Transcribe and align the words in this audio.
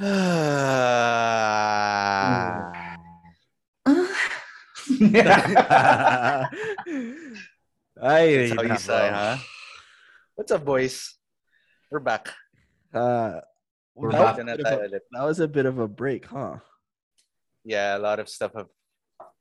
Ay, 0.02 0.06
That's 8.00 8.56
how 8.56 8.62
you 8.64 8.72
nako. 8.72 8.78
say, 8.80 9.10
huh? 9.12 9.36
What's 10.36 10.52
up, 10.52 10.64
boys? 10.64 11.16
We're 11.90 12.00
back. 12.00 12.32
Uh, 12.94 13.44
We're 13.94 14.12
that, 14.12 14.36
back. 14.36 14.36
Was 14.38 14.40
a 14.40 14.44
Na 14.44 14.56
bit 14.56 14.66
of 14.66 14.72
a, 14.72 15.00
that 15.12 15.22
was 15.22 15.40
a 15.40 15.48
bit 15.48 15.66
of 15.66 15.78
a 15.78 15.86
break, 15.86 16.24
huh? 16.24 16.56
Yeah, 17.62 17.98
a 17.98 18.00
lot 18.00 18.20
of 18.20 18.30
stuff 18.30 18.54
have, 18.56 18.72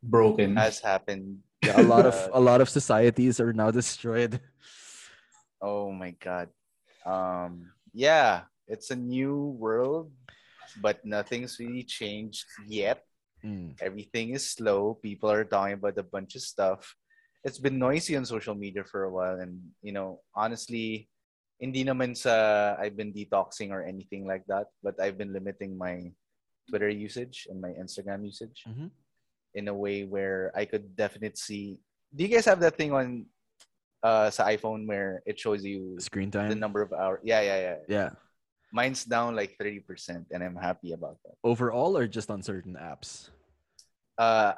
Broken. 0.04 0.58
has 0.58 0.82
happened. 0.82 1.40
Yeah, 1.64 1.80
a 1.80 1.88
lot 1.88 2.06
of 2.06 2.20
a 2.34 2.40
lot 2.42 2.60
of 2.60 2.68
societies 2.68 3.40
are 3.40 3.54
now 3.54 3.72
destroyed. 3.72 4.42
Oh 5.62 5.94
my 5.94 6.12
god. 6.20 6.50
Um 7.06 7.72
yeah, 7.94 8.42
it's 8.68 8.92
a 8.92 8.96
new 8.98 9.56
world, 9.58 10.12
but 10.82 11.04
nothing's 11.06 11.58
really 11.60 11.84
changed 11.84 12.46
yet. 12.68 13.04
Mm. 13.44 13.76
Everything 13.82 14.36
is 14.36 14.50
slow. 14.52 15.00
People 15.02 15.32
are 15.32 15.46
talking 15.46 15.74
about 15.80 15.98
a 15.98 16.04
bunch 16.04 16.36
of 16.36 16.42
stuff. 16.42 16.96
It's 17.44 17.58
been 17.58 17.80
noisy 17.80 18.18
on 18.20 18.26
social 18.26 18.54
media 18.54 18.84
for 18.84 19.04
a 19.08 19.12
while 19.12 19.40
and 19.40 19.60
you 19.82 19.94
know, 19.96 20.20
honestly, 20.36 21.08
hindi 21.60 21.84
naman 21.84 22.16
sa 22.16 22.76
I've 22.80 22.96
been 22.96 23.12
detoxing 23.16 23.72
or 23.72 23.84
anything 23.84 24.28
like 24.28 24.44
that, 24.48 24.68
but 24.84 25.00
I've 25.00 25.18
been 25.18 25.32
limiting 25.32 25.78
my 25.78 26.12
Twitter 26.68 26.90
usage 26.92 27.48
and 27.50 27.60
my 27.60 27.72
Instagram 27.80 28.24
usage 28.28 28.64
Mhm. 28.68 28.92
in 29.56 29.68
a 29.68 29.76
way 29.76 30.04
where 30.04 30.52
I 30.56 30.64
could 30.68 30.96
definitely 30.96 31.36
see. 31.40 31.80
Do 32.14 32.24
you 32.24 32.32
guys 32.32 32.46
have 32.46 32.60
that 32.60 32.76
thing 32.76 32.92
on 32.92 33.26
uh 34.04 34.32
sa 34.32 34.48
iPhone 34.48 34.88
where 34.88 35.20
it 35.28 35.40
shows 35.40 35.64
you 35.64 36.00
Screen 36.00 36.32
time, 36.32 36.48
the 36.52 36.56
number 36.60 36.80
of 36.84 36.92
hours? 36.92 37.20
Yeah, 37.24 37.42
yeah, 37.42 37.60
yeah. 37.60 37.78
Yeah. 37.88 38.10
Mine's 38.72 39.04
down 39.04 39.36
like 39.36 39.58
30% 39.58 40.26
and 40.32 40.44
I'm 40.44 40.56
happy 40.56 40.94
about 40.94 41.18
that. 41.26 41.36
Overall 41.44 41.98
or 41.98 42.08
just 42.08 42.30
on 42.30 42.42
certain 42.42 42.76
apps? 42.76 43.30
Uh 44.18 44.54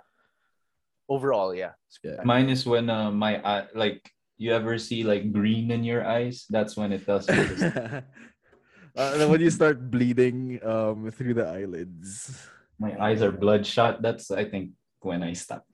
overall, 1.11 1.53
yeah. 1.53 1.75
Yeah. 2.03 2.23
Mine 2.23 2.49
is 2.49 2.65
when 2.65 2.89
uh, 2.89 3.11
my 3.11 3.43
eye, 3.43 3.67
like 3.75 4.09
you 4.37 4.55
ever 4.55 4.79
see 4.79 5.03
like 5.03 5.31
green 5.31 5.69
in 5.71 5.83
your 5.83 6.07
eyes. 6.07 6.45
That's 6.49 6.75
when 6.75 6.91
it 6.91 7.05
does. 7.05 7.29
uh, 7.29 8.01
then 8.95 9.29
when 9.29 9.41
you 9.41 9.51
start 9.51 9.91
bleeding 9.91 10.59
um 10.63 11.11
through 11.11 11.35
the 11.35 11.45
eyelids. 11.45 12.47
my 12.79 12.95
eyes 12.97 13.21
are 13.21 13.31
bloodshot. 13.31 14.01
That's 14.01 14.31
I 14.31 14.45
think 14.45 14.71
when 15.01 15.21
I 15.21 15.33
stop. 15.33 15.67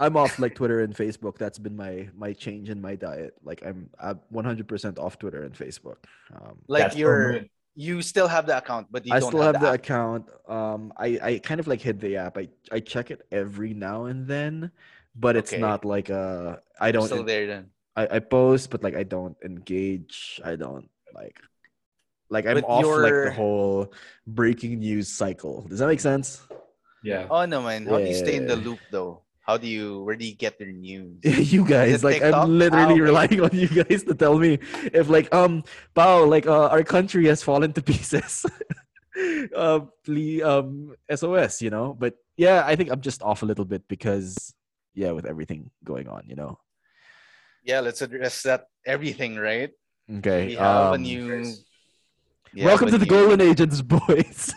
I'm 0.00 0.16
off 0.16 0.38
like 0.38 0.54
Twitter 0.54 0.80
and 0.80 0.94
Facebook. 0.94 1.38
That's 1.38 1.58
been 1.58 1.76
my 1.76 2.08
my 2.16 2.32
change 2.32 2.70
in 2.70 2.80
my 2.80 2.96
diet. 2.96 3.34
Like 3.44 3.62
I'm 3.66 3.90
I'm 4.00 4.20
100% 4.32 4.98
off 4.98 5.18
Twitter 5.18 5.44
and 5.44 5.54
Facebook. 5.54 6.02
Um, 6.34 6.58
Like 6.66 6.82
That's 6.82 6.96
you're 6.96 7.32
for 7.32 7.40
me. 7.42 7.50
You 7.74 8.02
still 8.02 8.28
have 8.28 8.46
the 8.46 8.56
account, 8.56 8.88
but 8.90 9.04
you 9.06 9.12
I 9.12 9.20
don't 9.20 9.30
still 9.30 9.42
have, 9.42 9.60
the 9.60 9.68
app. 9.68 9.74
account. 9.74 10.26
Um, 10.48 10.92
I 10.96 11.18
I 11.22 11.38
kind 11.38 11.60
of 11.60 11.66
like 11.66 11.80
hit 11.80 12.00
the 12.00 12.16
app. 12.16 12.38
I 12.38 12.48
I 12.72 12.80
check 12.80 13.10
it 13.10 13.26
every 13.32 13.74
now 13.74 14.06
and 14.06 14.26
then, 14.26 14.70
but 15.14 15.36
it's 15.36 15.52
Okay. 15.52 15.60
not 15.60 15.84
like 15.84 16.10
uh 16.10 16.56
I 16.80 16.90
You're 16.90 17.00
don't 17.00 17.06
still 17.06 17.24
there 17.24 17.46
then. 17.46 17.70
I, 17.96 18.16
I 18.16 18.18
post, 18.20 18.70
but 18.70 18.82
like 18.82 18.94
I 18.96 19.02
don't 19.04 19.36
engage. 19.44 20.40
I 20.44 20.56
don't 20.56 20.88
like 21.14 21.38
like 22.30 22.46
I'm 22.46 22.54
But 22.54 22.64
off 22.64 22.96
like 22.96 23.20
the 23.22 23.30
whole 23.30 23.92
breaking 24.26 24.80
news 24.80 25.08
cycle. 25.08 25.62
Does 25.68 25.78
that 25.80 25.86
make 25.88 26.00
sense? 26.00 26.42
Yeah. 27.02 27.30
Oh 27.30 27.44
no 27.46 27.62
man. 27.62 27.86
How 27.86 27.98
do 28.00 28.08
you 28.08 28.14
stay 28.14 28.36
in 28.36 28.46
the 28.46 28.56
loop 28.56 28.80
though? 28.90 29.22
How 29.44 29.58
do 29.58 29.68
you 29.68 30.02
where 30.02 30.16
do 30.16 30.24
you 30.24 30.34
get 30.34 30.58
your 30.58 30.72
news? 30.72 31.20
you 31.52 31.68
guys, 31.68 32.02
like 32.02 32.22
TikTok? 32.22 32.48
I'm 32.48 32.58
literally 32.58 33.00
relying 33.08 33.40
on 33.40 33.50
you 33.52 33.68
guys 33.68 34.02
to 34.04 34.14
tell 34.14 34.38
me 34.38 34.58
if 34.92 35.08
like 35.08 35.32
um 35.34 35.64
Pao, 35.94 36.24
like 36.24 36.46
uh, 36.46 36.68
our 36.68 36.82
country 36.82 37.26
has 37.26 37.42
fallen 37.42 37.72
to 37.74 37.82
pieces. 37.82 38.46
um 39.54 39.92
please 40.04 40.42
um 40.42 40.96
SOS, 41.12 41.60
you 41.60 41.68
know. 41.68 41.92
But 41.92 42.16
yeah, 42.36 42.64
I 42.64 42.74
think 42.74 42.90
I'm 42.90 43.02
just 43.02 43.22
off 43.22 43.42
a 43.42 43.46
little 43.46 43.66
bit 43.66 43.86
because 43.86 44.54
yeah, 44.94 45.12
with 45.12 45.26
everything 45.26 45.70
going 45.84 46.08
on, 46.08 46.24
you 46.26 46.36
know. 46.36 46.58
yeah, 47.62 47.80
let's 47.80 48.00
address 48.00 48.42
that 48.48 48.68
everything, 48.86 49.36
right? 49.36 49.70
Okay. 50.08 50.46
We 50.46 50.54
have 50.56 50.92
a 50.92 50.94
um, 50.94 51.02
new 51.02 51.52
we 52.54 52.64
welcome 52.64 52.88
to 52.88 52.98
the 52.98 53.06
Golden 53.06 53.40
Agents, 53.40 53.82
boys. 53.82 54.54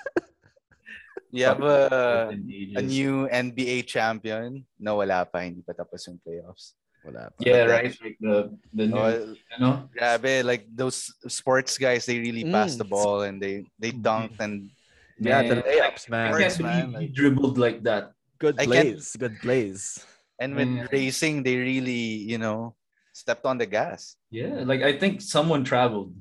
We 1.31 1.41
have 1.41 1.61
a, 1.61 2.31
a 2.75 2.81
new 2.81 3.27
NBA 3.27 3.85
champion. 3.85 4.65
No, 4.79 4.95
wala 4.95 5.25
pa. 5.27 5.39
Hindi 5.43 5.61
pa 5.61 5.73
tapos 5.75 6.07
yung 6.07 6.19
playoffs. 6.23 6.73
Wala 7.03 7.29
pa. 7.35 7.39
Yeah, 7.43 7.67
But 7.67 7.71
right. 7.71 7.93
Like 7.99 8.17
the 8.23 8.35
the 8.73 8.85
new, 8.87 8.95
Oh, 8.97 9.35
you 9.35 9.57
know. 9.59 9.89
grabe, 9.91 10.43
like 10.47 10.63
those 10.71 11.11
sports 11.27 11.77
guys, 11.77 12.05
they 12.07 12.19
really 12.19 12.47
pass 12.47 12.75
the 12.79 12.87
Mm. 12.87 12.95
ball 12.95 13.21
and 13.27 13.41
they 13.43 13.67
they 13.79 13.91
dunked 13.91 14.39
and 14.39 14.71
Yeah, 15.19 15.41
the 15.49 15.59
Man, 15.59 15.65
layups, 15.65 16.03
I 16.05 16.09
man. 16.13 16.29
can't 16.37 16.59
man, 16.61 16.69
believe 16.69 16.87
he 17.01 17.07
like- 17.09 17.13
dribbled 17.17 17.57
like 17.57 17.79
that. 17.89 18.13
Good 18.37 18.55
I 18.61 18.65
plays. 18.69 19.17
Good 19.17 19.35
plays. 19.41 19.99
and 20.37 20.53
with 20.53 20.69
Mm. 20.69 20.85
racing, 20.93 21.41
they 21.41 21.57
really 21.57 22.21
you 22.29 22.37
know 22.37 22.77
stepped 23.11 23.41
on 23.49 23.57
the 23.57 23.65
gas. 23.65 24.13
Yeah, 24.29 24.61
like 24.61 24.85
I 24.85 24.93
think 25.01 25.19
someone 25.25 25.65
traveled 25.65 26.13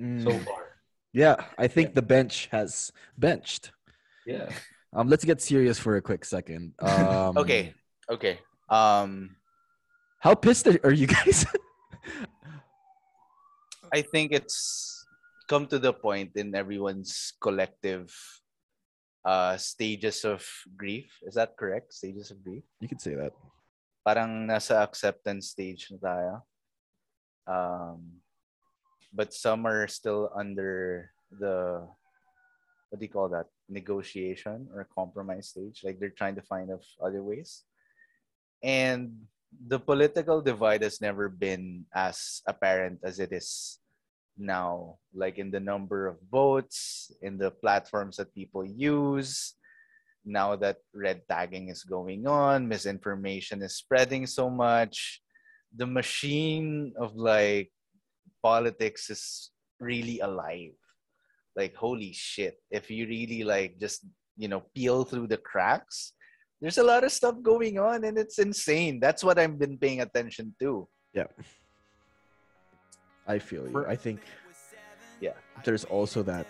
so 0.00 0.32
Mm. 0.32 0.40
far. 0.48 0.80
Yeah, 1.12 1.36
I 1.60 1.68
think 1.68 1.92
the 1.92 2.00
bench 2.00 2.48
has 2.48 2.88
benched. 3.18 3.76
Yeah. 4.26 4.50
Um, 4.90 5.06
let's 5.06 5.22
get 5.22 5.38
serious 5.38 5.78
for 5.78 5.94
a 5.94 6.02
quick 6.02 6.26
second. 6.26 6.74
Um, 6.82 7.38
Okay, 7.38 7.70
okay. 8.10 8.42
Um, 8.66 9.38
How 10.18 10.34
pissed 10.34 10.66
are 10.66 10.90
you 10.90 11.06
guys? 11.06 11.46
I 13.94 14.02
think 14.02 14.32
it's 14.32 14.58
come 15.46 15.68
to 15.70 15.78
the 15.78 15.92
point 15.94 16.34
in 16.34 16.50
everyone's 16.58 17.34
collective 17.40 18.10
uh 19.24 19.56
stages 19.58 20.24
of 20.24 20.42
grief. 20.76 21.06
Is 21.22 21.38
that 21.38 21.54
correct? 21.54 21.94
Stages 21.94 22.32
of 22.34 22.42
grief. 22.42 22.66
you 22.82 22.88
could 22.90 23.00
say 23.00 23.14
that. 23.14 23.30
parang 24.02 24.48
nasa 24.48 24.80
acceptance 24.82 25.54
stage 25.54 25.86
na 25.92 25.98
tayo. 26.02 26.34
Um, 27.46 28.18
but 29.14 29.30
some 29.30 29.62
are 29.70 29.86
still 29.86 30.34
under 30.34 31.12
the 31.30 31.86
what 32.90 32.98
do 32.98 33.06
you 33.06 33.12
call 33.12 33.30
that 33.30 33.46
negotiation 33.70 34.68
or 34.74 34.88
compromise 34.94 35.48
stage 35.48 35.80
like 35.84 35.98
they're 35.98 36.10
trying 36.16 36.34
to 36.34 36.42
find 36.42 36.70
of 36.70 36.82
other 37.02 37.22
ways 37.22 37.64
and 38.62 39.12
the 39.66 39.78
political 39.78 40.40
divide 40.40 40.82
has 40.82 41.00
never 41.00 41.28
been 41.28 41.84
as 41.94 42.42
apparent 42.46 42.98
as 43.02 43.18
it 43.18 43.32
is 43.32 43.78
now 44.36 44.96
like 45.14 45.38
in 45.38 45.50
the 45.50 45.60
number 45.60 46.06
of 46.06 46.16
votes 46.30 47.10
in 47.22 47.38
the 47.38 47.50
platforms 47.50 48.16
that 48.16 48.34
people 48.34 48.64
use 48.64 49.54
now 50.24 50.56
that 50.56 50.78
red 50.92 51.22
tagging 51.28 51.68
is 51.68 51.84
going 51.84 52.26
on, 52.26 52.68
misinformation 52.68 53.62
is 53.62 53.76
spreading 53.76 54.26
so 54.26 54.50
much, 54.50 55.20
the 55.74 55.86
machine 55.86 56.92
of 56.98 57.16
like 57.16 57.70
politics 58.42 59.10
is 59.10 59.50
really 59.78 60.20
alive. 60.20 60.76
Like 61.60 61.76
holy 61.76 62.12
shit, 62.16 62.56
if 62.72 62.88
you 62.90 63.04
really 63.06 63.44
like 63.44 63.76
just, 63.76 64.08
you 64.40 64.48
know, 64.48 64.64
peel 64.74 65.04
through 65.04 65.28
the 65.28 65.36
cracks, 65.36 66.16
there's 66.60 66.78
a 66.80 66.86
lot 66.92 67.04
of 67.04 67.12
stuff 67.12 67.36
going 67.44 67.76
on 67.78 68.04
and 68.08 68.16
it's 68.16 68.38
insane. 68.40 68.96
That's 69.04 69.20
what 69.22 69.36
I've 69.38 69.58
been 69.60 69.76
paying 69.76 70.00
attention 70.00 70.56
to. 70.60 70.88
Yeah. 71.12 71.28
I 73.28 73.38
feel 73.38 73.68
you. 73.68 73.84
I 73.86 73.94
think. 73.96 74.20
Yeah. 75.20 75.36
There's 75.64 75.84
also 75.84 76.22
that. 76.32 76.46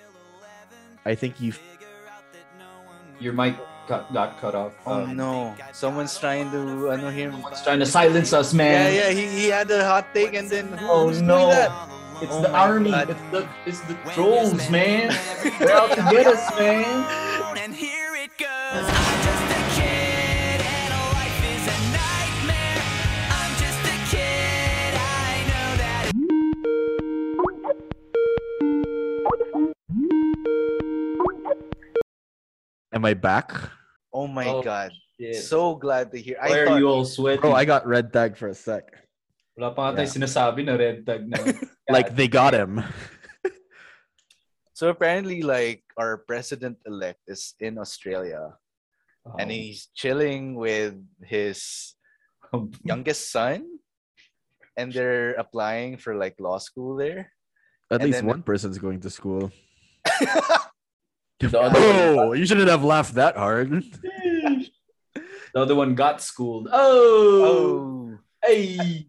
I 1.05 1.15
think 1.19 1.41
you. 1.43 1.53
Your 3.19 3.35
mic 3.35 3.57
got, 3.91 4.15
got 4.15 4.39
cut 4.41 4.55
off. 4.55 4.73
Oh 4.87 5.03
Um, 5.05 5.17
no. 5.17 5.55
Someone's 5.75 6.15
trying 6.17 6.49
to 6.55 6.89
ano 6.95 7.11
him. 7.11 7.33
Someone's 7.33 7.63
trying 7.67 7.83
to 7.83 7.91
silence 7.99 8.33
us, 8.33 8.55
man. 8.55 8.95
yeah, 8.95 9.11
he, 9.11 9.27
he 9.27 9.47
had 9.51 9.69
a 9.75 9.83
hot 9.85 10.07
take 10.15 10.35
and 10.39 10.49
then 10.49 10.71
Oh, 10.87 11.09
who's 11.09 11.19
doing 11.19 11.29
no. 11.29 11.51
That? 12.21 12.25
It's 12.25 12.33
Oh 12.33 12.43
the 12.43 12.53
army. 12.53 12.91
God. 12.91 13.11
It's 13.11 13.21
the 13.31 13.49
it's 13.67 13.81
the 13.81 13.95
trolls, 14.13 14.71
man. 14.71 15.09
They're 15.59 15.73
out 15.73 15.91
to 15.91 16.03
get 16.11 16.27
us, 16.27 16.59
man. 16.59 17.57
And 17.59 17.75
here 17.75 18.15
it 18.17 18.31
goes. 18.39 18.49
I'm 18.49 19.23
just 19.25 19.45
a 19.51 19.81
kid 19.81 20.61
and 20.61 20.91
life 21.13 21.41
is 21.45 21.65
a 21.67 21.79
nightmare. 21.93 22.83
I'm 23.31 23.53
just 23.59 23.81
a 23.85 23.99
kid. 24.15 24.95
I 24.97 25.45
know 25.51 25.77
that. 25.83 26.13
Am 32.93 33.05
I 33.05 33.15
back? 33.15 33.53
Oh 34.13 34.27
my 34.27 34.47
Oh, 34.47 34.63
god. 34.63 34.93
shit. 35.19 35.37
So 35.37 35.77
glad 35.77 36.11
to 36.13 36.19
hear. 36.21 36.37
I 36.43 36.51
are 36.59 36.67
thought 36.67 36.79
you 36.81 36.89
all 36.89 37.05
sweaty? 37.05 37.41
Bro, 37.41 37.53
I 37.53 37.65
got 37.65 37.87
red 37.87 38.13
tag 38.13 38.37
for 38.37 38.49
a 38.49 38.55
sec. 38.55 38.85
Wala 39.61 39.77
pa 39.77 39.93
nga 39.93 40.01
tayong 40.01 40.17
sinasabi 40.25 40.65
na 40.65 40.73
red 40.81 41.05
tag 41.05 41.29
na. 41.29 41.37
Like 41.93 42.17
they 42.17 42.33
got 42.33 42.57
him. 42.57 42.81
so 44.73 44.89
apparently 44.89 45.43
like 45.45 45.85
our 46.01 46.17
president 46.25 46.81
elect 46.89 47.21
is 47.29 47.53
in 47.61 47.77
Australia 47.77 48.57
Oh. 49.21 49.37
and 49.37 49.53
he's 49.53 49.93
chilling 49.93 50.57
with 50.57 50.97
his 51.21 51.93
youngest 52.89 53.29
son 53.29 53.69
and 54.81 54.89
they're 54.97 55.37
applying 55.37 56.01
for 56.01 56.17
like 56.17 56.41
law 56.41 56.57
school 56.57 56.97
there. 56.97 57.29
At 57.93 58.01
And 58.01 58.09
least 58.09 58.25
then- 58.25 58.33
one 58.33 58.41
person's 58.41 58.81
going 58.81 59.05
to 59.05 59.13
school. 59.13 59.53
The 61.41 61.53
other, 61.61 61.81
oh, 61.81 62.17
one, 62.17 62.25
Oh, 62.29 62.33
you 62.33 62.45
shouldn't 62.49 62.69
have 62.73 62.85
laughed 62.85 63.17
that 63.21 63.37
hard. 63.37 63.85
the 65.53 65.57
other 65.57 65.77
one 65.77 65.93
got 65.97 66.21
schooled. 66.25 66.69
Oh, 66.73 67.45
Oh. 67.45 68.19
hey. 68.45 69.05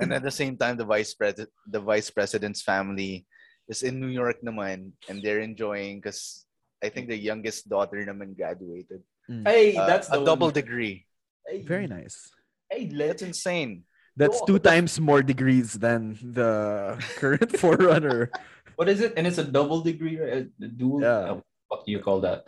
And 0.00 0.12
at 0.12 0.22
the 0.22 0.30
same 0.34 0.56
time, 0.56 0.76
the 0.76 0.84
vice 0.88 1.14
president, 1.14 1.50
the 1.66 1.80
vice 1.80 2.10
president's 2.10 2.62
family 2.62 3.26
is 3.68 3.82
in 3.82 4.00
New 4.00 4.10
York 4.10 4.42
naman, 4.42 4.92
and 5.08 5.22
they're 5.22 5.40
enjoying 5.40 6.00
because 6.02 6.44
I 6.82 6.88
think 6.90 7.08
the 7.08 7.16
youngest 7.16 7.68
daughter 7.70 8.02
naman 8.02 8.34
graduated. 8.36 9.02
Hey, 9.46 9.76
Uh, 9.78 9.86
that's 9.86 10.08
a 10.10 10.18
the 10.18 10.24
double 10.26 10.50
one. 10.50 10.54
degree. 10.54 11.06
Hey, 11.46 11.62
Very 11.62 11.86
nice. 11.86 12.30
Hey, 12.70 12.90
That's 12.90 12.98
let's 12.98 13.22
insane. 13.22 13.84
That's 14.16 14.42
two 14.44 14.58
times 14.58 15.00
more 15.00 15.22
degrees 15.22 15.72
than 15.78 16.18
the 16.20 16.98
current 17.16 17.48
forerunner. 17.56 18.28
What 18.76 18.88
is 18.88 19.00
it? 19.00 19.14
And 19.16 19.24
it's 19.26 19.38
a 19.38 19.44
double 19.46 19.80
degree, 19.80 20.18
right? 20.20 20.48
A 20.60 20.68
dual. 20.68 21.00
Yeah. 21.00 21.32
uh, 21.32 21.40
what 21.68 21.86
do 21.86 21.92
you 21.92 22.00
call 22.00 22.20
that? 22.20 22.44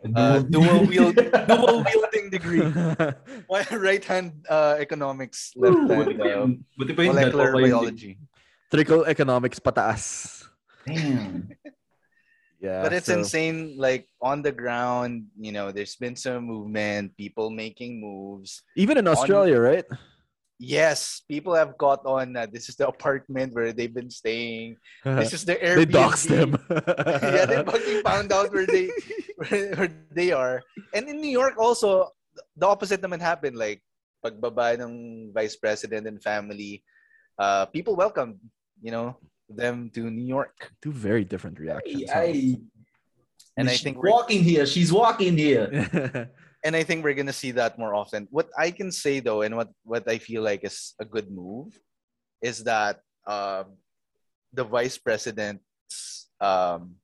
A 0.00 0.08
Uh, 0.08 0.38
dual 0.54 0.88
wield, 0.88 1.12
dual 1.16 1.84
wielding 1.88 2.32
degree. 2.32 2.64
That's 2.64 3.20
Why 3.52 3.68
right 3.76 4.00
hand 4.00 4.48
uh, 4.48 4.80
economics, 4.80 5.52
left 5.56 5.76
Buti 5.76 5.92
hand 5.92 6.20
uh, 6.24 6.46
buti 6.80 6.92
pa 6.96 7.00
yung 7.04 7.12
molecular 7.12 7.52
dalawa 7.52 7.60
biology. 7.68 8.12
Trickle 8.72 9.04
economics 9.04 9.60
pataas. 9.60 10.04
Damn. 10.88 11.52
Yeah. 12.60 12.84
but 12.84 12.92
it's 12.92 13.08
so- 13.08 13.16
insane 13.20 13.76
like 13.80 14.04
on 14.20 14.44
the 14.44 14.52
ground 14.52 15.32
you 15.40 15.48
know 15.48 15.72
there's 15.72 15.96
been 15.96 16.12
some 16.12 16.44
movement 16.44 17.16
people 17.16 17.48
making 17.48 17.96
moves 18.04 18.60
Even 18.76 19.00
in 19.00 19.08
Australia, 19.08 19.56
right? 19.56 19.88
Yes 20.60 21.24
people 21.24 21.56
have 21.56 21.72
got 21.80 22.04
on 22.04 22.36
uh, 22.36 22.44
this 22.52 22.68
is 22.68 22.76
the 22.76 22.84
apartment 22.84 23.48
where 23.56 23.72
they've 23.72 23.96
been 23.96 24.12
staying 24.12 24.76
this 25.04 25.32
is 25.32 25.48
the 25.48 25.56
Airbnb. 25.56 25.88
they 25.88 25.88
Airbnb. 25.88 25.96
doxed 25.96 26.28
them. 26.28 26.50
yeah 27.32 27.48
they 27.48 27.64
fucking 27.64 28.02
found 28.04 28.28
out 28.28 28.52
where 28.52 28.68
they 28.68 28.92
where, 29.40 29.72
where 29.74 29.90
they 30.12 30.30
are 30.36 30.60
and 30.92 31.08
in 31.08 31.16
New 31.16 31.32
York 31.32 31.56
also 31.56 32.12
the 32.60 32.68
opposite 32.68 33.00
naman 33.00 33.24
happened 33.24 33.56
like 33.56 33.80
pagbaba 34.20 34.76
ng 34.76 35.32
vice 35.32 35.56
president 35.56 36.04
and 36.04 36.20
family 36.20 36.84
uh 37.40 37.64
people 37.72 37.96
welcomed 37.96 38.36
you 38.84 38.92
know 38.92 39.16
them 39.48 39.88
to 39.96 40.12
New 40.12 40.28
York 40.28 40.76
Two 40.84 40.92
very 40.92 41.24
different 41.24 41.56
reactions. 41.58 42.04
huh? 42.12 42.20
Ay, 42.20 42.60
and 43.56 43.68
I 43.68 43.76
think 43.76 43.96
walking 44.02 44.44
here. 44.44 44.64
She's 44.64 44.92
walking 44.92 45.36
here. 45.36 45.66
and 46.64 46.76
I 46.76 46.82
think 46.82 47.04
we're 47.04 47.14
gonna 47.14 47.32
see 47.32 47.52
that 47.52 47.78
more 47.78 47.94
often. 47.94 48.28
What 48.30 48.48
I 48.58 48.70
can 48.70 48.92
say 48.92 49.20
though, 49.20 49.42
and 49.42 49.56
what 49.56 49.68
what 49.84 50.08
I 50.08 50.18
feel 50.18 50.42
like 50.42 50.64
is 50.64 50.94
a 51.00 51.04
good 51.04 51.30
move, 51.30 51.72
is 52.42 52.64
that 52.64 53.00
um, 53.26 53.76
the 54.52 54.64
vice 54.64 54.98
president's 54.98 56.28
um, 56.40 56.96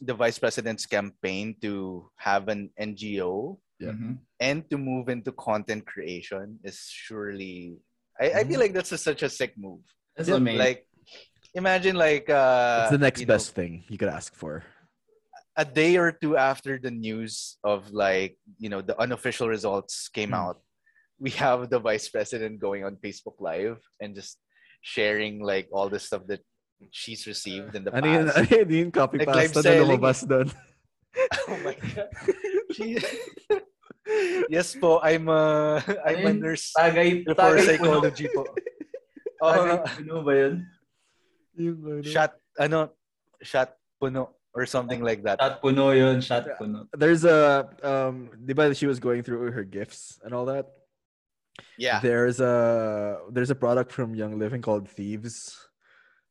the 0.00 0.14
vice 0.14 0.38
president's 0.38 0.86
campaign 0.86 1.54
to 1.62 2.10
have 2.16 2.48
an 2.48 2.70
NGO 2.80 3.58
Yeah. 3.78 3.92
Mhm. 3.98 4.18
and 4.38 4.62
to 4.70 4.76
move 4.78 5.08
into 5.08 5.32
content 5.32 5.86
creation 5.86 6.58
is 6.64 6.86
surely. 6.90 7.78
I, 8.20 8.40
I 8.40 8.44
feel 8.44 8.60
like 8.60 8.74
that's 8.74 8.92
a, 8.92 8.98
such 8.98 9.22
a 9.22 9.30
sick 9.30 9.54
move. 9.58 9.82
That's 10.16 10.28
amazing. 10.28 10.58
Like, 10.58 10.86
imagine 11.54 11.96
like 11.96 12.28
uh, 12.30 12.82
it's 12.86 12.94
the 12.94 12.98
next 12.98 13.20
you 13.20 13.26
know, 13.26 13.34
best 13.34 13.54
thing 13.54 13.84
you 13.88 13.98
could 13.98 14.08
ask 14.10 14.34
for. 14.34 14.62
A 15.56 15.64
day 15.64 15.96
or 15.96 16.12
two 16.12 16.36
after 16.36 16.78
the 16.78 16.90
news 16.90 17.58
of 17.64 17.92
like 17.92 18.38
you 18.58 18.68
know 18.68 18.80
the 18.80 18.96
unofficial 19.00 19.48
results 19.48 20.08
came 20.08 20.32
Hmm. 20.32 20.48
out 20.48 20.58
we 21.20 21.30
have 21.36 21.68
the 21.68 21.78
vice 21.78 22.08
president 22.08 22.58
going 22.58 22.84
on 22.84 22.96
facebook 22.96 23.36
live 23.38 23.78
and 24.00 24.14
just 24.16 24.40
sharing 24.80 25.44
like 25.44 25.68
all 25.70 25.88
the 25.88 26.00
stuff 26.00 26.26
that 26.26 26.40
she's 26.90 27.26
received 27.26 27.76
in 27.76 27.84
the 27.84 27.94
Ano 27.94 28.06
yun, 28.10 28.26
past. 28.26 28.38
Ano 28.38 28.48
yun, 28.50 28.68
yung 28.70 28.90
copy 28.90 29.16
Like 29.22 29.30
live 29.30 29.52
pasta 29.54 29.70
na 29.70 29.84
lumabas 29.86 30.20
doon. 30.26 30.48
oh 31.46 31.58
my 31.62 31.76
god. 31.78 32.10
She... 32.74 32.98
yes 34.50 34.74
po 34.74 34.98
i'm 35.06 35.30
a 35.30 35.78
i'm 36.02 36.26
a 36.26 36.30
Ayun, 36.34 36.42
nurse 36.42 36.74
tagay, 36.74 37.22
for 37.22 37.38
tagay 37.38 37.54
puno. 37.54 37.68
psychology 37.70 38.26
po. 38.34 38.42
Tagay 39.38 39.70
oh, 39.78 39.86
puno 39.86 40.14
ba 40.26 40.32
yun? 40.34 40.54
Yung 41.54 41.78
ano. 41.86 42.02
shot 42.02 42.32
ano? 42.58 42.80
Shot 43.38 43.70
puno 44.02 44.41
or 44.54 44.66
something 44.66 45.00
like 45.02 45.22
that 45.24 45.40
Shot 45.40 45.62
puno 45.62 45.96
yun. 45.96 46.20
Shot 46.20 46.46
puno. 46.60 46.86
There's 46.92 47.24
a 47.24 47.68
um 47.82 48.30
di 48.44 48.52
ba 48.52 48.74
she 48.74 48.86
was 48.86 49.00
going 49.00 49.22
through 49.22 49.50
her 49.52 49.64
gifts 49.64 50.20
and 50.24 50.34
all 50.34 50.46
that? 50.46 50.66
yeah 51.76 52.00
There's 52.00 52.40
a 52.40 53.20
there's 53.30 53.50
a 53.50 53.54
product 53.56 53.92
from 53.92 54.14
Young 54.14 54.38
Living 54.38 54.62
called 54.62 54.88
Thieves. 54.88 55.56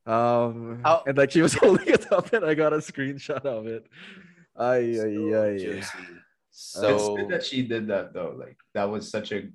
Um 0.06 0.82
Oh. 0.86 1.02
and 1.06 1.18
like 1.18 1.32
she 1.32 1.42
was 1.42 1.54
holding 1.62 1.88
it 1.88 2.12
up 2.12 2.34
and 2.34 2.44
I 2.46 2.54
got 2.54 2.74
a 2.74 2.78
screenshot 2.82 3.46
of 3.46 3.68
it. 3.68 3.86
Ay 4.58 4.98
ay 4.98 5.14
So 5.14 5.42
ay. 5.42 5.58
juicy. 5.58 6.06
it's 6.52 7.08
good 7.18 7.30
that 7.30 7.44
she 7.46 7.62
did 7.64 7.88
that 7.88 8.14
though. 8.14 8.34
Like 8.38 8.58
that 8.74 8.90
was 8.90 9.10
such 9.10 9.32
a, 9.32 9.50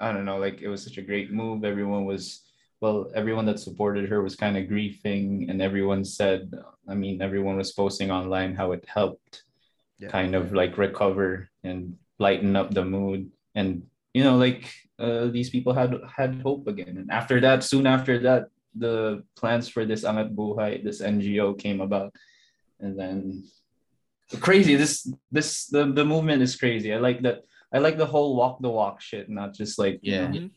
I 0.00 0.12
don't 0.12 0.24
know, 0.24 0.38
like 0.38 0.60
it 0.62 0.68
was 0.68 0.82
such 0.82 0.96
a 0.98 1.02
great 1.04 1.30
move. 1.32 1.64
Everyone 1.64 2.04
was, 2.04 2.40
well, 2.80 3.10
everyone 3.14 3.44
that 3.46 3.60
supported 3.60 4.08
her 4.08 4.22
was 4.22 4.36
kind 4.36 4.56
of 4.56 4.68
grieving, 4.68 5.46
and 5.50 5.60
everyone 5.60 6.04
said, 6.04 6.50
I 6.88 6.94
mean, 6.94 7.20
everyone 7.20 7.56
was 7.56 7.72
posting 7.72 8.10
online 8.10 8.54
how 8.56 8.72
it 8.72 8.84
helped, 8.88 9.44
Yeah. 10.00 10.08
kind 10.08 10.34
of 10.34 10.52
like 10.56 10.78
recover 10.80 11.50
and 11.62 11.96
lighten 12.18 12.56
up 12.56 12.72
the 12.72 12.84
mood, 12.84 13.30
and 13.54 13.84
you 14.16 14.24
know, 14.24 14.36
like 14.40 14.64
uh, 14.98 15.26
these 15.28 15.50
people 15.50 15.72
had 15.76 15.92
had 16.08 16.40
hope 16.40 16.66
again. 16.66 16.96
And 16.96 17.08
after 17.12 17.36
that, 17.44 17.62
soon 17.62 17.86
after 17.86 18.18
that, 18.26 18.48
the 18.74 19.22
plans 19.36 19.68
for 19.68 19.84
this 19.84 20.02
Angat 20.08 20.34
Buhay, 20.34 20.82
this 20.82 21.00
NGO 21.04 21.52
came 21.58 21.80
about, 21.84 22.12
and 22.80 22.98
then 22.98 23.44
crazy. 24.40 24.74
This 24.76 25.04
this 25.30 25.66
the 25.68 25.84
the 25.92 26.04
movement 26.04 26.40
is 26.42 26.56
crazy. 26.56 26.92
I 26.96 26.98
like 26.98 27.20
that. 27.22 27.44
I 27.72 27.78
like 27.78 27.98
the 28.00 28.06
whole 28.08 28.36
walk 28.40 28.56
the 28.64 28.72
walk 28.72 29.00
shit, 29.04 29.28
not 29.28 29.52
just 29.54 29.78
like 29.78 30.00
you 30.02 30.12
Yeah. 30.16 30.28
know, 30.32 30.48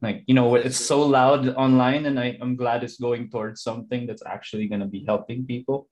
like 0.00 0.22
you 0.26 0.34
know 0.34 0.54
it's 0.54 0.78
so 0.78 1.02
loud 1.02 1.48
online, 1.54 2.06
and 2.06 2.18
I 2.18 2.38
I'm 2.40 2.54
glad 2.56 2.84
it's 2.84 2.98
going 2.98 3.30
towards 3.30 3.62
something 3.62 4.06
that's 4.06 4.22
actually 4.26 4.68
gonna 4.68 4.86
be 4.86 5.04
helping 5.04 5.46
people. 5.46 5.88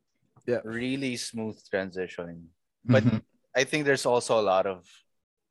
Yeah 0.47 0.63
really 0.65 1.17
smooth 1.19 1.59
transition 1.71 2.51
But- 2.87 3.03
Mhm. 3.03 3.21
I 3.57 3.65
think 3.65 3.83
there's 3.89 4.07
also 4.07 4.39
a 4.39 4.45
lot 4.47 4.67
of 4.69 4.87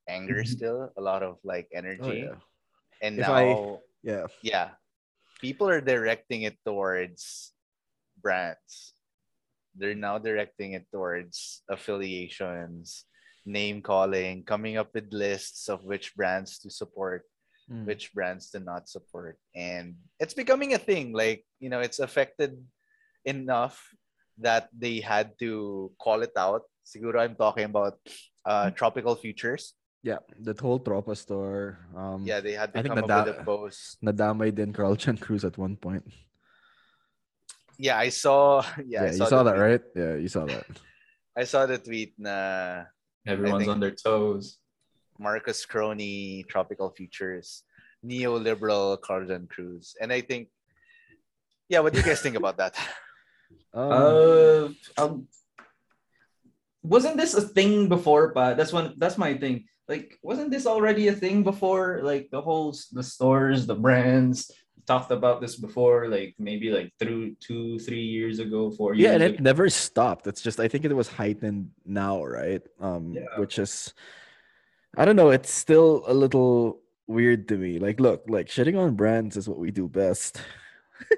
anger 0.08 0.40
Mhm. 0.46 0.48
still, 0.48 0.80
a 0.96 1.02
lot 1.02 1.20
of 1.26 1.42
like 1.44 1.68
Oh 1.74 1.78
energy. 1.82 2.24
yeah. 2.24 2.40
And 3.04 3.20
If 3.20 3.28
now, 3.28 3.36
I- 3.36 3.80
Yeah. 4.06 4.26
yeah, 4.42 4.68
people 5.42 5.68
are 5.68 5.82
directing 5.84 6.44
it 6.48 6.56
towards 6.64 7.52
brands. 8.22 8.94
They're 9.76 9.98
now 9.98 10.16
directing 10.22 10.74
it 10.80 10.88
towards 10.94 11.66
affiliations, 11.68 13.04
name 13.44 13.82
calling, 13.82 14.46
coming 14.48 14.78
up 14.78 14.94
with 14.96 15.12
lists 15.12 15.68
of 15.68 15.84
which 15.84 16.16
brands 16.16 16.60
to 16.64 16.70
support, 16.72 17.26
Mm. 17.66 17.86
which 17.90 18.14
brands 18.14 18.52
to 18.54 18.60
not 18.62 18.86
support. 18.88 19.40
And 19.56 19.96
it's 20.22 20.36
becoming 20.38 20.74
a 20.74 20.78
thing. 20.78 21.14
Like, 21.18 21.42
you 21.60 21.70
know, 21.74 21.80
it's 21.82 21.98
affected 21.98 22.62
enough 23.26 23.82
that 24.38 24.70
they 24.70 25.00
had 25.02 25.34
to 25.40 25.90
call 25.98 26.22
it 26.22 26.38
out. 26.38 26.62
Siguro 26.86 27.18
I'm 27.26 27.34
talking 27.34 27.66
about 27.66 27.98
uh, 28.46 28.70
Tropical 28.70 29.16
Futures. 29.16 29.74
Yeah, 30.06 30.22
that 30.46 30.60
whole 30.62 30.78
Tropa 30.80 31.18
store. 31.18 31.80
Um, 31.98 32.22
Yeah, 32.22 32.38
they 32.40 32.54
had 32.54 32.70
to 32.74 32.78
I 32.78 32.82
think 32.86 32.94
come 32.94 33.04
up 33.06 33.10
nada- 33.10 33.32
with 33.34 33.42
a 33.42 33.44
post. 33.44 33.98
nadamay 34.06 34.54
din 34.54 34.70
Carl 34.70 34.94
Chan 34.96 35.18
Cruz 35.18 35.42
at 35.44 35.58
one 35.58 35.74
point. 35.76 36.06
Yeah, 37.82 37.98
I 37.98 38.10
saw. 38.10 38.62
Yeah, 38.78 38.84
Yeah, 38.86 39.04
I 39.10 39.12
you 39.12 39.18
saw, 39.18 39.26
saw 39.26 39.42
that, 39.44 39.58
tweet. 39.58 39.66
right? 39.66 39.84
Yeah, 39.96 40.16
you 40.22 40.28
saw 40.30 40.46
that. 40.46 40.66
I 41.36 41.44
saw 41.50 41.66
the 41.66 41.80
tweet 41.82 42.14
na 42.22 42.86
Everyone's 43.26 43.66
think- 43.66 43.74
on 43.74 43.80
their 43.82 43.98
toes. 43.98 44.62
Marcus 45.20 45.66
Crony, 45.66 46.44
Tropical 46.48 46.90
Futures, 46.90 47.64
neoliberal 48.06 49.00
Carlton 49.02 49.48
Cruz, 49.48 49.96
and 50.02 50.12
I 50.12 50.22
think, 50.22 50.50
yeah, 51.70 51.80
what 51.80 51.94
do 51.94 52.00
you 52.00 52.06
guys 52.06 52.22
think 52.22 52.36
about 52.36 52.58
that? 52.58 52.76
Um, 53.74 53.92
Uh, 54.98 55.02
um, 55.02 55.28
wasn't 56.84 57.18
this 57.18 57.34
a 57.34 57.42
thing 57.42 57.90
before? 57.90 58.32
But 58.34 58.56
that's 58.58 58.72
one. 58.72 58.94
That's 58.98 59.18
my 59.18 59.34
thing. 59.36 59.66
Like, 59.88 60.18
wasn't 60.24 60.50
this 60.52 60.66
already 60.66 61.08
a 61.10 61.14
thing 61.14 61.44
before? 61.44 62.00
Like 62.04 62.30
the 62.32 62.42
whole 62.42 62.74
the 62.94 63.04
stores, 63.04 63.66
the 63.66 63.76
brands 63.76 64.50
talked 64.88 65.12
about 65.12 65.42
this 65.42 65.56
before. 65.58 66.08
Like 66.08 66.36
maybe 66.40 66.70
like 66.72 66.94
through 67.00 67.36
two, 67.42 67.80
three 67.80 68.04
years 68.06 68.40
ago, 68.40 68.72
four 68.72 68.94
years. 68.94 69.04
yeah, 69.04 69.14
and 69.14 69.24
it 69.24 69.42
never 69.42 69.70
stopped. 69.70 70.26
It's 70.28 70.42
just 70.42 70.60
I 70.60 70.68
think 70.68 70.86
it 70.86 70.94
was 70.94 71.08
heightened 71.10 71.72
now, 71.86 72.24
right? 72.24 72.62
Um, 72.80 73.14
Yeah. 73.14 73.38
which 73.38 73.58
is 73.60 73.94
I 74.98 75.06
don't 75.06 75.16
know. 75.16 75.30
It's 75.30 75.52
still 75.52 76.04
a 76.08 76.14
little 76.14 76.82
weird 77.08 77.48
to 77.50 77.58
me. 77.58 77.80
Like, 77.80 78.00
look, 78.00 78.24
like 78.28 78.48
shitting 78.48 78.78
on 78.80 78.96
brands 78.96 79.38
is 79.38 79.48
what 79.48 79.60
we 79.60 79.72
do 79.72 79.88
best. 79.88 80.42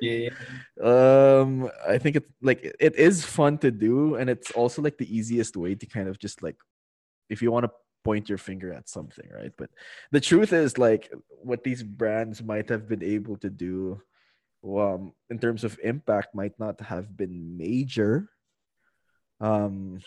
yeah, 0.01 0.29
um 0.84 1.69
i 1.88 2.00
think 2.00 2.15
it's 2.15 2.25
like 2.41 2.63
it- 2.65 2.75
it 2.79 2.96
is 2.96 3.24
fun 3.24 3.60
to 3.60 3.69
do 3.69 4.15
and 4.15 4.27
it's 4.27 4.50
also 4.57 4.81
like 4.81 4.98
the 4.98 5.05
easiest 5.05 5.55
way 5.55 5.75
to 5.75 5.86
kind 5.86 6.10
of 6.10 6.17
just 6.17 6.41
like 6.41 6.57
if 7.29 7.43
you 7.43 7.51
want 7.51 7.63
to 7.63 7.69
point 8.03 8.27
your 8.27 8.39
finger 8.39 8.74
at 8.74 8.89
something 8.89 9.29
right 9.29 9.51
but 9.55 9.69
the 10.12 10.19
truth 10.19 10.51
is 10.51 10.79
like 10.79 11.13
what 11.29 11.63
these 11.63 11.84
brands 11.84 12.41
might 12.41 12.67
have 12.69 12.89
been 12.89 13.03
able 13.03 13.38
to 13.38 13.51
do 13.51 14.01
um 14.65 15.13
in 15.29 15.38
terms 15.38 15.63
of 15.63 15.77
impact 15.84 16.34
might 16.34 16.57
not 16.57 16.81
have 16.81 17.15
been 17.15 17.55
major 17.55 18.27
um 19.39 20.01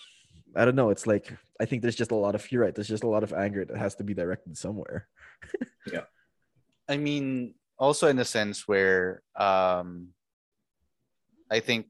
I 0.56 0.64
don't 0.64 0.74
know. 0.76 0.90
It's 0.90 1.06
like 1.06 1.32
I 1.60 1.64
think 1.64 1.82
there's 1.82 1.96
just 1.96 2.10
a 2.10 2.16
lot 2.16 2.34
of 2.34 2.50
you're 2.50 2.62
right. 2.62 2.74
There's 2.74 2.88
just 2.88 3.04
a 3.04 3.08
lot 3.08 3.22
of 3.22 3.32
anger 3.32 3.64
that 3.64 3.76
has 3.76 3.94
to 3.96 4.04
be 4.04 4.14
directed 4.14 4.56
somewhere. 4.56 5.08
Yeah, 5.90 6.04
I 6.88 6.98
mean, 6.98 7.54
also 7.78 8.08
in 8.08 8.18
a 8.18 8.24
sense 8.24 8.68
where 8.68 9.22
um, 9.34 10.08
I 11.50 11.60
think 11.60 11.86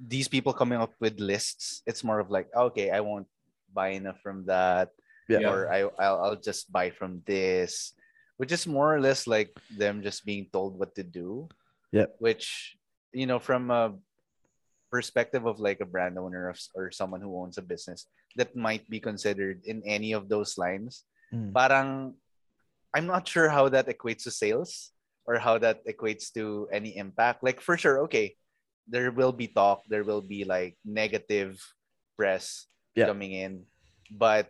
these 0.00 0.26
people 0.28 0.52
coming 0.52 0.78
up 0.78 0.92
with 1.00 1.20
lists, 1.20 1.82
it's 1.86 2.02
more 2.02 2.18
of 2.18 2.30
like, 2.30 2.48
okay, 2.54 2.90
I 2.90 3.00
won't 3.00 3.28
buy 3.72 3.90
enough 3.94 4.20
from 4.20 4.44
that, 4.46 4.90
Yeah. 5.28 5.48
or 5.48 5.70
I 5.72 5.86
I'll, 6.02 6.18
I'll 6.24 6.40
just 6.42 6.72
buy 6.72 6.90
from 6.90 7.22
this, 7.24 7.94
which 8.36 8.50
is 8.50 8.66
more 8.66 8.92
or 8.94 9.00
less 9.00 9.26
like 9.26 9.54
them 9.78 10.02
just 10.02 10.26
being 10.26 10.50
told 10.52 10.76
what 10.76 10.94
to 10.96 11.04
do. 11.04 11.48
Yep. 11.92 12.16
Which 12.18 12.76
you 13.12 13.26
know, 13.26 13.38
from 13.38 13.70
a 13.70 13.94
perspective 14.90 15.46
of 15.46 15.58
like 15.60 15.80
a 15.80 15.88
brand 15.88 16.18
owner 16.18 16.48
of, 16.48 16.60
or 16.74 16.90
someone 16.90 17.20
who 17.20 17.34
owns 17.36 17.58
a 17.58 17.62
business, 17.62 18.06
that 18.36 18.54
might 18.54 18.88
be 18.88 19.00
considered 19.00 19.62
in 19.64 19.82
any 19.84 20.12
of 20.12 20.28
those 20.28 20.58
lines. 20.58 21.04
Mm. 21.32 21.52
Parang 21.52 22.14
I'm 22.94 23.06
not 23.06 23.28
sure 23.28 23.48
how 23.52 23.68
that 23.68 23.88
equates 23.88 24.24
to 24.24 24.30
sales 24.30 24.92
or 25.26 25.36
how 25.38 25.58
that 25.58 25.84
equates 25.84 26.32
to 26.32 26.68
any 26.72 26.96
impact. 26.96 27.44
Like 27.44 27.60
for 27.60 27.76
sure, 27.76 28.00
okay, 28.08 28.36
there 28.88 29.10
will 29.10 29.32
be 29.32 29.48
talk, 29.48 29.82
there 29.88 30.04
will 30.04 30.22
be 30.22 30.44
like 30.44 30.78
negative 30.84 31.60
press 32.16 32.66
Yeah. 32.96 33.12
coming 33.12 33.36
in, 33.36 33.68
but 34.08 34.48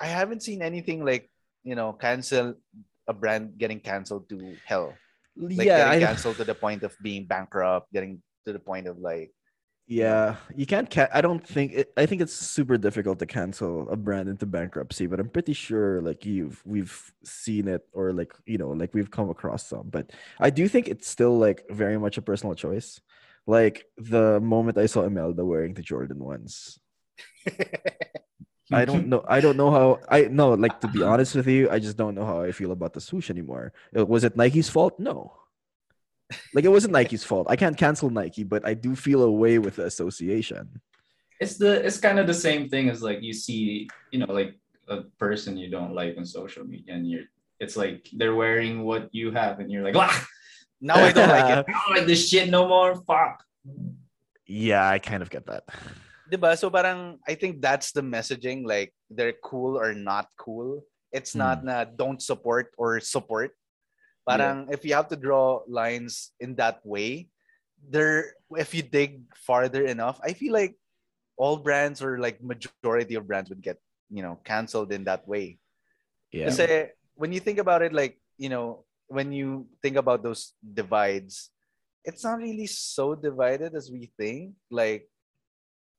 I 0.00 0.08
haven't 0.08 0.40
seen 0.40 0.64
anything 0.64 1.04
like 1.04 1.28
you 1.60 1.76
know 1.76 1.92
cancel 1.92 2.56
a 3.04 3.12
brand 3.12 3.60
getting 3.60 3.80
canceled 3.82 4.30
to 4.32 4.56
hell, 4.64 4.96
like 5.36 5.68
yeah, 5.68 5.92
getting 5.92 6.00
I, 6.00 6.06
canceled 6.08 6.40
to 6.40 6.48
the 6.48 6.56
point 6.56 6.88
of 6.88 6.96
being 7.04 7.28
bankrupt, 7.28 7.92
getting 7.92 8.24
to 8.48 8.56
the 8.56 8.62
point 8.62 8.88
of 8.88 8.96
like 8.96 9.34
yeah. 9.86 10.36
You 10.54 10.64
can't. 10.66 10.88
Ca- 10.90 11.08
I 11.12 11.20
don't 11.20 11.46
think. 11.46 11.72
It, 11.72 11.92
I 11.96 12.06
think 12.06 12.22
it's 12.22 12.32
super 12.32 12.78
difficult 12.78 13.18
to 13.18 13.26
cancel 13.26 13.88
a 13.90 13.96
brand 13.96 14.28
into 14.28 14.46
bankruptcy, 14.46 15.06
but 15.06 15.20
I'm 15.20 15.28
pretty 15.28 15.52
sure 15.52 16.00
like 16.00 16.24
you've 16.24 16.62
we've 16.64 17.12
seen 17.24 17.68
it 17.68 17.86
or 17.92 18.12
like 18.12 18.32
you 18.46 18.58
know 18.58 18.70
like 18.70 18.94
we've 18.94 19.10
come 19.10 19.28
across 19.30 19.66
some. 19.66 19.88
But 19.90 20.12
I 20.40 20.50
do 20.50 20.68
think 20.68 20.88
it's 20.88 21.08
still 21.08 21.36
like 21.38 21.64
very 21.70 21.98
much 21.98 22.16
a 22.16 22.22
personal 22.22 22.54
choice. 22.54 23.00
Like 23.46 23.86
the 23.98 24.40
moment 24.40 24.78
I 24.78 24.86
saw 24.86 25.02
Imelda 25.02 25.44
wearing 25.44 25.74
the 25.74 25.82
Jordan 25.82 26.20
ones, 26.20 26.78
I 28.72 28.84
don't 28.86 29.08
know. 29.08 29.24
I 29.28 29.40
don't 29.40 29.56
know 29.56 29.70
how. 29.70 30.00
I 30.08 30.22
no, 30.30 30.54
like 30.54 30.80
to 30.80 30.88
be 30.88 31.02
honest 31.02 31.34
with 31.34 31.46
you, 31.46 31.68
I 31.70 31.78
just 31.78 31.96
don't 31.96 32.14
know 32.14 32.24
how 32.24 32.40
I 32.40 32.52
feel 32.52 32.72
about 32.72 32.94
the 32.94 33.00
swoosh 33.00 33.28
anymore. 33.30 33.72
Uh, 33.96 34.06
Was 34.06 34.24
it 34.24 34.36
Nike's 34.36 34.70
fault? 34.70 34.98
No. 34.98 35.32
Like 36.54 36.64
it 36.64 36.68
wasn't 36.68 36.92
Nike's 36.92 37.24
fault. 37.24 37.46
I 37.50 37.56
can't 37.56 37.76
cancel 37.76 38.10
Nike, 38.10 38.44
but 38.44 38.66
I 38.66 38.74
do 38.74 38.94
feel 38.94 39.22
a 39.22 39.30
way 39.30 39.58
with 39.58 39.76
the 39.76 39.84
association. 39.86 40.80
it's 41.42 41.58
the 41.58 41.82
it's 41.82 41.98
kind 41.98 42.18
of 42.22 42.26
the 42.30 42.38
same 42.48 42.70
thing 42.70 42.86
as 42.86 43.02
like 43.02 43.18
you 43.18 43.34
see 43.34 43.90
you 44.14 44.18
know 44.22 44.30
like 44.30 44.54
a 44.86 45.02
person 45.18 45.58
you 45.58 45.66
don't 45.66 45.90
like 45.90 46.14
on 46.14 46.24
social 46.24 46.62
media 46.62 46.94
and 46.94 47.10
you're 47.10 47.26
it's 47.58 47.74
like 47.74 48.06
they're 48.14 48.38
wearing 48.38 48.86
what 48.86 49.10
you 49.10 49.34
have 49.34 49.58
and 49.58 49.66
you're 49.70 49.82
like 49.82 49.98
ah, 49.98 50.14
now 50.78 50.94
I 50.94 51.10
don't 51.10 51.28
like 51.28 51.50
it. 51.50 51.64
I 51.68 51.72
don't 51.72 51.92
like 51.98 52.06
this 52.06 52.22
shit 52.30 52.46
no 52.46 52.62
more 52.70 52.94
fuck 53.02 53.42
Yeah, 54.46 54.84
I 54.84 54.98
kind 54.98 55.22
of 55.22 55.30
get 55.30 55.46
that. 55.46 55.64
Diba? 56.30 56.58
So 56.58 56.68
parang 56.68 57.18
I 57.26 57.34
think 57.34 57.62
that's 57.62 57.92
the 57.92 58.04
messaging 58.04 58.66
like 58.66 58.92
they're 59.08 59.36
cool 59.40 59.78
or 59.80 59.94
not 59.94 60.28
cool. 60.36 60.84
It's 61.12 61.34
not 61.34 61.64
na 61.64 61.84
don't 61.84 62.20
support 62.20 62.72
or 62.76 63.00
support. 63.00 63.52
Parang 64.28 64.68
if 64.70 64.84
you 64.84 64.94
have 64.94 65.08
to 65.08 65.16
draw 65.16 65.62
lines 65.66 66.30
in 66.38 66.54
that 66.56 66.80
way, 66.86 67.28
there 67.82 68.34
if 68.54 68.74
you 68.74 68.82
dig 68.82 69.26
farther 69.34 69.84
enough, 69.84 70.20
I 70.22 70.32
feel 70.32 70.52
like 70.52 70.78
all 71.36 71.56
brands 71.56 72.02
or 72.02 72.18
like 72.18 72.42
majority 72.42 73.16
of 73.16 73.26
brands 73.26 73.50
would 73.50 73.62
get, 73.62 73.78
you 74.10 74.22
know, 74.22 74.38
canceled 74.44 74.92
in 74.92 75.04
that 75.04 75.26
way. 75.26 75.58
Yeah. 76.30 76.46
Kasi 76.46 76.94
when 77.14 77.32
you 77.32 77.40
think 77.40 77.58
about 77.58 77.82
it, 77.82 77.92
like, 77.92 78.20
you 78.38 78.48
know, 78.48 78.84
when 79.08 79.32
you 79.32 79.66
think 79.82 79.96
about 79.96 80.22
those 80.22 80.54
divides, 80.62 81.50
it's 82.04 82.24
not 82.24 82.38
really 82.38 82.66
so 82.66 83.14
divided 83.14 83.74
as 83.74 83.90
we 83.90 84.10
think. 84.16 84.54
Like, 84.70 85.08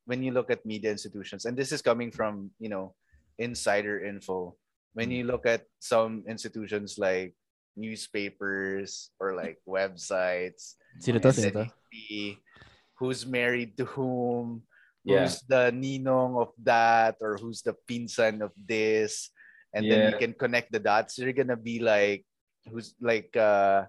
when 0.05 0.23
you 0.23 0.31
look 0.31 0.49
at 0.49 0.65
media 0.65 0.91
institutions, 0.91 1.45
and 1.45 1.55
this 1.55 1.71
is 1.71 1.81
coming 1.81 2.11
from, 2.11 2.51
you 2.59 2.69
know, 2.69 2.95
insider 3.37 4.03
info, 4.03 4.55
when 4.93 5.11
you 5.11 5.23
mm. 5.23 5.27
look 5.27 5.45
at 5.45 5.65
some 5.79 6.23
institutions 6.27 6.97
like 6.97 7.33
newspapers 7.75 9.09
or 9.19 9.35
like 9.35 9.57
websites, 9.67 10.75
Sino 10.99 11.19
to? 11.19 11.33
Sino 11.33 11.65
to? 11.65 12.35
who's 12.99 13.25
married 13.25 13.77
to 13.77 13.85
whom, 13.85 14.63
yeah. 15.03 15.21
who's 15.21 15.41
the 15.47 15.71
ninong 15.73 16.39
of 16.39 16.53
that 16.63 17.15
or 17.19 17.37
who's 17.37 17.61
the 17.61 17.75
pinsan 17.89 18.41
of 18.41 18.51
this 18.55 19.29
and 19.73 19.89
then 19.89 20.11
you 20.11 20.17
can 20.17 20.33
connect 20.33 20.71
the 20.71 20.79
dots. 20.79 21.17
You're 21.17 21.33
gonna 21.33 21.57
be 21.57 21.81
like 21.81 22.25
who's 22.69 22.93
like 23.01 23.35
uh 23.35 23.83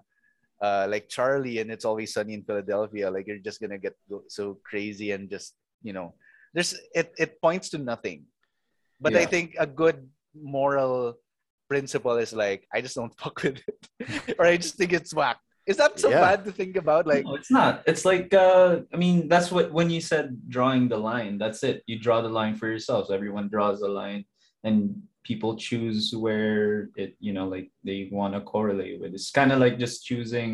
uh 0.61 0.87
like 0.89 1.07
charlie 1.07 1.59
and 1.59 1.71
it's 1.71 1.85
always 1.85 2.13
sunny 2.13 2.33
in 2.33 2.43
philadelphia. 2.43 3.09
Like 3.09 3.27
you're 3.27 3.37
just 3.39 3.61
gonna 3.61 3.77
get 3.77 3.93
so 4.27 4.57
crazy 4.65 5.11
and 5.11 5.29
just 5.29 5.53
you 5.85 5.93
know 5.93 6.17
there's 6.53 6.73
it 6.93 7.13
it 7.17 7.39
points 7.39 7.69
to 7.69 7.77
nothing. 7.77 8.25
But 8.99 9.15
i 9.15 9.25
think 9.25 9.55
a 9.59 9.67
good 9.67 10.09
moral 10.33 11.15
principle 11.67 12.15
is 12.17 12.33
like 12.33 12.67
i 12.73 12.81
just 12.81 12.95
don't 12.95 13.13
fuck 13.21 13.41
with 13.43 13.59
it. 13.67 14.35
Or 14.39 14.45
i 14.45 14.57
just 14.57 14.75
think 14.75 14.93
it's 14.93 15.13
whack. 15.13 15.37
Is 15.65 15.77
that 15.81 15.97
so 15.99 16.09
Yeah. 16.13 16.21
bad 16.21 16.45
to 16.45 16.51
think 16.51 16.75
about? 16.77 17.07
Like 17.07 17.25
no, 17.25 17.33
it's 17.41 17.49
not. 17.49 17.81
It's 17.89 18.05
like 18.05 18.29
uh 18.33 18.81
i 18.93 18.97
mean 19.03 19.27
that's 19.31 19.49
what 19.55 19.71
when 19.77 19.89
you 19.89 20.01
said 20.11 20.25
drawing 20.55 20.83
the 20.93 20.97
line 21.11 21.33
that's 21.41 21.61
it. 21.69 21.81
You 21.89 21.97
draw 22.05 22.21
the 22.21 22.29
line 22.39 22.55
for 22.59 22.67
yourselves 22.73 23.09
everyone 23.17 23.47
draws 23.49 23.81
a 23.81 23.91
line 24.01 24.21
and 24.63 24.77
people 25.29 25.51
choose 25.67 26.13
where 26.25 26.89
it 27.03 27.11
you 27.19 27.33
know 27.33 27.47
like 27.55 27.67
they 27.87 27.99
want 28.19 28.33
to 28.35 28.41
correlate 28.41 29.01
with. 29.01 29.13
It's 29.17 29.31
kind 29.39 29.51
of 29.53 29.57
like 29.65 29.75
just 29.85 30.05
choosing 30.09 30.51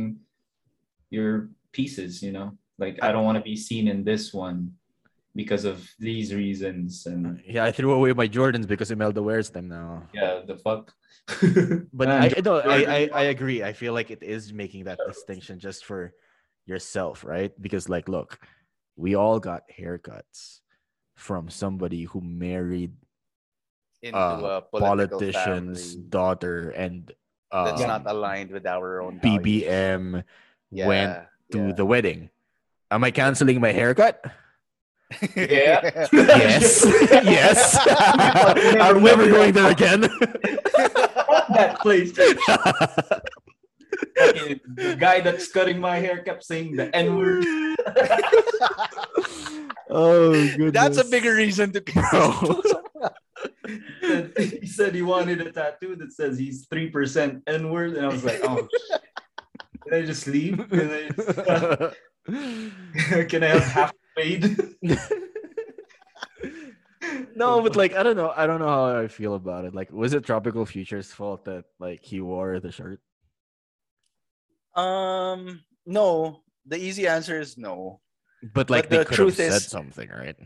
your 1.10 1.50
pieces 1.77 2.24
you 2.25 2.32
know? 2.38 2.50
Like 2.84 2.96
i 3.06 3.12
don't 3.12 3.27
want 3.27 3.38
to 3.38 3.44
be 3.53 3.58
seen 3.70 3.86
in 3.94 4.00
this 4.12 4.24
one 4.34 4.60
because 5.35 5.63
of 5.65 5.88
these 6.00 6.33
reasons 6.33 7.05
and 7.05 7.41
Yeah, 7.45 7.63
I 7.63 7.71
threw 7.71 7.93
away 7.93 8.13
my 8.13 8.27
Jordans 8.27 8.67
because 8.67 8.91
Imelda 8.91 9.21
wears 9.21 9.50
them 9.50 9.67
now. 9.67 10.03
yeah 10.13 10.41
the 10.45 10.57
fuck 10.57 10.93
But 11.93 12.07
Man, 12.09 12.21
I 12.23 12.41
no, 12.41 12.57
I, 12.59 12.77
I 12.83 13.00
I 13.13 13.23
agree. 13.29 13.61
I 13.63 13.73
feel 13.73 13.93
like 13.93 14.09
it 14.09 14.23
is 14.23 14.51
making 14.51 14.85
that 14.85 15.00
distinction 15.05 15.59
just 15.59 15.85
for 15.85 16.13
yourself, 16.65 17.23
right? 17.23 17.51
Because 17.61 17.88
like, 17.88 18.09
look, 18.09 18.39
we 18.95 19.15
all 19.15 19.39
got 19.39 19.63
haircuts 19.69 20.61
from 21.15 21.50
somebody 21.50 22.03
who 22.09 22.19
married 22.21 22.95
into 24.01 24.17
uh, 24.17 24.61
a 24.65 24.79
politician's 24.79 25.93
family 25.93 26.09
daughter 26.09 26.71
and 26.73 27.13
uh, 27.51 27.65
that's 27.69 27.85
not 27.85 28.03
aligned 28.07 28.50
with 28.50 28.65
our 28.65 29.01
own 29.01 29.19
values. 29.21 29.45
BBM 29.45 30.23
Yeah, 30.71 30.88
went 30.88 31.17
to 31.51 31.69
yeah. 31.69 31.73
the 31.77 31.85
wedding. 31.85 32.29
Am 32.89 33.03
I 33.03 33.11
canceling 33.11 33.61
my 33.61 33.71
haircut? 33.71 34.25
Yeah. 35.36 36.08
Yes. 36.13 36.86
yes. 37.12 37.77
I'm 38.80 39.03
never 39.03 39.30
going 39.30 39.53
there 39.53 39.72
again. 39.72 40.01
that 40.01 41.80
place 41.82 42.12
Fucking 44.18 44.60
the 44.75 44.96
guy 45.00 45.22
that's 45.22 45.51
cutting 45.51 45.80
my 45.80 45.98
hair 45.98 46.24
kept 46.24 46.44
saying 46.44 46.75
the 46.75 46.94
n-word 46.96 47.46
oh, 49.89 50.32
goodness. 50.32 50.74
That's 50.74 50.98
a 50.98 51.06
bigger 51.06 51.36
reason 51.36 51.72
to 51.74 51.82
Bro. 51.82 52.62
he 54.38 54.65
said 54.68 54.96
he 54.96 55.01
wanted 55.01 55.41
a 55.41 55.51
tattoo 55.51 55.96
that 55.98 56.13
says 56.13 56.38
he's 56.38 56.68
3% 56.68 57.41
N 57.48 57.70
word. 57.70 57.96
And 57.96 58.06
I 58.06 58.10
was 58.10 58.24
like, 58.24 58.39
oh, 58.44 58.68
shit. 58.89 59.01
can 59.84 59.94
I 59.94 60.06
just 60.06 60.27
leave? 60.27 60.58
Can 60.70 60.91
I, 60.91 61.10
just- 61.10 61.38
uh, 61.39 61.91
can 63.30 63.44
I 63.44 63.48
have 63.48 63.63
half 63.63 63.94
paid? 64.21 64.41
no, 67.35 67.61
but 67.61 67.75
like 67.75 67.95
I 67.95 68.03
don't 68.03 68.15
know. 68.15 68.31
I 68.35 68.45
don't 68.47 68.59
know 68.59 68.67
how 68.69 68.85
I 69.01 69.07
feel 69.07 69.35
about 69.35 69.65
it. 69.65 69.73
Like, 69.73 69.91
was 69.91 70.13
it 70.13 70.23
Tropical 70.25 70.65
Future's 70.65 71.11
fault 71.11 71.45
that 71.45 71.65
like 71.79 72.03
he 72.03 72.21
wore 72.21 72.59
the 72.59 72.71
shirt? 72.71 72.99
Um, 74.75 75.61
no. 75.85 76.43
The 76.65 76.77
easy 76.77 77.07
answer 77.07 77.39
is 77.39 77.57
no. 77.57 77.99
But 78.53 78.69
like 78.69 78.83
But 78.85 78.89
they 78.89 78.97
the 78.99 79.05
could 79.05 79.15
truth 79.15 79.37
have 79.37 79.51
said 79.51 79.57
is- 79.61 79.67
something, 79.67 80.09
right? 80.09 80.37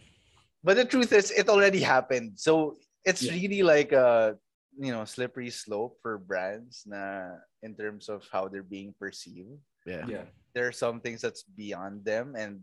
But 0.64 0.78
the 0.78 0.86
truth 0.86 1.14
is, 1.14 1.30
it 1.30 1.48
already 1.48 1.80
happened. 1.80 2.40
So 2.42 2.78
it's 3.06 3.22
Yeah. 3.22 3.34
really 3.34 3.62
like 3.62 3.92
a 3.92 4.38
you 4.78 4.92
know 4.92 5.06
slippery 5.06 5.50
slope 5.52 5.96
for 6.02 6.18
brands 6.18 6.84
na 6.88 7.38
in 7.64 7.76
terms 7.76 8.10
of 8.10 8.26
how 8.32 8.48
they're 8.50 8.66
being 8.66 8.94
perceived. 8.98 9.56
Yeah. 9.86 10.08
Yeah. 10.08 10.26
There 10.56 10.68
are 10.68 10.74
some 10.76 11.00
things 11.02 11.22
that's 11.22 11.44
beyond 11.44 12.04
them, 12.04 12.34
and 12.36 12.60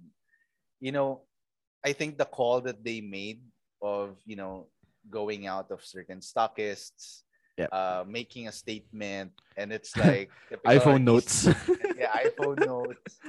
you 0.82 0.90
know, 0.90 1.22
I 1.86 1.94
think 1.94 2.18
the 2.18 2.26
call 2.26 2.60
that 2.66 2.82
they 2.82 2.98
made 3.00 3.40
of 3.80 4.18
you 4.26 4.34
know 4.34 4.66
going 5.08 5.46
out 5.46 5.70
of 5.70 5.86
certain 5.86 6.18
stockists, 6.18 7.22
Yep. 7.56 7.68
uh, 7.70 8.02
making 8.08 8.48
a 8.48 8.52
statement, 8.52 9.30
and 9.56 9.70
it's 9.72 9.94
like 10.06 10.34
iPhone 10.66 11.06
notes. 11.06 11.46
yeah, 11.96 12.10
iPhone 12.26 12.58
notes. 12.66 13.22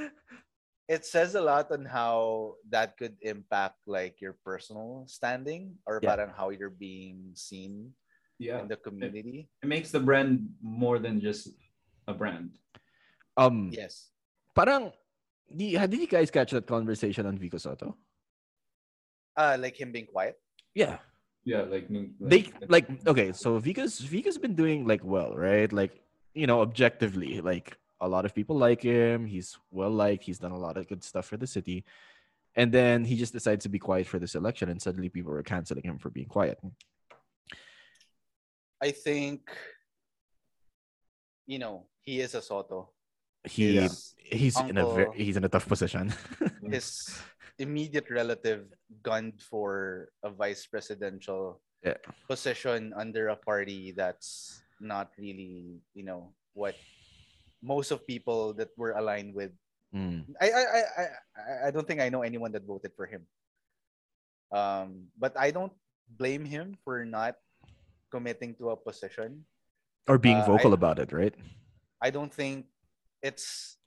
it 0.90 1.06
says 1.06 1.36
a 1.36 1.42
lot 1.42 1.72
on 1.72 1.86
how 1.86 2.56
that 2.68 2.98
could 2.98 3.16
impact 3.22 3.80
like 3.88 4.20
your 4.20 4.36
personal 4.44 5.06
standing 5.08 5.76
or 5.88 6.02
Yeah. 6.02 6.10
parang 6.16 6.32
how 6.36 6.50
you're 6.50 6.74
being 6.74 7.32
seen 7.38 7.94
Yeah. 8.42 8.60
in 8.64 8.68
the 8.68 8.76
community. 8.80 9.48
It 9.64 9.70
makes 9.70 9.92
the 9.92 10.02
brand 10.04 10.50
more 10.60 11.00
than 11.00 11.22
just 11.24 11.56
a 12.08 12.14
brand. 12.16 12.58
Um, 13.38 13.72
Yes. 13.72 14.12
parang, 14.56 14.92
di, 15.56 15.78
did 15.78 16.00
you 16.00 16.08
guys 16.08 16.32
catch 16.32 16.52
that 16.52 16.68
conversation 16.68 17.26
on 17.26 17.38
Vico 17.38 17.58
Sotto? 17.58 17.96
Uh 19.36 19.58
like 19.60 19.80
him 19.80 19.92
being 19.92 20.06
quiet. 20.08 20.40
Yeah. 20.74 20.98
Yeah, 21.46 21.64
like, 21.64 21.90
they 22.22 22.50
like 22.70 22.88
okay 23.06 23.34
so 23.34 23.58
Vico's 23.60 24.00
Vico's 24.00 24.38
been 24.38 24.56
doing 24.56 24.88
like 24.88 25.04
well 25.04 25.36
right 25.36 25.72
like 25.74 26.02
you 26.34 26.48
know 26.48 26.62
objectively 26.62 27.42
like 27.42 27.76
a 28.00 28.08
lot 28.08 28.24
of 28.24 28.34
people 28.34 28.58
like 28.58 28.82
him 28.82 29.26
he's 29.26 29.58
well 29.70 29.92
liked 29.92 30.24
he's 30.24 30.40
done 30.40 30.52
a 30.52 30.58
lot 30.58 30.78
of 30.78 30.88
good 30.88 31.04
stuff 31.04 31.26
for 31.26 31.36
the 31.36 31.46
city 31.46 31.84
and 32.56 32.72
then 32.72 33.04
he 33.04 33.18
just 33.18 33.34
decides 33.34 33.64
to 33.64 33.70
be 33.70 33.78
quiet 33.78 34.08
for 34.08 34.20
this 34.20 34.36
election 34.36 34.70
and 34.70 34.82
suddenly 34.82 35.10
people 35.10 35.34
were 35.34 35.44
canceling 35.44 35.84
him 35.84 35.98
for 35.98 36.10
being 36.10 36.28
quiet 36.28 36.58
I 38.82 38.92
think 38.92 39.52
you 41.46 41.60
know, 41.60 41.86
he 42.02 42.22
is 42.22 42.36
a 42.36 42.42
Sotto. 42.42 42.90
He 43.46 43.76
His 43.78 44.16
he's 44.18 44.56
in 44.60 44.78
a 44.78 44.86
very 44.88 45.12
he's 45.16 45.36
in 45.38 45.44
a 45.44 45.52
tough 45.52 45.68
position 45.68 46.14
his 46.64 47.12
immediate 47.60 48.10
relative 48.10 48.66
gunned 49.04 49.42
for 49.44 50.10
a 50.24 50.30
vice 50.32 50.66
presidential 50.66 51.60
Yeah. 51.84 52.00
position 52.32 52.96
under 52.96 53.28
a 53.28 53.36
party 53.36 53.92
that's 53.92 54.64
not 54.80 55.12
really, 55.20 55.84
you 55.92 56.08
know, 56.08 56.32
what 56.56 56.80
most 57.62 57.92
of 57.92 58.08
people 58.08 58.56
that 58.56 58.72
were 58.80 58.96
aligned 58.96 59.36
with. 59.36 59.52
Mm, 59.92 60.24
I 60.40 60.48
I 60.48 60.64
I 60.64 60.82
I, 60.88 61.06
I 61.68 61.70
don't 61.76 61.84
think 61.84 62.00
I 62.00 62.08
know 62.08 62.24
anyone 62.24 62.56
that 62.56 62.64
voted 62.64 62.96
for 62.96 63.04
him. 63.06 63.28
Um, 64.56 65.12
but 65.20 65.36
I 65.36 65.52
don't 65.52 65.76
blame 66.08 66.48
him 66.48 66.80
for 66.88 67.04
not 67.04 67.36
committing 68.12 68.56
to 68.64 68.72
a 68.72 68.78
position. 68.80 69.44
or 70.08 70.16
being 70.18 70.40
Uh, 70.40 70.48
vocal 70.48 70.72
about 70.76 71.00
it 71.00 71.12
right 71.16 71.32
I 72.04 72.12
don't 72.12 72.32
think 72.32 72.68
it's 73.24 73.80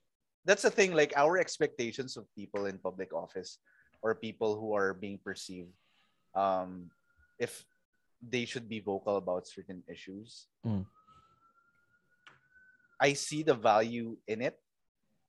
that's 0.43 0.65
the 0.65 0.73
thing 0.73 0.91
like 0.97 1.13
our 1.15 1.37
expectations 1.37 2.17
of 2.17 2.25
people 2.33 2.65
in 2.65 2.81
public 2.81 3.13
office 3.13 3.61
or 4.01 4.17
people 4.17 4.57
who 4.59 4.73
are 4.73 4.97
being 4.97 5.21
perceived 5.21 5.71
um 6.33 6.89
if 7.37 7.63
they 8.19 8.43
should 8.49 8.65
be 8.67 8.81
vocal 8.81 9.15
about 9.21 9.45
certain 9.47 9.85
issues 9.87 10.49
Mm. 10.65 10.83
I 12.99 13.13
see 13.13 13.45
the 13.45 13.53
value 13.53 14.17
in 14.27 14.41
it 14.41 14.57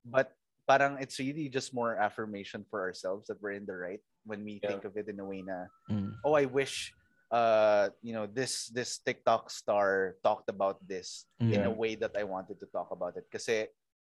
but 0.02 0.32
parang 0.64 0.96
it's 1.04 1.20
really 1.20 1.52
just 1.52 1.76
more 1.76 2.00
affirmation 2.00 2.64
for 2.72 2.80
ourselves 2.80 3.28
that 3.28 3.36
we're 3.44 3.60
in 3.60 3.68
the 3.68 3.76
right 3.76 4.00
when 4.24 4.40
we 4.40 4.56
Yeah. 4.64 4.72
think 4.72 4.88
of 4.88 4.96
it 4.96 5.06
in 5.12 5.20
a 5.20 5.26
way 5.28 5.44
na 5.44 5.68
Mm, 5.92 6.16
oh 6.24 6.32
i 6.32 6.48
wish 6.48 6.96
uh 7.28 7.92
you 8.00 8.16
know 8.16 8.24
this 8.24 8.72
this 8.72 8.96
tiktok 9.04 9.52
star 9.52 10.16
talked 10.24 10.48
about 10.48 10.80
this 10.80 11.28
in 11.52 11.64
a 11.68 11.72
way 11.72 11.92
that 11.96 12.16
i 12.16 12.24
wanted 12.24 12.56
to 12.60 12.68
talk 12.72 12.88
about 12.92 13.16
it 13.20 13.28
because 13.28 13.48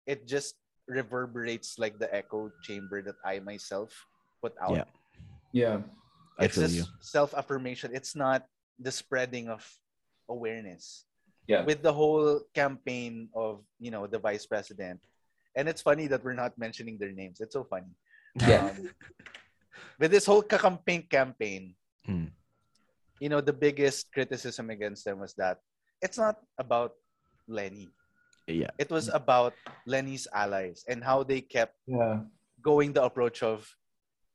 it 0.07 0.25
just 0.25 0.55
reverberates 0.87 1.75
like 1.77 1.99
the 1.99 2.07
echo 2.15 2.49
chamber 2.63 3.03
that 3.03 3.19
i 3.27 3.39
myself 3.43 3.91
put 4.41 4.55
out 4.63 4.71
Yeah. 4.71 4.87
Yeah. 5.51 5.77
It's 6.39 6.55
just 6.55 6.87
self-affirmation 7.01 7.91
it's 7.93 8.15
not 8.15 8.45
the 8.79 8.91
spreading 8.93 9.49
of 9.51 9.61
awareness 10.29 11.05
Yeah. 11.47 11.63
with 11.67 11.81
the 11.83 11.91
whole 11.91 12.43
campaign 12.55 13.27
of 13.35 13.63
you 13.83 13.91
know 13.91 14.07
the 14.07 14.19
vice 14.19 14.45
president 14.47 14.99
and 15.57 15.67
it's 15.67 15.81
funny 15.81 16.05
that 16.07 16.23
we're 16.23 16.37
not 16.37 16.55
mentioning 16.57 16.95
their 17.01 17.11
names 17.11 17.41
it's 17.43 17.53
so 17.57 17.65
funny 17.67 17.91
Yeah. 18.39 18.69
um, 18.71 18.89
with 19.99 20.11
this 20.15 20.25
whole 20.25 20.41
campaign 20.45 21.03
campaign 21.09 21.75
Mm. 22.07 22.31
you 23.19 23.27
know 23.27 23.43
the 23.43 23.51
biggest 23.51 24.07
criticism 24.15 24.71
against 24.71 25.03
them 25.03 25.19
was 25.19 25.35
that 25.35 25.59
it's 25.99 26.15
not 26.15 26.39
about 26.55 26.95
Leni 27.51 27.91
yeah 28.47 28.71
it 28.79 28.89
was 28.89 29.11
about 29.11 29.53
Leni's 29.85 30.27
allies 30.31 30.83
and 30.87 31.03
how 31.03 31.21
they 31.23 31.43
kept 31.43 31.75
Yeah. 31.85 32.23
going 32.63 32.95
the 32.95 33.03
approach 33.03 33.43
of 33.43 33.67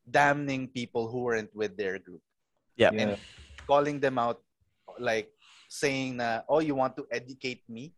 damning 0.09 0.69
people 0.69 1.09
who 1.09 1.25
weren't 1.25 1.51
with 1.57 1.77
their 1.77 1.99
group 1.99 2.21
yeah 2.77 2.93
Yeah. 2.93 3.17
calling 3.67 3.99
them 4.01 4.21
out 4.21 4.45
like 5.01 5.33
saying 5.73 6.21
na 6.21 6.45
oh 6.49 6.61
you 6.61 6.77
want 6.77 6.97
to 7.01 7.09
educate 7.09 7.65
me 7.69 7.97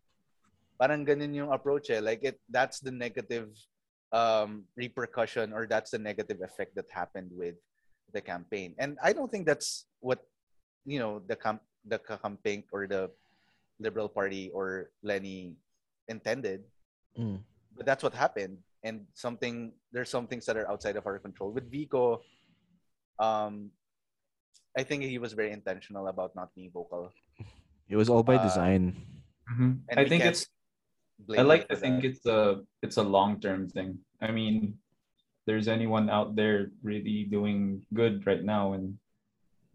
parang 0.78 1.02
ganun 1.02 1.34
yung 1.34 1.50
approach 1.50 1.90
eh. 1.90 1.98
like 1.98 2.22
it 2.22 2.38
that's 2.46 2.78
the 2.78 2.90
negative 2.94 3.50
um 4.14 4.62
repercussion 4.78 5.50
or 5.50 5.66
that's 5.66 5.90
the 5.90 5.98
negative 5.98 6.38
effect 6.42 6.74
that 6.78 6.86
happened 6.94 7.34
with 7.34 7.58
the 8.14 8.22
campaign 8.22 8.74
and 8.78 8.94
i 9.02 9.10
don't 9.10 9.30
think 9.30 9.42
that's 9.42 9.90
what 9.98 10.22
you 10.86 11.02
know 11.02 11.18
the 11.26 11.34
camp 11.34 11.58
the 11.82 11.98
campaign 11.98 12.62
or 12.70 12.86
the 12.86 13.10
liberal 13.82 14.06
party 14.06 14.54
or 14.54 14.94
lenny 15.02 15.58
intended 16.08 16.64
Mm. 17.14 17.38
but 17.76 17.86
that's 17.86 18.02
what 18.02 18.10
happened 18.12 18.58
and 18.82 19.06
something 19.14 19.70
there's 19.94 20.10
some 20.10 20.26
things 20.26 20.44
that 20.46 20.56
are 20.58 20.66
outside 20.66 20.96
of 20.98 21.06
our 21.06 21.18
control 21.22 21.54
with 21.54 21.70
vico 21.70 22.18
um 23.22 23.70
i 24.76 24.82
think 24.82 25.06
he 25.06 25.18
was 25.22 25.30
very 25.32 25.52
intentional 25.54 26.08
about 26.10 26.34
not 26.34 26.50
being 26.58 26.74
vocal 26.74 27.14
it 27.86 27.94
was 27.94 28.10
all 28.10 28.26
by 28.26 28.34
Uh, 28.34 28.42
design 28.42 28.98
Mhm. 29.46 29.84
I 29.94 30.08
think 30.08 30.24
it's 30.24 30.50
I 31.38 31.42
like 31.46 31.68
to 31.68 31.76
think 31.76 32.02
that. 32.02 32.08
it's 32.10 32.26
a 32.26 32.64
it's 32.82 32.96
a 32.98 33.06
long 33.06 33.38
term 33.38 33.68
thing. 33.70 34.00
I 34.18 34.32
mean, 34.32 34.80
there's 35.46 35.68
anyone 35.68 36.08
out 36.10 36.34
there 36.34 36.72
really 36.82 37.28
doing 37.30 37.84
good 37.94 38.26
right 38.26 38.42
now 38.42 38.72
in 38.72 38.98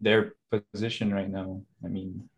their 0.02 0.34
position 0.50 1.14
right 1.14 1.30
now. 1.30 1.62
I 1.86 1.88
mean, 1.88 2.28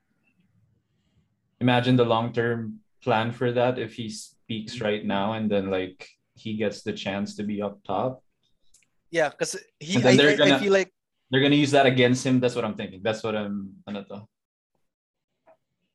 imagine 1.60 1.96
the 1.96 2.04
long 2.04 2.32
term 2.32 2.81
plan 3.02 3.32
for 3.32 3.50
that 3.52 3.78
if 3.78 3.94
he 3.98 4.08
speaks 4.08 4.80
right 4.80 5.04
now 5.04 5.34
and 5.34 5.50
then 5.50 5.70
like 5.70 6.06
he 6.34 6.54
gets 6.56 6.82
the 6.82 6.92
chance 6.94 7.34
to 7.36 7.42
be 7.42 7.60
up 7.60 7.82
top. 7.84 8.22
yeah 9.10 9.28
because 9.28 9.58
he 9.82 9.98
I, 10.00 10.16
they're 10.16 10.30
I, 10.30 10.34
I 10.34 10.36
gonna- 10.36 10.58
feel 10.62 10.72
like 10.72 10.90
They're 11.32 11.40
gonna 11.40 11.56
use 11.56 11.72
that 11.72 11.88
against 11.88 12.28
him. 12.28 12.44
That's 12.44 12.52
what 12.52 12.60
I'm 12.60 12.76
thinking. 12.76 13.00
That's 13.00 13.24
what 13.24 13.32
I'm 13.32 13.72
ano 13.88 14.04
to. 14.12 14.28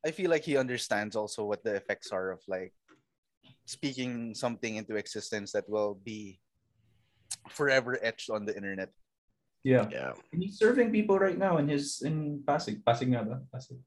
i 0.02 0.10
feel 0.10 0.30
like 0.34 0.42
he 0.42 0.58
understands 0.58 1.14
also 1.14 1.46
what 1.46 1.62
the 1.62 1.74
effects 1.78 2.10
are 2.10 2.34
of 2.34 2.42
like 2.50 2.74
speaking 3.66 4.34
something 4.34 4.74
into 4.78 4.98
existence 4.98 5.54
that 5.54 5.62
will 5.70 5.94
be 6.02 6.42
forever 7.54 7.98
etched 8.02 8.30
on 8.34 8.42
the 8.46 8.54
internet 8.58 8.90
Yeah. 9.62 9.86
yeah 9.90 10.12
And 10.34 10.42
he's 10.42 10.58
serving 10.58 10.90
people 10.90 11.18
right 11.22 11.38
now 11.38 11.58
in 11.62 11.66
his 11.70 12.02
in 12.02 12.42
Pasig. 12.46 12.82
Pasig 12.86 13.10
nga 13.14 13.22
ba? 13.26 13.38
Pasig. 13.54 13.78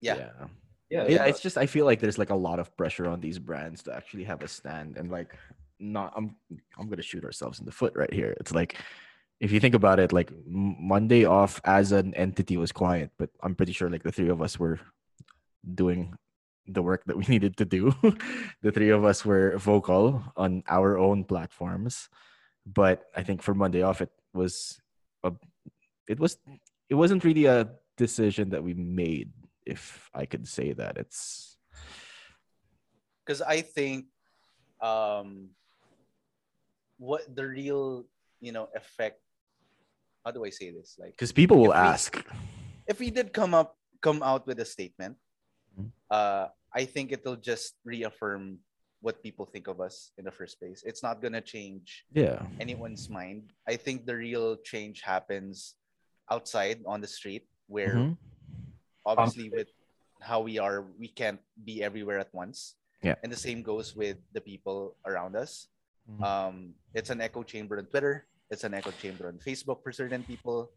Yeah. 0.00 0.16
yeah 0.32 0.48
Yeah. 0.90 1.06
yeah 1.08 1.24
it's 1.24 1.40
just 1.40 1.58
i 1.58 1.66
feel 1.66 1.84
like 1.84 1.98
there's 2.00 2.18
like 2.18 2.30
a 2.30 2.34
lot 2.36 2.60
of 2.60 2.76
pressure 2.76 3.08
on 3.08 3.20
these 3.20 3.38
brands 3.38 3.82
to 3.84 3.94
actually 3.94 4.22
have 4.24 4.42
a 4.42 4.48
stand 4.48 4.96
and 4.96 5.10
like 5.10 5.34
not 5.80 6.12
i'm 6.16 6.36
i'm 6.78 6.88
gonna 6.88 7.02
shoot 7.02 7.24
ourselves 7.24 7.58
in 7.58 7.66
the 7.66 7.72
foot 7.72 7.92
right 7.96 8.12
here. 8.12 8.36
It's 8.40 8.52
like 8.52 8.76
if 9.40 9.52
you 9.52 9.60
think 9.60 9.74
about 9.74 9.98
it 9.98 10.12
like 10.12 10.32
monday 10.46 11.24
off 11.24 11.60
as 11.64 11.92
an 11.92 12.14
entity 12.14 12.56
was 12.56 12.72
quiet 12.72 13.10
but 13.18 13.30
i'm 13.42 13.54
pretty 13.54 13.72
sure 13.72 13.90
like 13.90 14.02
the 14.02 14.12
three 14.12 14.30
of 14.30 14.40
us 14.40 14.58
were 14.58 14.78
doing 15.74 16.14
the 16.66 16.82
work 16.82 17.04
that 17.06 17.16
we 17.16 17.24
needed 17.28 17.56
to 17.58 17.64
do. 17.64 17.94
The 18.62 18.72
three 18.72 18.90
of 18.90 19.04
us 19.04 19.24
were 19.24 19.56
vocal 19.58 20.22
on 20.36 20.64
our 20.68 20.98
own 20.98 21.24
platforms. 21.24 22.08
But 22.66 23.06
i 23.14 23.22
think 23.22 23.42
for 23.42 23.54
monday 23.54 23.82
off 23.82 24.00
it 24.00 24.10
was 24.34 24.80
a, 25.22 25.32
it 26.08 26.18
was 26.18 26.38
it 26.88 26.94
wasn't 26.94 27.24
really 27.24 27.46
a 27.46 27.70
decision 27.96 28.50
that 28.50 28.62
we 28.62 28.74
made 28.74 29.30
if 29.66 30.08
i 30.14 30.24
could 30.24 30.46
say 30.46 30.72
that 30.72 30.96
it's 30.96 31.58
because 33.26 33.42
I 33.42 33.58
think 33.60 34.06
um 34.80 35.50
what 36.98 37.26
the 37.34 37.42
real 37.46 38.06
you 38.40 38.52
know 38.54 38.68
effect 38.74 39.18
how 40.24 40.30
do 40.34 40.42
I 40.44 40.50
say 40.50 40.70
this? 40.74 40.94
Like 40.98 41.14
because 41.14 41.30
people 41.30 41.58
will 41.58 41.70
If 41.74 41.78
we- 41.82 41.90
ask. 41.94 42.10
if 42.86 42.96
we 43.02 43.10
did 43.10 43.32
come 43.34 43.54
up 43.54 43.74
come 44.02 44.22
out 44.22 44.46
with 44.46 44.58
a 44.62 44.64
statement 44.64 45.18
Mhm. 45.74 45.90
uh 46.10 46.46
I 46.70 46.84
think 46.86 47.10
it'll 47.10 47.40
just 47.40 47.74
reaffirm 47.84 48.62
what 49.02 49.22
people 49.26 49.46
think 49.46 49.66
of 49.66 49.80
us 49.80 50.12
in 50.18 50.24
the 50.24 50.30
first 50.34 50.58
place. 50.60 50.82
It's 50.86 51.02
not 51.02 51.18
gonna 51.22 51.40
change 51.42 52.06
yeah. 52.14 52.46
anyone's 52.62 53.08
mind. 53.10 53.52
I 53.66 53.74
think 53.76 54.06
the 54.06 54.14
real 54.16 54.56
change 54.62 55.02
happens 55.02 55.74
outside 56.30 56.82
on 56.86 57.00
the 57.02 57.10
street 57.10 57.44
where 57.66 57.96
Mhm. 57.96 58.16
Obviously 59.06 59.48
with 59.54 59.70
how 60.20 60.40
we 60.42 60.58
are 60.58 60.82
we 60.98 61.06
can't 61.08 61.38
be 61.64 61.82
everywhere 61.82 62.18
at 62.18 62.28
once 62.34 62.74
Yeah. 63.02 63.14
and 63.22 63.30
the 63.30 63.38
same 63.38 63.62
goes 63.62 63.94
with 63.94 64.18
the 64.34 64.42
people 64.42 64.98
around 65.06 65.36
us 65.38 65.68
Mhm. 66.06 66.22
um 66.22 66.54
it's 66.94 67.10
an 67.10 67.18
echo 67.22 67.42
chamber 67.42 67.78
on 67.78 67.86
twitter 67.90 68.26
it's 68.50 68.62
an 68.62 68.74
echo 68.78 68.90
chamber 69.02 69.26
on 69.30 69.38
facebook 69.42 69.82
for 69.82 69.90
certain 69.90 70.22
people 70.22 70.70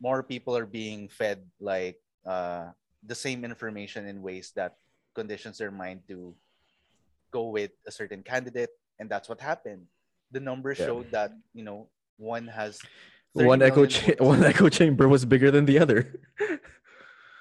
more 0.00 0.20
people 0.22 0.52
are 0.56 0.68
being 0.68 1.08
fed 1.08 1.40
like 1.60 1.96
uh 2.28 2.68
the 3.04 3.16
same 3.16 3.44
information 3.48 4.04
in 4.06 4.20
ways 4.20 4.52
that 4.56 4.76
conditions 5.16 5.56
their 5.56 5.72
mind 5.72 6.04
to 6.08 6.36
go 7.32 7.48
with 7.48 7.72
a 7.88 7.92
certain 7.92 8.20
candidate 8.22 8.70
and 9.00 9.08
that's 9.08 9.28
what 9.28 9.40
happened 9.40 9.88
the 10.36 10.40
numbers 10.40 10.78
Yeah. 10.78 10.86
showed 10.92 11.08
that 11.16 11.32
you 11.56 11.64
know 11.64 11.88
one 12.20 12.44
has 12.52 12.78
one 13.32 13.62
echo 13.64 13.86
cha- 13.88 14.18
one 14.32 14.44
echo 14.44 14.68
chamber 14.68 15.08
was 15.08 15.24
bigger 15.24 15.50
than 15.54 15.64
the 15.64 15.78
other. 15.78 16.12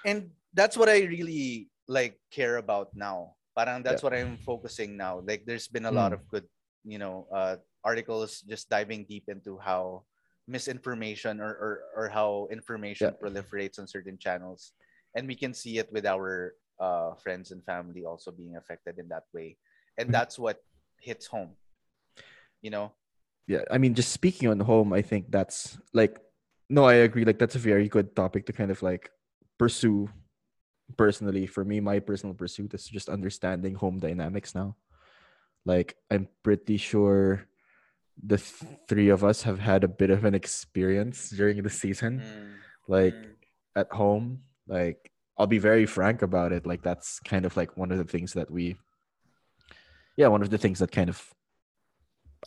and 0.07 0.31
that's 0.55 0.79
what 0.79 0.87
I 0.87 1.03
really 1.03 1.67
like 1.91 2.15
care 2.31 2.57
about 2.57 2.95
now. 2.95 3.35
Parang 3.51 3.83
that's 3.83 4.01
Yeah. 4.01 4.09
what 4.09 4.15
I'm 4.15 4.39
focusing 4.39 4.95
now. 4.95 5.19
Like 5.19 5.43
there's 5.43 5.67
been 5.67 5.85
a 5.85 5.91
lot 5.91 6.15
Mm. 6.15 6.23
of 6.23 6.27
good, 6.31 6.47
you 6.87 6.97
know, 6.97 7.27
uh, 7.35 7.59
articles 7.83 8.41
just 8.47 8.71
diving 8.71 9.03
deep 9.03 9.27
into 9.27 9.59
how 9.59 10.07
misinformation 10.47 11.43
or 11.43 11.51
or, 11.51 11.73
or 11.95 12.05
how 12.07 12.47
information 12.49 13.11
Yeah. 13.11 13.19
proliferates 13.19 13.77
on 13.77 13.85
certain 13.87 14.17
channels, 14.17 14.71
and 15.13 15.27
we 15.27 15.35
can 15.35 15.53
see 15.53 15.77
it 15.77 15.91
with 15.91 16.07
our 16.07 16.55
uh, 16.79 17.13
friends 17.19 17.51
and 17.51 17.59
family 17.67 18.07
also 18.07 18.31
being 18.31 18.55
affected 18.55 18.95
in 18.97 19.11
that 19.11 19.27
way, 19.35 19.57
and 19.99 20.07
Mhm. 20.07 20.13
that's 20.15 20.39
what 20.39 20.63
hits 21.03 21.27
home. 21.27 21.57
You 22.61 22.71
know, 22.71 22.91
yeah 23.47 23.63
i 23.71 23.77
mean 23.77 23.95
just 23.95 24.11
speaking 24.11 24.49
on 24.49 24.59
home 24.59 24.91
i 24.91 25.01
think 25.01 25.31
that's 25.31 25.79
like 25.93 26.19
no 26.69 26.83
i 26.83 27.07
agree 27.07 27.23
like 27.23 27.39
that's 27.39 27.55
a 27.55 27.59
very 27.59 27.87
good 27.87 28.15
topic 28.15 28.45
to 28.45 28.51
kind 28.53 28.69
of 28.71 28.81
like 28.83 29.09
pursue 29.57 30.09
personally 30.95 31.45
for 31.45 31.65
me 31.65 31.79
my 31.79 31.99
personal 31.99 32.33
pursuit 32.33 32.73
is 32.73 32.85
just 32.85 33.09
understanding 33.09 33.75
home 33.75 33.99
dynamics 33.99 34.55
now. 34.55 34.75
Like 35.65 35.95
i'm 36.11 36.27
pretty 36.43 36.77
sure 36.77 37.47
the 38.23 38.37
th- 38.37 38.71
three 38.87 39.09
of 39.09 39.23
us 39.23 39.43
have 39.43 39.59
had 39.59 39.83
a 39.83 39.87
bit 39.87 40.09
of 40.09 40.25
an 40.25 40.33
experience 40.33 41.29
during 41.29 41.61
the 41.61 41.69
season. 41.69 42.19
Mm, 42.19 42.53
like 42.87 43.13
mm. 43.13 43.35
at 43.75 43.91
home 43.91 44.41
like 44.67 45.11
i'll 45.37 45.47
be 45.47 45.59
very 45.59 45.85
frank 45.85 46.21
about 46.21 46.51
it. 46.51 46.65
Like 46.65 46.81
that's 46.81 47.19
kind 47.19 47.45
of 47.45 47.57
like 47.57 47.77
one 47.77 47.91
of 47.91 47.97
the 47.97 48.09
things 48.09 48.33
that 48.33 48.49
we 48.49 48.77
yeah 50.15 50.27
one 50.27 50.41
of 50.41 50.49
the 50.49 50.57
things 50.57 50.79
that 50.79 50.91
kind 50.91 51.09
of 51.09 51.21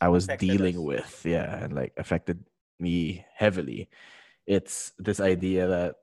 i 0.01 0.09
was 0.09 0.25
Affected 0.25 0.49
dealing 0.49 0.77
us. 0.77 0.83
with 0.83 1.23
yeah 1.25 1.62
and 1.62 1.73
like 1.75 1.92
affected 1.96 2.42
me 2.81 3.25
heavily. 3.35 3.88
It's 4.46 4.92
this 4.99 5.20
idea 5.20 5.68
that 5.68 5.96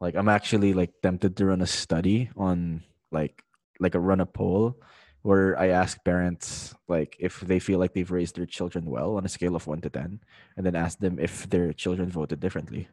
like 0.00 0.14
i'm 0.14 0.28
actually 0.28 0.72
like 0.72 0.92
tempted 1.02 1.36
to 1.36 1.46
run 1.46 1.60
a 1.60 1.66
study 1.66 2.30
on 2.36 2.82
like 3.10 3.42
like 3.80 3.94
a 3.94 4.00
run 4.00 4.20
a 4.20 4.26
poll 4.26 4.76
where 5.22 5.58
i 5.58 5.68
ask 5.68 6.04
parents 6.04 6.74
like 6.86 7.16
if 7.18 7.40
they 7.40 7.58
feel 7.58 7.78
like 7.78 7.94
they've 7.94 8.10
raised 8.10 8.36
their 8.36 8.46
children 8.46 8.84
well 8.84 9.16
on 9.16 9.24
a 9.24 9.28
scale 9.28 9.56
of 9.56 9.66
1 9.66 9.80
to 9.80 9.90
10 9.90 10.20
and 10.56 10.66
then 10.66 10.76
ask 10.76 10.98
them 10.98 11.18
if 11.18 11.48
their 11.48 11.72
children 11.72 12.10
voted 12.10 12.40
differently. 12.40 12.88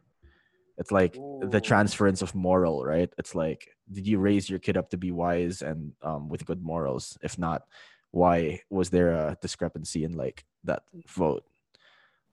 It's 0.78 0.90
like 0.90 1.14
the 1.42 1.60
transference 1.60 2.22
of 2.22 2.34
moral 2.34 2.84
right? 2.84 3.12
It's 3.18 3.34
like 3.34 3.76
did 3.92 4.06
you 4.06 4.18
raise 4.18 4.48
your 4.48 4.58
kid 4.58 4.76
up 4.76 4.90
to 4.90 4.96
be 4.96 5.12
wise 5.12 5.60
and 5.60 5.92
um, 6.02 6.28
with 6.28 6.46
good 6.46 6.62
morals? 6.62 7.18
If 7.22 7.38
not 7.38 7.62
why 8.10 8.60
was 8.70 8.90
there 8.90 9.12
a 9.12 9.36
discrepancy 9.40 10.04
in 10.04 10.16
like 10.16 10.44
that 10.64 10.82
vote? 11.06 11.44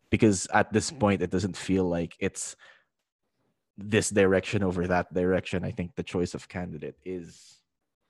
Because 0.10 0.48
at 0.54 0.72
this 0.72 0.92
point 0.92 1.22
it 1.22 1.30
doesn't 1.30 1.58
feel 1.58 1.84
like 1.84 2.16
it's 2.20 2.56
this 3.82 4.10
direction 4.10 4.64
over 4.64 4.88
that 4.88 5.12
direction 5.14 5.64
i 5.64 5.72
think 5.72 5.96
the 5.96 6.04
choice 6.04 6.34
of 6.34 6.48
candidate 6.50 6.98
is 7.06 7.60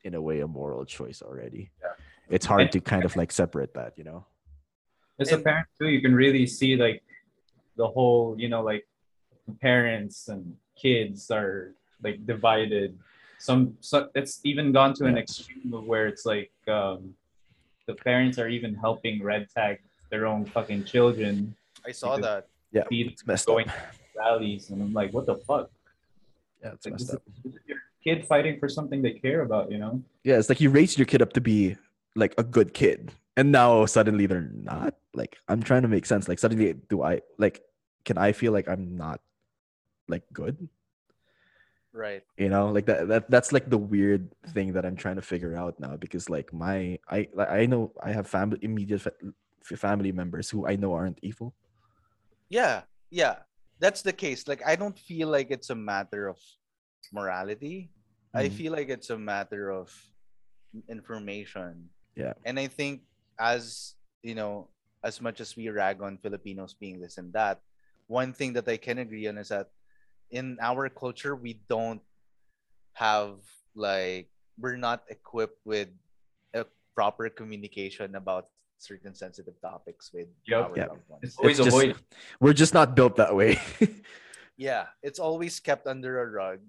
in 0.03 0.13
a 0.15 0.21
way 0.21 0.39
a 0.39 0.47
moral 0.47 0.83
choice 0.85 1.21
already 1.21 1.69
Yeah. 1.81 1.89
it's 2.29 2.45
hard 2.45 2.61
And- 2.61 2.71
to 2.73 2.79
kind 2.81 3.05
of 3.05 3.15
like 3.15 3.31
separate 3.31 3.73
that 3.75 3.93
you 3.97 4.03
know 4.03 4.25
As 5.19 5.31
a 5.31 5.35
And- 5.35 5.43
parent 5.43 5.67
too, 5.77 5.89
you 5.95 6.01
can 6.01 6.15
really 6.15 6.47
see 6.47 6.71
like 6.77 7.03
the 7.75 7.87
whole, 7.95 8.39
you 8.39 8.47
know, 8.47 8.61
like 8.63 8.87
parents 9.61 10.29
and 10.31 10.55
kids 10.79 11.29
are 11.31 11.73
like 12.01 12.25
divided. 12.25 12.97
Some, 13.39 13.75
so 13.81 14.09
it's 14.15 14.39
even 14.43 14.71
gone 14.71 14.93
to 14.99 15.03
an 15.11 15.17
extreme 15.17 15.73
of 15.73 15.83
where 15.91 16.07
it's 16.07 16.25
like 16.25 16.51
um, 16.67 17.13
the 17.87 17.95
parents 17.95 18.37
are 18.39 18.47
even 18.47 18.71
helping 18.75 19.21
red 19.23 19.47
tag 19.55 19.79
their 20.09 20.25
own 20.25 20.45
fucking 20.55 20.85
children 20.85 21.55
I 21.85 21.91
saw 21.91 22.15
that. 22.27 22.47
yeah 22.71 22.83
it's 22.91 23.25
messed 23.27 23.47
going 23.47 23.67
up 23.67 23.75
to 23.75 23.81
rallies, 24.19 24.69
and 24.69 24.81
I'm 24.83 24.93
like, 24.93 25.11
what 25.13 25.25
the 25.25 25.35
fuck? 25.47 25.69
yeah 26.61 26.73
it's 26.75 26.85
Like, 26.85 26.93
messed 26.99 27.13
up 27.15 27.23
is, 27.45 27.53
is 27.55 27.59
your 27.65 27.79
kid 28.03 28.27
fighting 28.27 28.59
for 28.59 28.67
something 28.67 29.01
they 29.01 29.13
care 29.13 29.41
about, 29.47 29.71
you 29.71 29.77
know? 29.79 30.03
Yeah, 30.27 30.37
it's 30.37 30.49
like 30.51 30.59
you 30.59 30.69
raised 30.69 30.99
your 30.99 31.05
kid 31.07 31.21
up 31.21 31.31
to 31.33 31.41
be 31.41 31.77
like 32.15 32.33
a 32.37 32.43
good 32.43 32.73
kid, 32.73 33.11
and 33.37 33.51
now 33.51 33.85
suddenly 33.85 34.25
they're 34.25 34.51
not. 34.53 34.95
Like 35.13 35.37
I'm 35.47 35.63
trying 35.63 35.83
to 35.83 35.87
make 35.87 36.05
sense. 36.05 36.27
Like 36.27 36.39
suddenly, 36.39 36.73
do 36.89 37.01
I 37.03 37.21
like? 37.37 37.61
Can 38.05 38.17
I 38.17 38.31
feel 38.31 38.51
like 38.51 38.67
I'm 38.67 38.95
not 38.97 39.21
like 40.07 40.23
good? 40.33 40.67
Right. 41.91 42.21
You 42.37 42.49
know, 42.49 42.69
like 42.69 42.85
that. 42.85 43.07
That 43.07 43.29
that's 43.31 43.51
like 43.51 43.69
the 43.69 43.77
weird 43.77 44.29
thing 44.53 44.73
that 44.73 44.85
I'm 44.85 44.95
trying 44.95 45.15
to 45.17 45.25
figure 45.25 45.55
out 45.55 45.79
now 45.79 45.97
because 45.97 46.29
like 46.29 46.53
my 46.53 46.99
I 47.09 47.27
like 47.33 47.49
I 47.49 47.65
know 47.65 47.91
I 48.03 48.11
have 48.13 48.27
family 48.27 48.59
immediate 48.61 49.01
fa- 49.01 49.17
family 49.63 50.11
members 50.11 50.49
who 50.49 50.67
I 50.67 50.75
know 50.75 50.93
aren't 50.93 51.17
evil. 51.23 51.53
Yeah, 52.49 52.83
yeah, 53.09 53.45
that's 53.79 54.01
the 54.03 54.13
case. 54.13 54.47
Like, 54.47 54.61
I 54.67 54.75
don't 54.75 54.97
feel 54.99 55.29
like 55.31 55.51
it's 55.51 55.69
a 55.71 55.75
matter 55.75 56.27
of 56.27 56.37
morality. 57.11 57.91
I 58.35 58.47
Mhm. 58.47 58.53
feel 58.53 58.71
like 58.73 58.89
it's 58.89 59.09
a 59.09 59.17
matter 59.17 59.71
of 59.71 59.89
information. 60.87 61.89
Yeah. 62.15 62.33
And 62.45 62.59
I 62.59 62.67
think 62.67 63.03
as 63.39 63.95
you 64.21 64.35
know, 64.35 64.69
as 65.03 65.21
much 65.23 65.39
as 65.39 65.55
we 65.55 65.69
rag 65.71 66.03
on 66.03 66.19
Filipinos 66.19 66.75
being 66.75 66.99
this 66.99 67.17
and 67.17 67.31
that, 67.33 67.63
one 68.07 68.33
thing 68.33 68.51
that 68.53 68.67
I 68.67 68.75
can 68.75 68.99
agree 68.99 69.27
on 69.27 69.37
is 69.39 69.47
that 69.49 69.71
in 70.29 70.59
our 70.61 70.89
culture 70.89 71.35
we 71.35 71.53
don't 71.71 72.03
have 72.93 73.39
like 73.73 74.29
we're 74.59 74.75
not 74.75 75.07
equipped 75.07 75.63
with 75.63 75.87
a 76.53 76.65
proper 76.93 77.29
communication 77.31 78.13
about 78.15 78.51
certain 78.79 79.13
sensitive 79.13 79.59
topics 79.61 80.11
with 80.13 80.27
Yep. 80.47 80.59
our 80.63 80.73
Yeah. 80.75 80.85
loved 80.87 81.07
ones. 81.07 81.23
It's 81.23 81.37
always 81.37 81.59
It's 81.59 81.65
just- 81.67 81.77
avoid. 81.77 81.95
We're 82.39 82.53
just 82.57 82.73
not 82.73 82.95
built 82.95 83.15
that 83.17 83.35
way. 83.35 83.59
Yeah, 84.59 84.91
it's 85.01 85.19
always 85.23 85.55
kept 85.63 85.87
under 85.87 86.19
a 86.19 86.27
rug. 86.27 86.59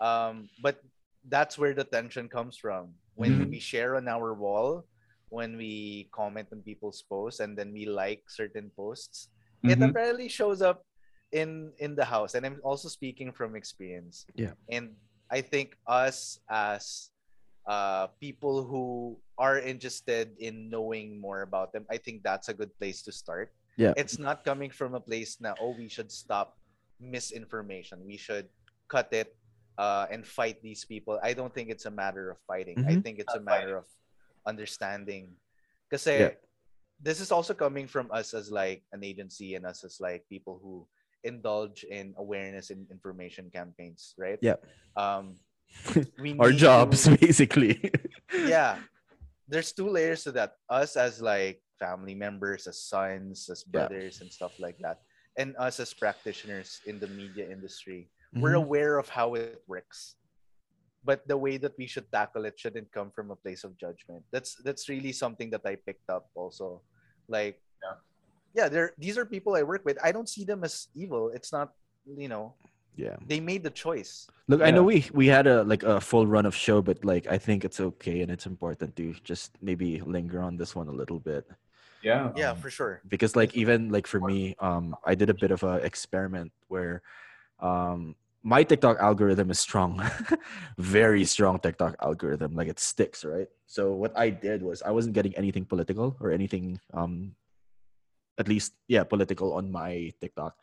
Um, 0.00 0.48
but 0.64 0.80
that's 1.28 1.58
where 1.60 1.74
the 1.76 1.84
tension 1.84 2.24
comes 2.24 2.56
from. 2.56 2.94
When 3.20 3.36
Mhm. 3.44 3.50
we 3.52 3.60
share 3.60 4.00
on 4.00 4.08
our 4.08 4.32
wall, 4.32 4.88
when 5.28 5.58
we 5.60 6.08
comment 6.08 6.48
on 6.56 6.62
people's 6.64 7.02
posts, 7.04 7.40
and 7.44 7.52
then 7.52 7.68
we 7.76 7.84
like 7.84 8.24
certain 8.32 8.72
posts, 8.72 9.28
it 9.60 9.76
Mhm. 9.76 9.90
apparently 9.92 10.28
shows 10.32 10.62
up 10.64 10.86
in 11.30 11.74
in 11.76 11.92
the 11.94 12.06
house. 12.08 12.32
And 12.32 12.46
I'm 12.48 12.64
also 12.64 12.88
speaking 12.88 13.28
from 13.36 13.52
experience. 13.60 14.24
Yeah. 14.32 14.56
And 14.72 14.96
I 15.28 15.42
think 15.44 15.76
us 15.84 16.40
as 16.48 17.12
uh, 17.68 18.08
people 18.18 18.64
who 18.64 19.20
are 19.36 19.60
interested 19.60 20.32
in 20.40 20.72
knowing 20.72 21.20
more 21.20 21.42
about 21.44 21.70
them, 21.72 21.84
I 21.92 22.00
think 22.00 22.24
that's 22.24 22.48
a 22.48 22.56
good 22.56 22.72
place 22.80 23.04
to 23.04 23.12
start 23.12 23.52
yeah. 23.78 23.94
it's 23.94 24.18
not 24.18 24.42
coming 24.42 24.72
from 24.74 24.98
a 24.98 25.00
place 25.00 25.38
now 25.38 25.54
oh 25.62 25.70
we 25.78 25.86
should 25.86 26.10
stop 26.10 26.58
misinformation 26.98 28.02
we 28.02 28.16
should 28.18 28.50
cut 28.90 29.06
it 29.12 29.36
uh, 29.78 30.10
and 30.10 30.26
fight 30.26 30.58
these 30.62 30.82
people 30.82 31.14
i 31.22 31.30
don't 31.30 31.54
think 31.54 31.70
it's 31.70 31.86
a 31.86 31.94
matter 31.94 32.34
of 32.34 32.38
fighting 32.42 32.74
i 32.90 32.98
Mhm. 32.98 33.02
think 33.06 33.22
it's 33.22 33.38
a 33.38 33.38
Not 33.38 33.46
matter 33.62 33.78
of 33.78 33.86
understanding 34.46 35.36
because 35.86 36.06
Yeah. 36.06 36.34
this 36.98 37.20
is 37.22 37.30
also 37.30 37.54
coming 37.54 37.86
from 37.86 38.10
us 38.10 38.34
as 38.34 38.50
like 38.50 38.82
an 38.90 39.06
agency 39.06 39.54
and 39.54 39.62
us 39.62 39.84
as 39.86 40.00
like 40.02 40.26
people 40.26 40.58
who 40.58 40.82
indulge 41.22 41.84
in 41.86 42.14
awareness 42.18 42.70
and 42.74 42.90
information 42.90 43.50
campaigns 43.50 44.14
right 44.18 44.38
Yeah. 44.42 44.58
um 44.96 45.38
we 46.18 46.36
Our 46.40 46.52
jobs, 46.52 47.04
to- 47.04 47.16
basically. 47.16 47.90
yeah. 48.32 48.78
There's 49.48 49.72
two 49.72 49.88
layers 49.88 50.24
to 50.24 50.32
that. 50.32 50.56
Us 50.68 50.96
as 50.96 51.22
like 51.22 51.62
family 51.80 52.14
members 52.14 52.66
as 52.66 52.82
sons 52.82 53.48
as 53.48 53.64
Yeah. 53.64 53.88
brothers 53.88 54.20
and 54.20 54.28
stuff 54.32 54.52
like 54.60 54.76
that. 54.84 55.00
And 55.38 55.54
us 55.56 55.80
as 55.80 55.94
practitioners 55.94 56.80
in 56.86 56.98
the 57.00 57.08
media 57.08 57.48
industry. 57.48 58.10
We're 58.34 58.58
Mhm. 58.60 58.64
aware 58.68 58.98
of 58.98 59.08
how 59.08 59.34
it 59.40 59.62
works. 59.66 60.16
But 61.06 61.24
the 61.30 61.38
way 61.38 61.56
that 61.56 61.72
we 61.78 61.86
should 61.86 62.10
tackle 62.12 62.44
it 62.44 62.58
shouldn't 62.60 62.92
come 62.92 63.08
from 63.14 63.30
a 63.30 63.36
place 63.38 63.64
of 63.64 63.72
judgment. 63.78 64.26
That's 64.34 64.58
that's 64.66 64.90
really 64.92 65.12
something 65.16 65.48
that 65.56 65.64
i 65.64 65.76
picked 65.80 66.10
up 66.12 66.28
also. 66.34 66.82
Like 67.30 67.62
Yeah. 67.80 67.96
yeah 68.52 68.68
they're 68.68 68.92
these 68.98 69.16
are 69.16 69.24
people 69.24 69.54
i 69.56 69.62
work 69.64 69.86
with. 69.88 69.96
I 70.04 70.12
don't 70.12 70.28
see 70.28 70.44
them 70.44 70.60
as 70.66 70.88
evil. 70.92 71.30
It's 71.32 71.52
not 71.54 71.72
you 72.04 72.28
know 72.28 72.52
yeah. 72.98 73.16
they 73.30 73.40
made 73.40 73.62
the 73.62 73.70
choice 73.70 74.26
Look, 74.48 74.64
I 74.64 74.72
know 74.72 74.82
we 74.82 75.04
we 75.12 75.28
had 75.28 75.46
a 75.46 75.62
like 75.62 75.84
a 75.84 76.00
full 76.00 76.26
run 76.26 76.46
of 76.48 76.56
show, 76.56 76.80
but 76.80 77.04
like 77.04 77.28
I 77.28 77.36
think 77.36 77.68
it's 77.68 77.80
okay 77.80 78.24
and 78.24 78.32
it's 78.32 78.48
important 78.48 78.96
to 78.96 79.12
just 79.22 79.52
maybe 79.60 80.00
linger 80.00 80.40
on 80.40 80.56
this 80.56 80.72
one 80.72 80.88
a 80.88 80.96
little 81.00 81.20
bit 81.20 81.44
Yeah. 82.00 82.32
yeah 82.32 82.56
for 82.56 82.70
sure 82.72 83.04
because 83.04 83.36
like 83.36 83.52
even 83.52 83.92
like 83.92 84.06
for 84.08 84.20
me, 84.24 84.56
um, 84.58 84.96
I 85.04 85.14
did 85.14 85.28
a 85.28 85.36
bit 85.36 85.52
of 85.52 85.60
a 85.62 85.84
experiment 85.84 86.52
where, 86.72 87.02
um, 87.60 88.16
my 88.42 88.62
TikTok 88.62 88.96
algorithm 89.02 89.50
is 89.50 89.58
strong, 89.58 90.00
very 90.78 91.24
strong 91.26 91.58
TikTok 91.58 91.96
algorithm. 92.00 92.54
Like 92.54 92.68
it 92.72 92.78
sticks, 92.78 93.24
right? 93.26 93.48
So 93.66 93.92
what 93.92 94.16
I 94.16 94.30
did 94.30 94.62
was 94.62 94.80
I 94.80 94.92
wasn't 94.96 95.12
getting 95.12 95.36
anything 95.36 95.66
political 95.66 96.16
or 96.24 96.32
anything 96.32 96.80
um 96.94 97.36
at 98.38 98.48
least 98.48 98.74
yeah 98.86 99.04
political 99.04 99.52
on 99.54 99.70
my 99.70 100.12
tiktok 100.20 100.54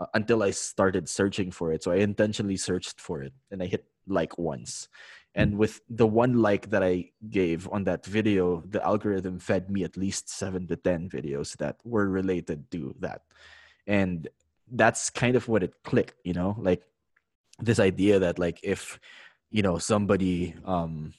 uh, 0.00 0.06
until 0.14 0.42
i 0.42 0.50
started 0.50 1.08
searching 1.08 1.50
for 1.50 1.72
it. 1.72 1.82
So 1.82 1.90
i 1.90 1.96
intentionally 1.96 2.56
searched 2.56 3.00
for 3.00 3.22
it 3.22 3.32
and 3.50 3.62
i 3.62 3.66
hit 3.66 3.84
like 4.06 4.38
once. 4.38 4.88
And 5.34 5.56
with 5.56 5.80
the 5.88 6.06
one 6.06 6.42
like 6.42 6.68
that 6.70 6.82
I 6.82 7.10
gave 7.30 7.68
on 7.72 7.84
that 7.84 8.04
video, 8.04 8.62
the 8.68 8.84
algorithm 8.84 9.38
fed 9.38 9.70
me 9.70 9.82
at 9.82 9.96
least 9.96 10.28
seven 10.28 10.66
to 10.68 10.76
10 10.76 11.08
videos 11.08 11.56
that 11.56 11.76
were 11.84 12.08
related 12.08 12.70
to 12.72 12.94
that. 13.00 13.22
And 13.86 14.28
that's 14.70 15.08
kind 15.08 15.34
of 15.34 15.48
what 15.48 15.62
it 15.62 15.72
clicked, 15.84 16.20
you 16.24 16.34
know, 16.34 16.56
like 16.58 16.82
this 17.58 17.78
idea 17.78 18.18
that, 18.18 18.38
like, 18.38 18.60
if, 18.62 19.00
you 19.50 19.62
know, 19.62 19.78
somebody 19.78 20.54
um, 20.64 21.14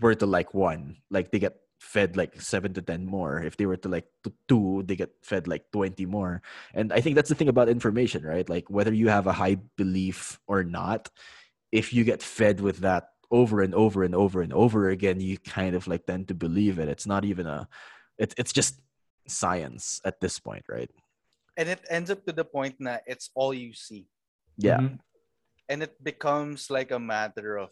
were 0.00 0.14
to 0.14 0.26
like 0.26 0.54
one, 0.54 0.96
like 1.10 1.30
they 1.30 1.38
get 1.38 1.56
fed 1.78 2.16
like 2.16 2.40
seven 2.40 2.74
to 2.74 2.82
10 2.82 3.06
more. 3.06 3.40
If 3.42 3.56
they 3.56 3.66
were 3.66 3.76
to 3.78 3.88
like 3.88 4.06
to 4.24 4.32
two, 4.48 4.82
they 4.86 4.96
get 4.96 5.10
fed 5.22 5.46
like 5.48 5.70
20 5.72 6.06
more. 6.06 6.42
And 6.74 6.92
I 6.92 7.00
think 7.00 7.16
that's 7.16 7.28
the 7.28 7.34
thing 7.34 7.48
about 7.48 7.68
information, 7.68 8.24
right? 8.24 8.48
Like, 8.48 8.68
whether 8.68 8.92
you 8.92 9.08
have 9.08 9.26
a 9.26 9.32
high 9.32 9.56
belief 9.76 10.38
or 10.46 10.64
not, 10.64 11.08
if 11.72 11.92
you 11.92 12.04
get 12.04 12.22
fed 12.22 12.60
with 12.60 12.78
that 12.78 13.10
over 13.30 13.60
and 13.60 13.74
over 13.74 14.02
and 14.02 14.14
over 14.14 14.42
and 14.42 14.52
over 14.52 14.88
again, 14.88 15.20
you 15.20 15.38
kind 15.38 15.74
of 15.76 15.86
like 15.86 16.06
tend 16.06 16.28
to 16.28 16.34
believe 16.34 16.78
it. 16.78 16.88
It's 16.88 17.06
not 17.06 17.24
even 17.24 17.46
a, 17.46 17.68
it, 18.18 18.34
it's 18.36 18.52
just 18.52 18.80
science 19.26 20.00
at 20.04 20.20
this 20.20 20.38
point, 20.38 20.64
right? 20.68 20.90
And 21.56 21.68
it 21.68 21.80
ends 21.90 22.10
up 22.10 22.24
to 22.26 22.32
the 22.32 22.44
point 22.44 22.76
that 22.80 23.02
it's 23.06 23.30
all 23.34 23.52
you 23.52 23.74
see. 23.74 24.06
Yeah. 24.56 24.78
Mhm. 24.78 24.98
And 25.68 25.82
it 25.82 26.02
becomes 26.02 26.70
like 26.70 26.90
a 26.90 26.98
matter 26.98 27.58
of 27.58 27.70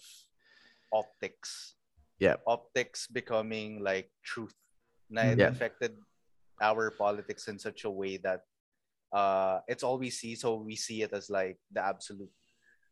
optics. 0.93 1.76
Yeah. 2.19 2.37
Optics 2.47 3.07
becoming 3.07 3.81
like 3.83 4.11
truth. 4.25 4.55
Na 5.11 5.31
it 5.31 5.39
Yeah. 5.39 5.49
affected 5.49 5.95
our 6.61 6.91
politics 6.91 7.47
in 7.49 7.59
such 7.61 7.85
a 7.85 7.91
way 7.91 8.17
that 8.25 8.43
uh 9.13 9.61
it's 9.69 9.85
all 9.85 9.99
we 9.99 10.11
see, 10.11 10.35
so 10.35 10.57
we 10.57 10.75
see 10.75 11.03
it 11.03 11.13
as 11.13 11.31
like 11.31 11.59
the 11.71 11.85
absolute. 11.85 12.33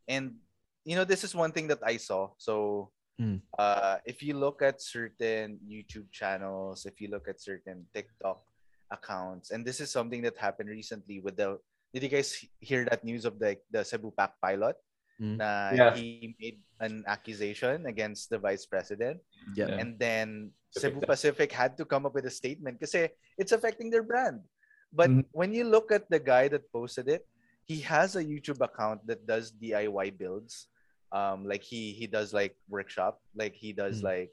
And 0.07 0.37
you 0.85 0.95
know, 0.97 1.05
this 1.05 1.25
is 1.25 1.35
one 1.35 1.51
thing 1.51 1.67
that 1.69 1.81
I 1.83 1.97
saw. 1.97 2.37
So 2.39 2.91
Mm. 3.15 3.39
uh 3.59 4.03
if 4.05 4.23
you 4.27 4.35
look 4.35 4.59
at 4.63 4.83
certain 4.83 5.63
YouTube 5.63 6.11
channels, 6.11 6.83
if 6.87 6.99
you 7.01 7.07
look 7.09 7.31
at 7.31 7.39
certain 7.41 7.87
TikTok 7.95 8.43
accounts, 8.91 9.51
and 9.55 9.65
this 9.65 9.79
is 9.81 9.91
something 9.91 10.23
that 10.23 10.37
happened 10.37 10.69
recently 10.69 11.23
with 11.23 11.39
the 11.39 11.59
did 11.95 12.03
you 12.03 12.11
guys 12.11 12.35
hear 12.59 12.83
that 12.91 13.07
news 13.07 13.25
of 13.25 13.39
the 13.39 13.55
the 13.71 13.87
Cebu 13.87 14.11
Pac 14.19 14.35
pilot? 14.43 14.75
Mm. 15.21 15.37
Na 15.39 15.71
Yeah. 15.71 15.95
he 15.95 16.35
made 16.41 16.59
an 16.81 17.05
accusation 17.07 17.87
against 17.87 18.31
the 18.31 18.39
vice 18.39 18.67
president, 18.67 19.23
Yeah. 19.55 19.69
Yeah. 19.71 19.79
and 19.81 19.99
then 19.99 20.51
Pacific 20.75 20.95
Cebu 20.99 21.07
Pacific 21.07 21.51
had 21.55 21.79
to 21.79 21.85
come 21.87 22.03
up 22.07 22.15
with 22.19 22.27
a 22.27 22.35
statement 22.35 22.81
because 22.83 22.95
it's 23.39 23.53
affecting 23.55 23.91
their 23.95 24.03
brand. 24.03 24.43
But 24.91 25.11
Mhm. 25.11 25.27
when 25.31 25.55
you 25.55 25.65
look 25.65 25.95
at 25.95 26.11
the 26.11 26.19
guy 26.19 26.49
that 26.51 26.67
posted 26.75 27.07
it, 27.09 27.23
he 27.63 27.79
has 27.87 28.17
a 28.19 28.23
YouTube 28.27 28.59
account 28.61 29.07
that 29.07 29.23
does 29.27 29.51
DIY 29.55 30.11
builds. 30.11 30.67
Um, 31.15 31.47
like 31.47 31.63
he 31.63 31.95
he 31.95 32.11
does 32.11 32.35
like 32.35 32.59
workshop, 32.67 33.23
like 33.39 33.55
he 33.55 33.71
does 33.73 34.03
Mm. 34.03 34.11
like 34.11 34.31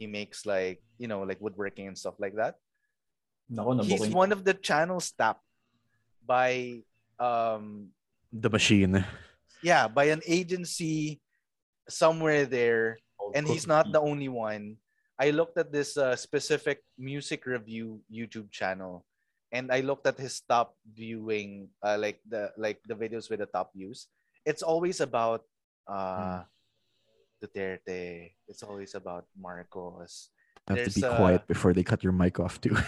he 0.00 0.06
makes 0.08 0.48
like 0.48 0.80
you 0.96 1.08
know 1.12 1.22
like 1.28 1.40
woodworking 1.44 1.86
and 1.92 1.96
stuff 1.96 2.16
like 2.18 2.32
that. 2.40 2.56
No, 3.52 3.72
no, 3.76 3.84
He's 3.84 4.00
nabuking. 4.00 4.16
one 4.16 4.32
of 4.32 4.48
the 4.48 4.56
channels 4.56 5.12
tapped 5.12 5.44
by 6.24 6.80
um 7.20 7.92
The 8.32 8.48
machine. 8.48 9.04
Yeah 9.62 9.88
by 9.88 10.10
an 10.10 10.20
agency 10.26 11.20
somewhere 11.88 12.46
there 12.46 12.98
and 13.34 13.46
he's 13.46 13.66
not 13.66 13.90
the 13.92 14.00
only 14.00 14.28
one 14.28 14.76
i 15.18 15.30
looked 15.30 15.58
at 15.58 15.72
this 15.72 15.96
uh, 15.96 16.14
specific 16.16 16.82
music 16.98 17.46
review 17.46 18.00
youtube 18.12 18.50
channel 18.50 19.04
and 19.52 19.70
i 19.70 19.80
looked 19.80 20.06
at 20.06 20.18
his 20.18 20.42
top 20.48 20.74
viewing 20.94 21.68
uh, 21.82 21.96
like 21.98 22.20
the 22.28 22.50
like 22.56 22.78
the 22.86 22.94
videos 22.94 23.30
with 23.30 23.40
the 23.40 23.50
top 23.50 23.70
views 23.74 24.06
it's 24.46 24.62
always 24.62 25.00
about 25.00 25.42
uh 25.86 26.42
duterte 27.42 28.32
it's 28.46 28.62
always 28.62 28.94
about 28.94 29.26
marcos 29.38 30.30
I 30.68 30.78
have 30.78 30.86
to 30.86 30.94
be 30.94 31.00
There's, 31.00 31.12
uh, 31.12 31.16
quiet 31.16 31.46
before 31.48 31.72
they 31.72 31.82
cut 31.82 32.04
your 32.04 32.12
mic 32.12 32.38
off 32.38 32.60
too. 32.60 32.76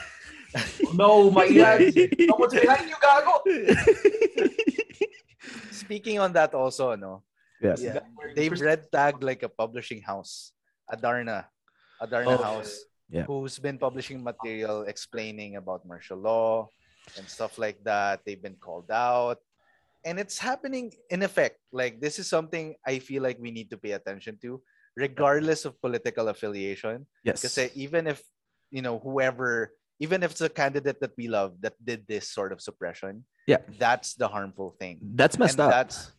No, 0.95 1.31
my 1.31 1.51
God. 1.53 1.83
Someone's 2.29 2.55
behind 2.55 2.89
you, 2.89 2.95
gago. 3.03 3.43
speaking 5.95 6.19
on 6.19 6.35
that 6.35 6.51
also 6.59 6.99
no? 6.99 7.23
Yes. 7.63 7.79
yeah. 7.79 8.03
They've 8.35 8.51
red 8.59 8.91
tagged 8.91 9.23
like 9.23 9.47
a 9.47 9.49
publishing 9.49 10.03
house 10.03 10.51
adarna. 10.91 11.47
Adarna 12.03 12.35
Oh, 12.35 12.43
house 12.43 12.83
yeah. 13.07 13.23
who's 13.31 13.63
been 13.63 13.79
publishing 13.79 14.19
material 14.19 14.83
explaining 14.91 15.55
about 15.55 15.87
martial 15.87 16.19
law 16.19 16.67
and 17.15 17.31
stuff 17.31 17.63
like 17.63 17.79
that. 17.87 18.27
They've 18.27 18.43
been 18.43 18.59
called 18.59 18.91
out. 18.91 19.39
And 20.03 20.19
it's 20.19 20.37
happening 20.37 20.91
in 21.15 21.23
effect. 21.23 21.63
Like 21.71 22.03
this 22.03 22.19
is 22.19 22.27
something 22.27 22.75
i 22.83 22.99
feel 22.99 23.23
like 23.23 23.39
we 23.39 23.55
need 23.55 23.71
to 23.71 23.79
pay 23.79 23.95
attention 23.95 24.35
to 24.43 24.59
regardless 24.99 25.63
of 25.63 25.79
political 25.79 26.27
affiliation. 26.27 27.07
Yes. 27.23 27.39
because 27.39 27.71
even 27.79 28.11
if 28.11 28.19
you 28.75 28.83
know 28.83 28.99
whoever 28.99 29.71
even 30.01 30.23
if 30.23 30.33
it's 30.33 30.41
a 30.43 30.49
candidate 30.49 30.99
that 31.01 31.13
we 31.17 31.29
love 31.29 31.55
that 31.61 31.75
did 31.83 32.03
this 32.09 32.29
sort 32.31 32.51
of 32.53 32.61
suppression 32.61 33.25
Yeah. 33.47 33.63
that's 33.79 34.15
the 34.15 34.27
harmful 34.29 34.75
thing 34.81 34.99
That's 35.15 35.39
messed 35.39 35.59
and 35.61 35.69
up. 35.69 35.71
That's 35.71 36.13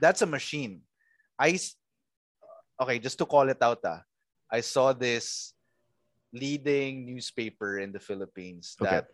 that's 0.00 0.20
a 0.22 0.26
machine. 0.28 0.82
i 1.38 1.56
okay, 2.82 2.98
just 2.98 3.18
to 3.18 3.26
call 3.26 3.46
it 3.48 3.62
out, 3.62 3.78
ah, 3.86 4.02
I 4.50 4.60
saw 4.60 4.90
this 4.92 5.54
leading 6.34 7.06
newspaper 7.06 7.78
in 7.78 7.92
the 7.92 8.00
Philippines 8.02 8.74
Okay. 8.80 8.90
that 8.90 9.06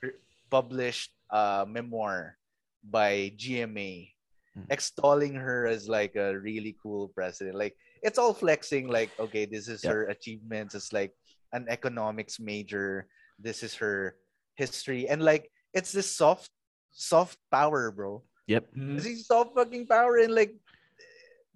pr- 0.00 0.20
published 0.50 1.10
a 1.30 1.66
memoir 1.66 2.38
by 2.84 3.32
GMA 3.36 4.12
Mm. 4.56 4.72
extolling 4.72 5.34
her 5.36 5.66
as 5.68 5.84
like 5.84 6.16
a 6.16 6.32
really 6.40 6.72
cool 6.80 7.12
president. 7.12 7.60
Like 7.60 7.76
it's 8.00 8.16
all 8.16 8.32
flexing 8.32 8.88
like 8.88 9.12
okay, 9.20 9.44
this 9.44 9.68
is 9.68 9.84
Yeah. 9.84 9.92
her 9.92 10.00
achievements. 10.08 10.72
It's 10.72 10.96
like 10.96 11.12
an 11.52 11.68
economics 11.68 12.40
major. 12.40 13.04
This 13.38 13.62
is 13.62 13.74
her 13.76 14.16
history 14.54 15.08
and 15.08 15.22
like 15.22 15.50
it's 15.74 15.92
this 15.92 16.08
soft 16.10 16.50
soft 16.90 17.38
power, 17.52 17.92
bro. 17.92 18.24
Yep. 18.48 18.72
Mhm. 18.72 18.96
Kasi 18.96 19.20
soft 19.20 19.52
fucking 19.54 19.86
power 19.86 20.16
and 20.18 20.34
like 20.34 20.56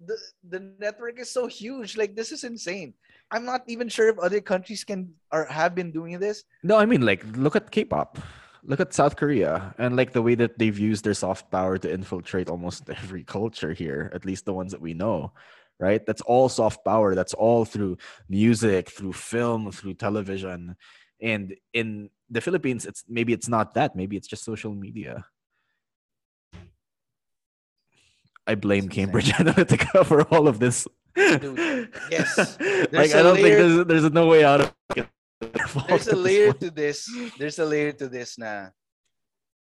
the 0.01 0.17
the 0.45 0.59
network 0.77 1.19
is 1.19 1.29
so 1.29 1.47
huge. 1.47 1.97
Like 1.97 2.15
this 2.15 2.31
is 2.31 2.43
insane. 2.43 2.93
I'm 3.31 3.45
not 3.45 3.63
even 3.67 3.87
sure 3.87 4.09
if 4.09 4.19
other 4.19 4.41
countries 4.41 4.83
can 4.83 5.13
or 5.31 5.45
have 5.45 5.73
been 5.73 5.91
doing 5.91 6.19
this. 6.19 6.43
No, 6.63 6.77
I 6.77 6.85
mean 6.85 7.01
like 7.01 7.23
look 7.37 7.55
at 7.55 7.71
K-pop. 7.71 8.19
Look 8.63 8.79
at 8.79 8.93
South 8.93 9.15
Korea 9.17 9.73
and 9.81 9.97
like 9.97 10.13
the 10.13 10.21
way 10.21 10.35
that 10.35 10.59
they've 10.59 10.77
used 10.77 11.03
their 11.03 11.17
soft 11.17 11.49
power 11.49 11.79
to 11.81 11.89
infiltrate 11.89 12.49
almost 12.49 12.89
every 13.01 13.23
culture 13.23 13.73
here, 13.73 14.11
at 14.13 14.25
least 14.25 14.45
the 14.45 14.53
ones 14.53 14.71
that 14.71 14.81
we 14.81 14.93
know. 14.93 15.33
Right? 15.81 16.05
That's 16.05 16.21
all 16.21 16.45
soft 16.47 16.85
power. 16.85 17.15
That's 17.15 17.33
all 17.33 17.65
through 17.65 17.97
music, 18.29 18.91
through 18.91 19.13
film, 19.13 19.71
through 19.71 19.95
television. 19.95 20.77
And 21.21 21.55
in 21.73 22.09
the 22.29 22.41
Philippines, 22.41 22.85
it's 22.85 23.03
maybe 23.07 23.33
it's 23.33 23.47
not 23.47 23.75
that. 23.75 23.95
Maybe 23.95 24.17
it's 24.17 24.27
just 24.27 24.43
social 24.43 24.73
media. 24.73 25.25
I 28.47 28.55
blame 28.55 28.89
Cambridge 28.89 29.29
Analytica 29.37 30.05
for 30.05 30.25
all 30.33 30.47
of 30.47 30.57
this. 30.59 30.87
Dude, 31.13 31.93
yes. 32.09 32.57
like 32.91 33.13
I 33.13 33.21
don't 33.21 33.37
think 33.37 33.53
there's 33.53 33.85
there's 33.85 34.09
no 34.11 34.25
way 34.27 34.43
out 34.43 34.61
of 34.61 34.73
it. 34.97 35.07
There's 35.89 36.05
a 36.05 36.15
layer 36.15 36.53
to 36.53 36.69
this. 36.69 37.09
There's 37.33 37.57
a 37.57 37.65
layer 37.65 37.91
to 37.97 38.05
this 38.05 38.37
na 38.37 38.69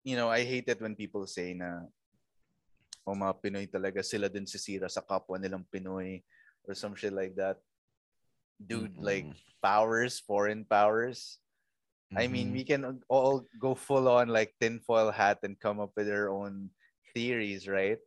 you 0.03 0.19
know, 0.19 0.27
I 0.27 0.43
hate 0.43 0.67
it 0.67 0.81
when 0.83 0.91
people 0.91 1.23
say 1.23 1.55
na 1.55 1.87
o 3.07 3.15
mga 3.15 3.39
Pinoy 3.39 3.65
talaga 3.71 4.03
sila 4.03 4.27
din 4.27 4.43
sisira 4.43 4.91
sa 4.91 4.99
kapwa 4.99 5.39
nilang 5.39 5.63
Pinoy 5.71 6.19
or 6.67 6.75
some 6.75 6.95
shit 6.99 7.15
like 7.15 7.31
that. 7.39 7.63
Dude, 8.65 8.97
like 8.97 9.27
powers, 9.61 10.19
foreign 10.19 10.65
powers. 10.65 11.39
I 12.15 12.27
mean, 12.27 12.49
Mhm. 12.49 12.53
we 12.53 12.63
can 12.63 12.81
all 13.09 13.43
go 13.57 13.73
full 13.73 14.07
on 14.07 14.29
like 14.29 14.53
tinfoil 14.61 15.09
hat 15.11 15.39
and 15.43 15.59
come 15.59 15.79
up 15.79 15.91
with 15.97 16.07
our 16.09 16.29
own 16.29 16.69
theories, 17.13 17.67
right? 17.67 17.97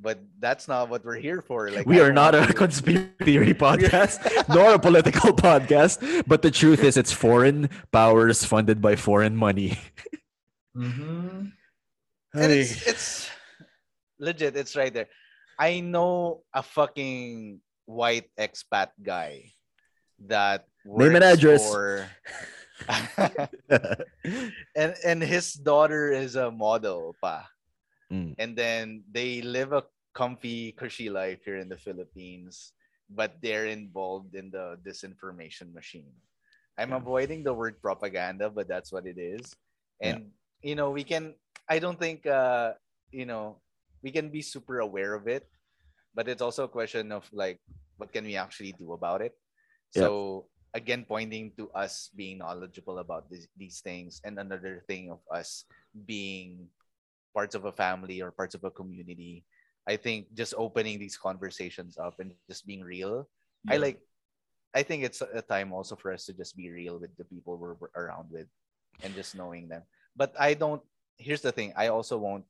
But 0.00 0.16
that's 0.40 0.64
not 0.66 0.88
what 0.88 1.04
we're 1.04 1.20
here 1.20 1.42
for. 1.44 1.68
Like 1.68 1.84
we 1.84 2.00
I 2.00 2.08
are 2.08 2.12
not 2.12 2.32
a 2.34 2.48
conspiracy 2.56 3.12
theory 3.20 3.52
podcast, 3.52 4.24
nor 4.48 4.72
a 4.74 4.80
political 4.80 5.36
podcast. 5.36 6.00
But 6.26 6.40
the 6.40 6.50
truth 6.50 6.80
is, 6.80 6.96
it's 6.96 7.12
foreign 7.12 7.68
powers 7.92 8.40
funded 8.42 8.80
by 8.80 8.96
foreign 8.96 9.36
money. 9.36 9.76
Mhm. 10.76 11.52
and 12.32 12.52
it's, 12.52 12.86
it's 12.86 13.30
legit. 14.18 14.56
It's 14.56 14.76
right 14.76 14.92
there. 14.94 15.08
I 15.58 15.80
know 15.80 16.44
a 16.54 16.62
fucking 16.62 17.60
white 17.84 18.30
expat 18.38 18.90
guy 19.02 19.52
that 20.28 20.66
Name 20.84 21.16
and 21.16 21.24
address. 21.24 21.64
for- 21.70 22.08
and 24.74 24.94
and 25.04 25.20
his 25.22 25.52
daughter 25.54 26.12
is 26.12 26.36
a 26.36 26.50
model 26.50 27.14
pa. 27.20 27.44
Mm. 28.10 28.34
and 28.42 28.58
then 28.58 29.04
they 29.06 29.38
live 29.38 29.70
a 29.70 29.86
comfy 30.18 30.72
cushy 30.74 31.06
life 31.06 31.46
here 31.46 31.62
in 31.62 31.70
the 31.70 31.78
philippines 31.78 32.74
but 33.06 33.38
they're 33.38 33.70
involved 33.70 34.34
in 34.34 34.50
the 34.50 34.74
disinformation 34.82 35.70
machine 35.70 36.10
i'm 36.74 36.90
Yeah. 36.90 36.98
avoiding 36.98 37.46
the 37.46 37.54
word 37.54 37.78
propaganda 37.78 38.50
but 38.50 38.66
that's 38.66 38.90
what 38.90 39.06
it 39.06 39.14
is 39.14 39.54
Yeah. 40.02 40.18
and 40.18 40.34
you 40.58 40.74
know 40.74 40.90
we 40.90 41.06
can 41.06 41.38
i 41.70 41.78
don't 41.78 42.02
think 42.02 42.26
uh 42.26 42.74
you 43.14 43.30
know 43.30 43.62
we 44.02 44.10
can 44.10 44.26
be 44.26 44.42
super 44.42 44.82
aware 44.82 45.14
of 45.14 45.30
it 45.30 45.46
but 46.10 46.26
it's 46.26 46.42
also 46.42 46.66
a 46.66 46.72
question 46.72 47.14
of 47.14 47.22
like 47.30 47.62
what 47.94 48.10
can 48.10 48.24
we 48.26 48.34
actually 48.34 48.72
do 48.74 48.90
about 48.96 49.20
it? 49.22 49.36
Yep. 49.94 50.04
So 50.04 50.46
again, 50.74 51.04
pointing 51.06 51.52
to 51.58 51.70
us 51.70 52.10
being 52.14 52.38
knowledgeable 52.38 52.98
about 52.98 53.30
these, 53.30 53.48
these 53.56 53.80
things, 53.80 54.20
and 54.24 54.38
another 54.38 54.84
thing 54.86 55.10
of 55.10 55.18
us 55.32 55.64
being 56.06 56.68
parts 57.34 57.54
of 57.54 57.64
a 57.64 57.72
family 57.72 58.20
or 58.22 58.30
parts 58.30 58.54
of 58.54 58.64
a 58.64 58.70
community. 58.70 59.44
I 59.88 59.96
think 59.96 60.34
just 60.34 60.54
opening 60.56 60.98
these 60.98 61.16
conversations 61.16 61.98
up 61.98 62.20
and 62.20 62.32
just 62.48 62.66
being 62.66 62.82
real. 62.82 63.28
I 63.68 63.78
like. 63.78 63.98
I 64.74 64.84
think 64.84 65.02
it's 65.02 65.20
a 65.20 65.42
time 65.42 65.72
also 65.72 65.96
for 65.96 66.12
us 66.12 66.26
to 66.26 66.32
just 66.32 66.56
be 66.56 66.70
real 66.70 67.00
with 67.00 67.10
the 67.16 67.24
people 67.24 67.56
we're, 67.56 67.74
we're 67.74 67.90
around 67.96 68.30
with, 68.30 68.46
and 69.02 69.14
just 69.14 69.34
knowing 69.34 69.66
them. 69.66 69.82
But 70.14 70.34
I 70.38 70.54
don't. 70.54 70.82
Here's 71.16 71.42
the 71.42 71.50
thing. 71.50 71.72
I 71.76 71.88
also 71.88 72.18
won't 72.18 72.44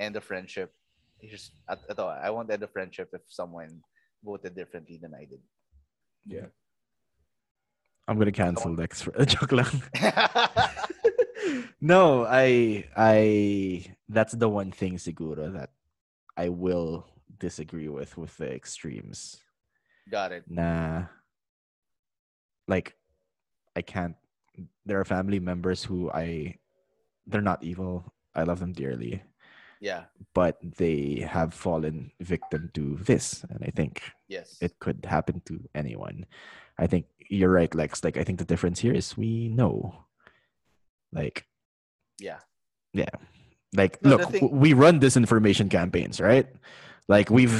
end 0.00 0.16
a 0.16 0.20
friendship. 0.20 0.74
Here's. 1.20 1.52
I 1.68 2.30
won't 2.30 2.50
end 2.50 2.62
a 2.62 2.66
friendship 2.66 3.10
if 3.12 3.22
someone 3.28 3.80
voted 4.24 4.56
differently 4.56 4.98
than 5.00 5.14
I 5.14 5.26
did. 5.30 5.40
Yeah. 6.26 6.46
I'm 8.08 8.18
gonna 8.18 8.32
cancel 8.32 8.70
next. 8.70 9.02
For, 9.02 9.12
joke 9.24 9.52
lang. 9.52 9.82
no, 11.80 12.24
I 12.24 12.86
I 12.96 13.96
that's 14.08 14.32
the 14.32 14.48
one 14.48 14.70
thing 14.70 14.96
siguro 14.96 15.52
that 15.52 15.70
I 16.36 16.50
will 16.50 17.06
disagree 17.38 17.88
with 17.88 18.16
with 18.16 18.36
the 18.36 18.52
extremes. 18.52 19.38
Got 20.10 20.32
it. 20.32 20.44
Nah. 20.46 21.06
Like 22.68 22.94
I 23.74 23.82
can't 23.82 24.14
there 24.84 25.00
are 25.00 25.04
family 25.04 25.40
members 25.40 25.82
who 25.82 26.10
I 26.10 26.56
they're 27.26 27.42
not 27.42 27.62
evil. 27.64 28.12
I 28.34 28.44
love 28.44 28.60
them 28.60 28.72
dearly, 28.72 29.22
Yeah. 29.80 30.04
but 30.34 30.56
they 30.62 31.26
have 31.28 31.52
fallen 31.54 32.10
victim 32.20 32.70
to 32.74 32.96
this. 33.04 33.44
And 33.50 33.60
I 33.64 33.70
think 33.70 34.02
Yes. 34.28 34.56
it 34.60 34.78
could 34.78 35.04
happen 35.04 35.42
to 35.46 35.60
anyone. 35.74 36.26
I 36.78 36.86
think 36.86 37.06
you're 37.28 37.50
right, 37.52 37.72
Lex. 37.74 38.02
Like 38.04 38.16
I 38.16 38.24
think 38.24 38.38
the 38.38 38.44
difference 38.48 38.80
here 38.80 38.94
is 38.94 39.16
we 39.16 39.48
know. 39.48 40.04
Like 41.12 41.46
yeah. 42.18 42.40
yeah. 42.92 43.10
Like 43.74 44.02
No, 44.02 44.16
look, 44.16 44.30
thing- 44.30 44.50
we 44.50 44.72
run 44.72 45.00
disinformation 45.00 45.70
campaigns, 45.70 46.20
right? 46.20 46.48
Like 47.08 47.30
we've 47.30 47.54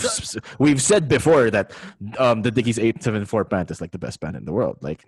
we've 0.59 0.83
said 0.83 1.09
before 1.09 1.51
that 1.51 1.73
um 2.19 2.43
the 2.43 2.51
Dickies 2.51 2.79
874 2.79 3.45
pant 3.45 3.71
is 3.71 3.81
like 3.81 3.93
the 3.93 3.99
best 3.99 4.21
pant 4.21 4.37
in 4.37 4.45
the 4.45 4.53
world. 4.53 4.79
Like, 4.81 5.05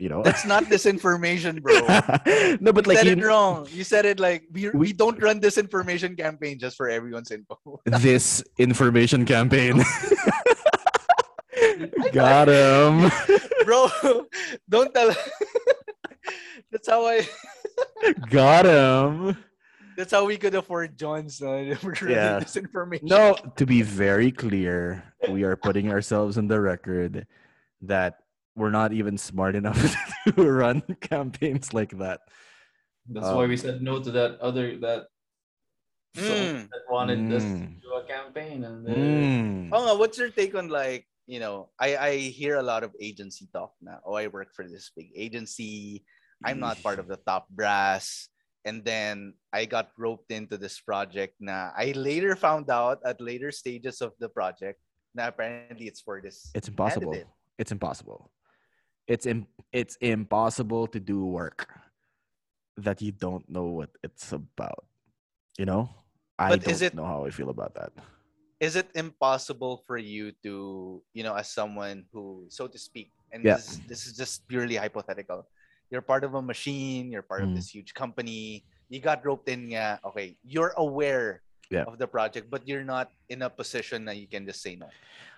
you 0.00 0.08
know. 0.08 0.22
That's 0.22 0.46
not 0.46 0.64
disinformation, 0.64 1.62
bro. 1.62 1.74
no, 2.60 2.72
but 2.72 2.86
you 2.86 2.88
like 2.88 2.98
said 2.98 3.06
you, 3.06 3.12
it 3.12 3.24
wrong. 3.24 3.68
You 3.70 3.84
said 3.84 4.06
it 4.06 4.18
like 4.18 4.44
we, 4.50 4.70
we, 4.70 4.92
don't 4.92 5.22
run 5.22 5.38
this 5.40 5.58
information 5.58 6.16
campaign 6.16 6.58
just 6.58 6.76
for 6.76 6.88
everyone's 6.88 7.30
info. 7.30 7.80
this 7.84 8.42
information 8.56 9.26
campaign. 9.26 9.84
Got 12.12 12.48
him. 12.48 13.10
bro, 13.64 13.88
don't 14.68 14.92
tell. 14.94 15.14
that's 16.72 16.88
how 16.88 17.06
I. 17.06 17.28
Got 18.30 18.66
him. 18.66 19.36
That's 19.96 20.12
how 20.12 20.24
we 20.24 20.38
could 20.38 20.54
afford 20.54 20.96
John's. 20.96 21.42
Uh, 21.42 21.76
Yeah. 22.08 22.42
No, 23.02 23.36
to 23.56 23.66
be 23.66 23.82
very 23.82 24.32
clear, 24.32 25.04
we 25.28 25.44
are 25.44 25.56
putting 25.56 25.92
ourselves 25.92 26.38
on 26.38 26.48
the 26.48 26.58
record 26.58 27.26
that 27.82 28.19
we're 28.56 28.70
not 28.70 28.92
even 28.92 29.16
smart 29.16 29.54
enough 29.54 29.78
to 30.36 30.42
run 30.50 30.82
campaigns 31.00 31.72
like 31.72 31.96
that. 31.98 32.20
That's 33.08 33.26
why 33.26 33.44
Um, 33.44 33.48
we 33.48 33.56
said 33.56 33.82
no 33.82 34.02
to 34.02 34.10
that 34.12 34.38
other 34.40 34.76
that 34.78 35.06
Mm. 36.18 36.66
that 36.70 36.82
wanted 36.90 37.30
us 37.30 37.44
to 37.46 37.62
Mm. 37.62 37.80
do 37.80 37.90
a 37.94 38.02
campaign 38.04 38.64
and 38.66 38.82
then 38.86 38.98
Mm. 38.98 39.70
Oh, 39.72 39.94
what's 39.96 40.18
your 40.18 40.30
take 40.30 40.54
on 40.58 40.66
like 40.68 41.06
you 41.30 41.38
know? 41.38 41.70
I 41.78 41.96
I 41.96 42.12
hear 42.34 42.58
a 42.58 42.66
lot 42.66 42.82
of 42.82 42.90
agency 42.98 43.46
talk 43.54 43.72
now. 43.80 44.02
Oh, 44.04 44.14
I 44.18 44.26
work 44.26 44.50
for 44.52 44.66
this 44.66 44.90
big 44.90 45.14
agency. 45.14 46.02
I'm 46.42 46.58
not 46.58 46.82
part 46.82 46.98
of 46.98 47.06
the 47.06 47.16
top 47.22 47.46
brass. 47.50 48.28
And 48.66 48.84
then 48.84 49.34
I 49.54 49.64
got 49.64 49.92
roped 49.96 50.32
into 50.34 50.58
this 50.58 50.80
project. 50.82 51.38
Now 51.38 51.70
I 51.76 51.92
later 51.94 52.34
found 52.34 52.68
out 52.68 52.98
at 53.06 53.20
later 53.22 53.52
stages 53.54 54.02
of 54.02 54.12
the 54.18 54.28
project. 54.28 54.82
Now 55.14 55.28
apparently 55.30 55.86
it's 55.86 56.00
for 56.02 56.20
this. 56.20 56.50
It's 56.54 56.66
impossible. 56.68 57.12
candidate. 57.14 57.30
It's 57.56 57.72
impossible. 57.72 58.30
It's 59.10 59.26
Im- 59.26 59.50
it's 59.74 59.98
impossible 59.98 60.86
to 60.94 61.00
do 61.02 61.26
work 61.26 61.66
that 62.78 63.02
you 63.02 63.10
don't 63.10 63.42
know 63.50 63.66
what 63.66 63.90
it's 64.06 64.30
about. 64.30 64.86
You 65.58 65.66
know? 65.66 65.90
I 66.38 66.54
But 66.54 66.62
don't 66.62 66.70
is 66.72 66.80
it- 66.86 66.94
know 66.94 67.04
how 67.04 67.26
I 67.26 67.30
feel 67.34 67.50
about 67.50 67.74
that. 67.74 67.90
Is 68.62 68.76
it 68.76 68.86
impossible 68.94 69.82
for 69.88 69.96
you 69.98 70.30
to, 70.46 71.02
you 71.16 71.22
know, 71.24 71.34
as 71.34 71.48
someone 71.50 72.04
who, 72.12 72.44
so 72.52 72.68
to 72.68 72.78
speak, 72.78 73.10
and 73.32 73.42
Yeah. 73.42 73.56
this 73.56 73.66
is, 73.72 73.76
this 73.90 74.00
is 74.06 74.12
just 74.16 74.46
purely 74.46 74.76
hypothetical. 74.76 75.48
You're 75.90 76.04
part 76.06 76.22
of 76.22 76.34
a 76.38 76.42
machine. 76.44 77.10
You're 77.10 77.24
part 77.26 77.42
of 77.42 77.48
Mm. 77.50 77.56
this 77.56 77.74
huge 77.74 77.94
company. 77.94 78.62
You 78.92 79.00
got 79.00 79.24
roped 79.26 79.48
in. 79.48 79.70
Yeah, 79.70 79.98
okay, 80.04 80.36
you're 80.44 80.70
aware 80.76 81.42
Yeah. 81.72 81.82
of 81.88 81.98
the 81.98 82.06
project, 82.06 82.46
but 82.52 82.62
you're 82.68 82.84
not 82.86 83.10
in 83.32 83.42
a 83.42 83.50
position 83.50 84.04
that 84.06 84.18
you 84.22 84.28
can 84.30 84.46
just 84.46 84.62
say 84.62 84.76
no. 84.76 84.86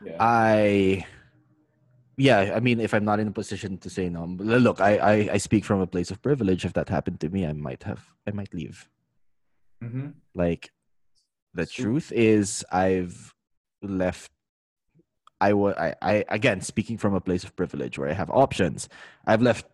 yeah. 0.05 0.19
I 0.21 1.07
yeah, 2.17 2.53
I 2.55 2.61
mean 2.61 2.81
if 2.81 2.93
I'm 2.95 3.05
not 3.05 3.21
in 3.21 3.29
a 3.29 3.33
position 3.33 3.79
to 3.79 3.91
say 3.91 4.09
no, 4.09 4.25
look, 4.25 4.81
I, 4.81 4.97
I 4.99 5.15
I 5.35 5.39
speak 5.39 5.65
from 5.65 5.81
a 5.81 5.87
place 5.87 6.11
of 6.11 6.21
privilege. 6.23 6.65
If 6.65 6.73
that 6.75 6.89
happened 6.89 7.21
to 7.21 7.29
me, 7.29 7.47
I 7.47 7.53
might 7.53 7.83
have 7.85 8.05
I 8.27 8.31
might 8.33 8.53
leave. 8.55 8.89
Mhm. 9.83 10.15
Like 10.35 10.71
the 11.55 11.67
truth 11.67 12.13
is 12.13 12.65
I've 12.71 13.35
left 13.83 14.31
I 15.41 15.53
wa- 15.55 15.75
I, 15.77 15.95
I 16.01 16.25
again 16.29 16.61
speaking 16.61 16.99
from 16.99 17.15
a 17.15 17.21
place 17.21 17.43
of 17.45 17.57
privilege 17.57 17.99
where 17.99 18.09
I 18.09 18.13
have 18.15 18.31
options. 18.31 18.89
I've 19.27 19.43
left 19.43 19.67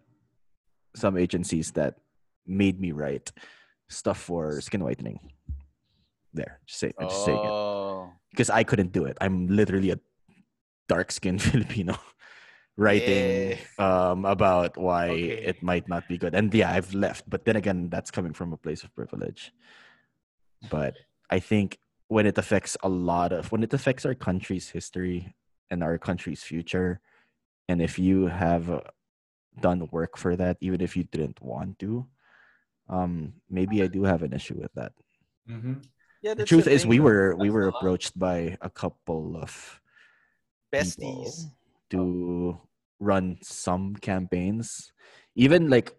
some 0.96 1.16
agencies 1.18 1.72
that 1.72 1.98
made 2.46 2.81
me 2.81 2.92
write 2.92 3.31
stuff 3.88 4.18
for 4.18 4.61
skin 4.61 4.83
whitening. 4.83 5.20
There, 6.33 6.61
just 6.66 6.81
say 6.81 6.92
just 7.01 7.24
saying 7.24 7.38
it 7.44 7.51
Oh, 7.51 8.12
because 8.31 8.48
I 8.51 8.62
couldn't 8.64 8.92
do 8.92 9.05
it. 9.05 9.16
I'm 9.20 9.46
literally 9.48 9.90
a 9.90 9.98
dark 10.88 11.12
skinned 11.12 11.42
Filipino 11.51 11.96
writing 12.77 13.59
um, 13.79 14.24
about 14.24 14.77
why 14.77 15.09
Okay. 15.11 15.29
it 15.51 15.62
might 15.62 15.88
not 15.88 16.09
be 16.09 16.18
good. 16.18 16.35
And 16.35 16.53
yeah, 16.55 16.72
I've 16.72 16.94
left. 16.94 17.29
But 17.29 17.44
then 17.44 17.57
again, 17.57 17.88
that's 17.90 18.11
coming 18.11 18.33
from 18.33 18.53
a 18.53 18.57
place 18.57 18.85
of 18.85 18.94
privilege. 18.94 19.53
But 20.70 20.94
I 21.31 21.38
think 21.40 21.79
when 22.09 22.27
it 22.27 22.38
affects 22.38 22.77
a 22.83 22.88
lot 22.88 23.33
of, 23.33 23.53
when 23.53 23.62
it 23.62 23.74
affects 23.74 24.07
our 24.07 24.14
country's 24.14 24.70
history 24.70 25.35
and 25.70 25.83
our 25.83 25.98
country's 25.98 26.42
future, 26.42 27.01
and 27.68 27.83
if 27.83 27.98
you 27.98 28.27
have 28.27 28.70
uh, 28.70 28.81
done 29.61 29.88
work 29.92 30.16
for 30.16 30.37
that, 30.37 30.57
even 30.61 30.81
if 30.81 30.96
you 30.96 31.05
didn't 31.05 31.42
want 31.42 31.79
to, 31.81 32.07
um, 32.88 33.35
maybe 33.51 33.83
I 33.83 33.87
do 33.88 34.05
have 34.05 34.22
an 34.22 34.33
issue 34.33 34.55
with 34.57 34.72
that 34.74 34.92
Mhm. 35.48 35.85
yeah. 36.22 36.33
the 36.33 36.44
that's 36.44 36.48
truth 36.48 36.66
is 36.66 36.87
we 36.87 37.01
were 37.01 37.35
we 37.37 37.51
were 37.51 37.68
approached 37.68 38.18
by 38.18 38.57
a 38.61 38.70
couple 38.70 39.37
of 39.37 39.51
people 39.51 39.88
besties. 40.72 41.48
to 41.90 42.59
run 43.00 43.38
some 43.42 43.94
campaigns 43.96 44.92
even 45.38 45.70
like 45.70 45.94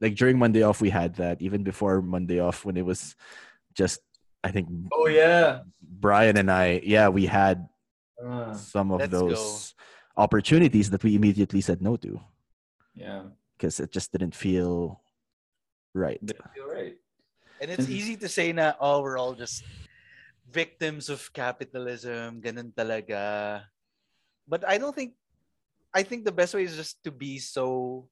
like 0.00 0.14
during 0.18 0.36
monday 0.38 0.62
off 0.62 0.80
we 0.80 0.90
had 0.90 1.14
that 1.16 1.40
even 1.40 1.62
before 1.62 2.02
monday 2.02 2.40
off 2.40 2.64
when 2.64 2.76
it 2.76 2.84
was 2.84 3.14
just 3.72 4.00
i 4.44 4.50
think 4.50 4.66
Oh 4.92 5.06
yeah. 5.06 5.62
brian 5.80 6.36
and 6.36 6.50
i 6.50 6.80
yeah 6.84 7.08
we 7.08 7.26
had 7.26 7.66
Uh, 8.20 8.52
some 8.52 8.92
of 8.92 9.00
Let's 9.00 9.16
go. 9.16 9.32
those 9.32 9.72
opportunities 10.12 10.92
that 10.92 11.00
we 11.00 11.16
immediately 11.16 11.64
said 11.64 11.80
no 11.80 11.96
to 12.04 12.20
yeah. 12.92 13.32
because 13.56 13.80
it 13.80 13.88
just 13.88 14.12
didn't 14.12 14.36
feel 14.36 15.00
right 15.96 16.20
Didn't 16.20 16.44
feel 16.52 16.68
right. 16.68 17.00
And 17.64 17.72
it's 17.72 17.88
easy 17.88 18.20
to 18.20 18.28
say 18.28 18.52
na, 18.52 18.76
oh, 18.76 19.00
we're 19.00 19.16
all 19.16 19.32
just 19.32 19.64
victims 20.48 21.08
of 21.08 21.20
capitalism, 21.32 22.40
ganun 22.44 22.72
talaga. 22.76 23.64
But 24.50 24.66
I 24.66 24.82
don't 24.82 24.92
think, 24.92 25.14
I 25.94 26.02
think 26.02 26.26
the 26.26 26.34
best 26.34 26.52
way 26.58 26.66
is 26.66 26.74
just 26.74 26.98
to 27.06 27.14
be 27.14 27.38
so 27.38 28.10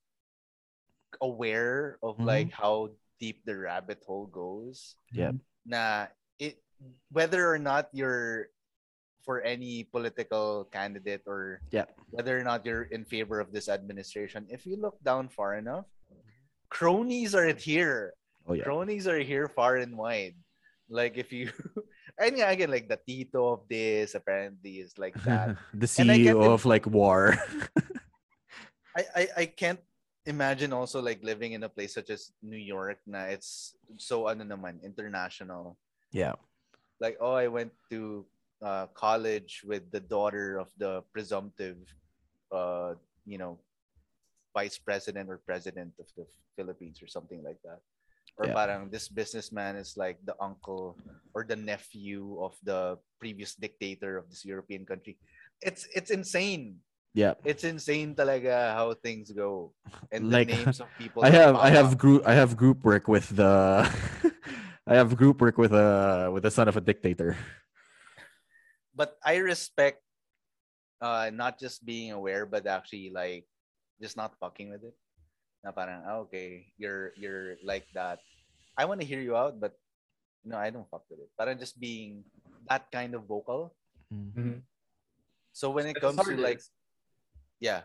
aware 1.21 1.99
of 1.99 2.17
Mhm. 2.17 2.25
like 2.31 2.51
how 2.55 2.95
deep 3.19 3.43
the 3.43 3.59
rabbit 3.59 3.99
hole 4.07 4.31
goes. 4.31 4.95
Yeah. 5.11 5.35
Nah, 5.67 6.07
it, 6.39 6.63
whether 7.11 7.43
or 7.51 7.59
not 7.59 7.91
you're 7.91 8.55
for 9.27 9.43
any 9.43 9.83
political 9.85 10.65
candidate 10.71 11.27
or 11.27 11.61
yeah. 11.75 11.85
whether 12.15 12.39
or 12.39 12.45
not 12.47 12.65
you're 12.65 12.87
in 12.95 13.05
favor 13.05 13.41
of 13.43 13.51
this 13.51 13.69
administration, 13.69 14.47
if 14.49 14.65
you 14.65 14.79
look 14.79 15.03
down 15.03 15.29
far 15.29 15.59
enough, 15.59 15.85
cronies 16.71 17.35
are 17.35 17.51
here 17.53 18.13
oh 18.47 18.53
yeah 18.53 18.63
cronies 18.63 19.09
are 19.09 19.19
here 19.19 19.49
far 19.49 19.77
and 19.77 19.97
wide. 19.99 20.37
Like 20.89 21.19
if 21.19 21.33
you, 21.33 21.51
and 22.19 22.37
yeah, 22.37 22.51
again, 22.51 22.71
like 22.71 22.89
the 22.89 22.99
Tito 22.99 23.55
of 23.55 23.61
this 23.69 24.15
apparently 24.15 24.83
is 24.83 24.99
like 24.99 25.15
that. 25.25 25.57
the 25.73 25.89
And 25.99 26.11
I 26.11 26.19
get 26.19 26.37
ceo 26.37 26.53
of 26.53 26.67
like 26.67 26.87
war 26.87 27.39
I, 28.97 29.03
I 29.15 29.25
I 29.37 29.47
can't 29.47 29.81
imagine 30.27 30.73
also 30.73 31.01
like 31.01 31.23
living 31.23 31.53
in 31.53 31.63
a 31.63 31.71
place 31.71 31.95
such 31.95 32.11
as 32.11 32.35
New 32.43 32.59
York. 32.59 32.99
Na 33.07 33.31
it's 33.31 33.79
so 33.97 34.27
ano 34.27 34.43
naman 34.43 34.83
international. 34.83 35.79
yeah 36.11 36.35
Like 36.99 37.17
oh, 37.23 37.39
I 37.39 37.47
went 37.47 37.71
to 37.95 38.27
uh, 38.59 38.91
college 38.91 39.63
with 39.63 39.87
the 39.95 40.03
daughter 40.03 40.59
of 40.59 40.67
the 40.83 41.07
presumptive, 41.15 41.79
uh, 42.51 42.99
you 43.23 43.39
know, 43.39 43.63
vice 44.51 44.79
president 44.79 45.31
or 45.31 45.39
president 45.39 45.95
of 46.03 46.11
the 46.19 46.27
Philippines 46.59 46.99
or 46.99 47.07
something 47.07 47.39
like 47.47 47.63
that. 47.63 47.79
Or 48.39 48.47
Yeah. 48.47 48.55
parang 48.55 48.87
this 48.87 49.11
businessman 49.11 49.75
is 49.75 49.99
like 49.99 50.23
the 50.23 50.39
uncle 50.39 50.95
or 51.35 51.43
the 51.43 51.59
nephew 51.59 52.39
of 52.39 52.55
the 52.63 52.95
previous 53.19 53.59
dictator 53.59 54.15
of 54.15 54.31
this 54.31 54.47
European 54.47 54.87
country. 54.87 55.19
It's 55.59 55.91
it's 55.91 56.15
insane. 56.15 56.79
Yeah. 57.19 57.35
It's 57.43 57.67
insane 57.67 58.15
talaga 58.15 58.79
how 58.79 58.95
things 58.95 59.35
go. 59.35 59.75
And 60.15 60.31
Like, 60.31 60.47
the 60.47 60.55
names 60.55 60.79
of 60.79 60.87
people. 60.95 61.23
I 61.27 61.35
have 61.35 61.59
I 61.59 61.71
have 61.75 61.99
group 61.99 62.23
I 62.23 62.39
have 62.39 62.55
group 62.55 62.87
work 62.87 63.11
with 63.11 63.27
the 63.35 63.83
I 64.89 64.95
have 64.95 65.19
group 65.19 65.43
work 65.43 65.59
with 65.59 65.75
a 65.75 66.31
with 66.31 66.47
the 66.47 66.55
son 66.55 66.71
of 66.71 66.79
a 66.79 66.85
dictator. 66.85 67.35
but 68.95 69.15
I 69.23 69.39
respect 69.39 70.03
uh 71.03 71.31
not 71.35 71.59
just 71.59 71.87
being 71.87 72.11
aware 72.11 72.43
but 72.47 72.67
actually 72.67 73.11
like 73.15 73.47
just 74.03 74.19
not 74.19 74.35
fucking 74.39 74.71
with 74.71 74.83
it. 74.83 74.95
Na 75.69 75.77
parang 75.77 76.01
ah, 76.09 76.25
okay, 76.25 76.73
you're 76.81 77.13
you're 77.21 77.61
like 77.61 77.85
that. 77.93 78.25
I 78.73 78.89
want 78.89 79.05
to 79.05 79.07
hear 79.07 79.21
you 79.21 79.37
out 79.37 79.61
but 79.61 79.77
no, 80.41 80.57
I 80.57 80.73
don't 80.73 80.89
fuck 80.89 81.05
with 81.13 81.21
it. 81.21 81.29
Parang 81.37 81.61
just 81.61 81.77
being 81.77 82.25
that 82.73 82.89
kind 82.89 83.13
of 83.13 83.29
vocal. 83.29 83.77
Mhm. 84.09 84.65
So 85.53 85.69
when 85.69 85.93
it 85.93 86.01
It's 86.01 86.05
comes 86.09 86.25
to 86.25 86.41
like 86.41 86.65
yeah, 87.61 87.85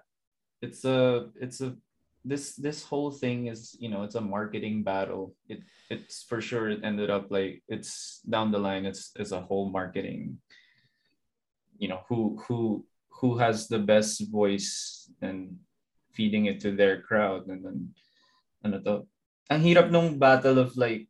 it's 0.63 0.87
a 0.87 1.27
it's 1.35 1.59
a 1.59 1.75
this 2.23 2.55
this 2.55 2.87
whole 2.87 3.11
thing 3.11 3.51
is 3.51 3.75
you 3.75 3.91
know 3.91 4.07
it's 4.07 4.15
a 4.15 4.23
marketing 4.23 4.79
battle 4.79 5.35
it 5.51 5.59
it's 5.91 6.23
for 6.23 6.39
sure 6.39 6.71
it 6.71 6.79
ended 6.87 7.11
up 7.11 7.27
like 7.27 7.59
it's 7.67 8.23
down 8.23 8.47
the 8.47 8.63
line 8.63 8.87
it's 8.87 9.11
it's 9.19 9.35
a 9.35 9.43
whole 9.43 9.67
marketing 9.67 10.39
you 11.75 11.91
know 11.91 11.99
who 12.07 12.39
who 12.47 12.87
who 13.19 13.35
has 13.43 13.67
the 13.67 13.75
best 13.79 14.23
voice 14.31 15.03
and 15.19 15.59
feeding 16.13 16.45
it 16.45 16.59
to 16.61 16.71
their 16.71 17.01
crowd 17.01 17.47
and 17.47 17.65
then 17.65 17.89
ano 18.63 18.79
to 18.79 18.93
ang 19.49 19.61
hirap 19.61 19.89
nung 19.91 20.17
battle 20.17 20.57
of 20.57 20.75
like 20.77 21.09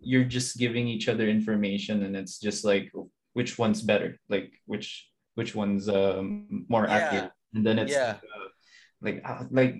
you're 0.00 0.26
just 0.26 0.58
giving 0.58 0.88
each 0.88 1.08
other 1.08 1.28
information 1.28 2.02
and 2.02 2.16
it's 2.16 2.38
just 2.38 2.64
like 2.64 2.90
which 3.34 3.58
one's 3.58 3.82
better 3.82 4.18
like 4.28 4.50
which 4.66 5.10
which 5.34 5.54
one's 5.54 5.86
um, 5.88 6.66
more 6.68 6.86
Yeah. 6.86 6.96
accurate 6.98 7.32
and 7.54 7.62
then 7.62 7.78
it's 7.78 7.94
Yeah. 7.94 8.18
like, 8.18 8.26
uh, 8.34 8.48
like 9.00 9.18
uh, 9.22 9.42
like 9.50 9.74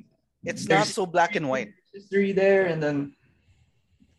it's 0.46 0.68
not 0.70 0.86
so 0.86 1.06
black 1.06 1.34
and 1.34 1.48
white. 1.50 1.74
history 1.90 2.30
there 2.30 2.68
and 2.70 2.78
then 2.78 3.16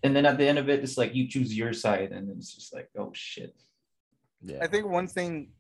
and 0.04 0.12
then 0.12 0.26
at 0.26 0.36
the 0.42 0.44
end 0.48 0.58
of 0.60 0.68
it 0.68 0.84
it's 0.84 0.98
like 0.98 1.14
you 1.16 1.30
choose 1.30 1.56
your 1.56 1.72
side 1.72 2.12
and 2.12 2.28
it's 2.34 2.52
just 2.52 2.74
like 2.76 2.90
oh 3.00 3.14
shit 3.16 3.56
Yeah. 4.40 4.64
I 4.64 4.72
think 4.72 4.88
one 4.88 5.08
thing 5.08 5.52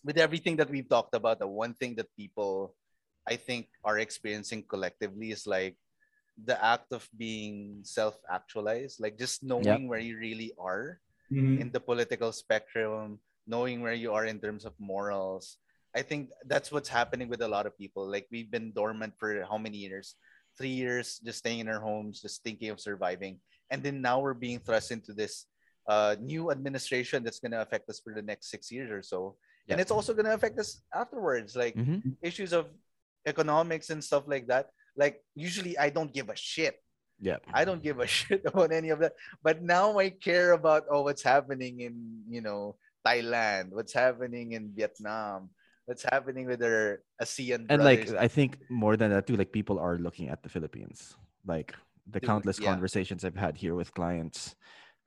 with 0.00 0.16
everything 0.16 0.56
that 0.56 0.72
we've 0.72 0.88
talked 0.88 1.12
about, 1.12 1.36
the 1.36 1.48
one 1.48 1.76
thing 1.76 1.96
that 2.00 2.08
people 2.16 2.72
I 3.26 3.36
think 3.36 3.68
are 3.84 3.98
experiencing 3.98 4.64
collectively 4.68 5.32
is 5.32 5.46
like 5.46 5.76
the 6.36 6.58
act 6.62 6.92
of 6.92 7.08
being 7.16 7.80
self-actualized, 7.82 9.00
like 9.00 9.18
just 9.18 9.42
knowing 9.42 9.88
where 9.88 10.00
you 10.00 10.18
really 10.18 10.52
are 10.58 11.00
in 11.60 11.70
the 11.70 11.80
political 11.80 12.32
spectrum, 12.32 13.18
knowing 13.46 13.80
where 13.80 13.94
you 13.94 14.12
are 14.12 14.26
in 14.26 14.40
terms 14.40 14.64
of 14.64 14.72
morals. 14.78 15.58
I 15.94 16.02
think 16.02 16.30
that's 16.46 16.72
what's 16.72 16.88
happening 16.88 17.28
with 17.28 17.40
a 17.42 17.48
lot 17.48 17.66
of 17.66 17.78
people. 17.78 18.04
Like 18.06 18.26
we've 18.30 18.50
been 18.50 18.72
dormant 18.72 19.14
for 19.18 19.44
how 19.48 19.58
many 19.58 19.78
years? 19.78 20.16
Three 20.58 20.74
years, 20.74 21.20
just 21.24 21.38
staying 21.38 21.60
in 21.60 21.68
our 21.68 21.80
homes, 21.80 22.20
just 22.20 22.42
thinking 22.42 22.70
of 22.70 22.80
surviving. 22.80 23.38
And 23.70 23.82
then 23.82 24.02
now 24.02 24.20
we're 24.20 24.34
being 24.34 24.58
thrust 24.58 24.90
into 24.90 25.12
this 25.12 25.46
uh, 25.86 26.16
new 26.20 26.50
administration 26.50 27.22
that's 27.22 27.40
going 27.40 27.52
to 27.52 27.62
affect 27.62 27.88
us 27.88 28.00
for 28.00 28.14
the 28.14 28.22
next 28.22 28.50
six 28.50 28.70
years 28.70 28.90
or 28.90 29.02
so. 29.02 29.36
And 29.68 29.80
it's 29.80 29.90
also 29.90 30.12
going 30.14 30.26
to 30.26 30.34
affect 30.34 30.58
us 30.58 30.82
afterwards, 30.92 31.56
like 31.56 31.76
Mhm. 31.76 32.16
issues 32.22 32.52
of 32.52 32.68
economics 33.26 33.90
and 33.90 34.02
stuff 34.02 34.24
like 34.26 34.46
that. 34.48 34.70
Like 34.96 35.22
usually 35.34 35.76
I 35.78 35.90
don't 35.90 36.12
give 36.12 36.28
a 36.28 36.36
shit. 36.36 36.80
Yeah. 37.20 37.38
I 37.52 37.64
don't 37.64 37.82
give 37.82 38.00
a 38.00 38.06
shit 38.18 38.42
about 38.44 38.72
any 38.72 38.90
of 38.90 39.00
that. 39.00 39.14
But 39.42 39.62
now 39.62 39.98
I 39.98 40.10
care 40.10 40.52
about 40.52 40.84
oh 40.90 41.02
what's 41.02 41.22
happening 41.22 41.80
in 41.80 42.22
you 42.28 42.40
know 42.40 42.76
Thailand, 43.06 43.72
what's 43.72 43.92
happening 43.92 44.52
in 44.52 44.72
Vietnam, 44.74 45.50
what's 45.86 46.04
happening 46.04 46.46
with 46.46 46.60
their 46.60 47.02
ASEAN 47.20 47.66
and 47.68 47.84
like. 47.84 48.10
I 48.14 48.28
think 48.28 48.58
more 48.70 48.96
than 48.96 49.10
that 49.10 49.26
too, 49.26 49.36
like 49.36 49.52
people 49.52 49.78
are 49.78 49.98
looking 49.98 50.28
at 50.28 50.42
the 50.42 50.48
Philippines. 50.48 51.16
Like 51.46 51.74
the 52.06 52.20
Dude, 52.20 52.28
countless 52.28 52.58
yeah. 52.58 52.70
conversations 52.70 53.24
I've 53.24 53.36
had 53.36 53.56
here 53.56 53.74
with 53.74 53.92
clients, 53.92 54.56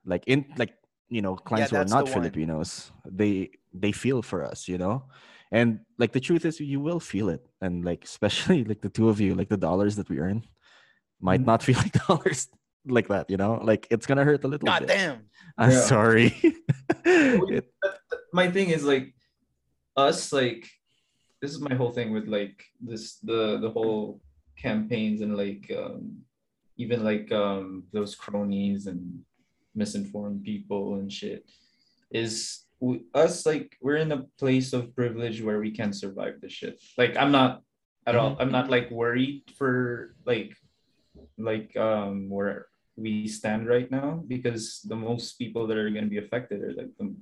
like 0.04 0.24
in 0.26 0.46
like 0.56 0.74
you 1.08 1.22
know 1.22 1.34
clients 1.36 1.70
who 1.70 1.76
are 1.76 1.84
not. 1.84 2.08
Filipinos, 2.08 2.92
they 3.04 3.50
they 3.74 3.92
feel 3.92 4.22
for 4.22 4.44
us, 4.44 4.68
you 4.68 4.78
know, 4.78 5.04
and 5.50 5.80
like 5.98 6.12
the 6.12 6.20
truth 6.20 6.44
is 6.44 6.60
you 6.60 6.80
will 6.80 7.00
feel 7.00 7.28
it, 7.28 7.46
and 7.60 7.84
like 7.84 8.04
especially 8.04 8.64
like 8.70 8.80
the 8.80 8.88
two 8.90 9.08
of 9.08 9.20
you, 9.20 9.34
like 9.34 9.48
the 9.48 9.56
dollars 9.56 9.96
that 9.96 10.08
we 10.08 10.18
earn, 10.18 10.42
might 11.20 11.40
Mhm. 11.42 11.46
not 11.46 11.62
feel 11.62 11.76
like 11.84 11.92
dollars 12.06 12.48
like 12.86 13.08
that, 13.08 13.28
you 13.30 13.36
know, 13.36 13.60
like 13.62 13.86
it's 13.90 14.06
gonna 14.06 14.24
hurt 14.24 14.44
a 14.44 14.48
little 14.48 14.66
God 14.66 14.80
bit. 14.80 14.88
damn. 14.88 15.18
I'm 15.56 15.70
Yeah. 15.70 15.80
sorry. 15.80 16.34
It- 17.04 17.72
my 18.32 18.50
thing 18.50 18.68
is 18.70 18.84
like 18.84 19.14
us 19.96 20.32
like 20.32 20.66
this 21.40 21.50
is 21.52 21.60
my 21.60 21.74
whole 21.74 21.90
thing 21.92 22.12
with 22.12 22.26
like 22.28 22.64
this 22.80 23.18
the 23.22 23.58
the 23.58 23.70
whole 23.70 24.20
campaigns 24.56 25.20
and 25.22 25.36
like 25.36 25.70
um 25.76 26.22
even 26.76 27.02
like 27.04 27.30
um 27.32 27.84
those 27.92 28.14
cronies 28.14 28.86
and 28.86 29.20
misinformed 29.74 30.42
people 30.44 30.94
and 30.96 31.12
shit 31.12 31.44
is 32.10 32.64
we, 32.80 33.02
us 33.14 33.44
like 33.46 33.76
we're 33.80 33.96
in 33.96 34.12
a 34.12 34.22
place 34.38 34.72
of 34.72 34.94
privilege 34.94 35.42
where 35.42 35.58
we 35.58 35.70
can 35.70 35.92
survive 35.92 36.40
the 36.40 36.48
shit 36.48 36.80
like 36.96 37.16
i'm 37.16 37.32
not 37.32 37.62
at 38.06 38.14
all 38.16 38.36
i'm 38.38 38.52
not 38.52 38.70
like 38.70 38.90
worried 38.90 39.42
for 39.56 40.14
like 40.24 40.54
like 41.36 41.76
um 41.76 42.28
where 42.30 42.66
we 42.96 43.26
stand 43.28 43.68
right 43.68 43.90
now 43.90 44.22
because 44.26 44.80
the 44.86 44.96
most 44.96 45.34
people 45.38 45.66
that 45.66 45.76
are 45.76 45.90
going 45.90 46.04
to 46.04 46.10
be 46.10 46.18
affected 46.18 46.62
are 46.62 46.72
like 46.74 46.90
the 46.98 47.14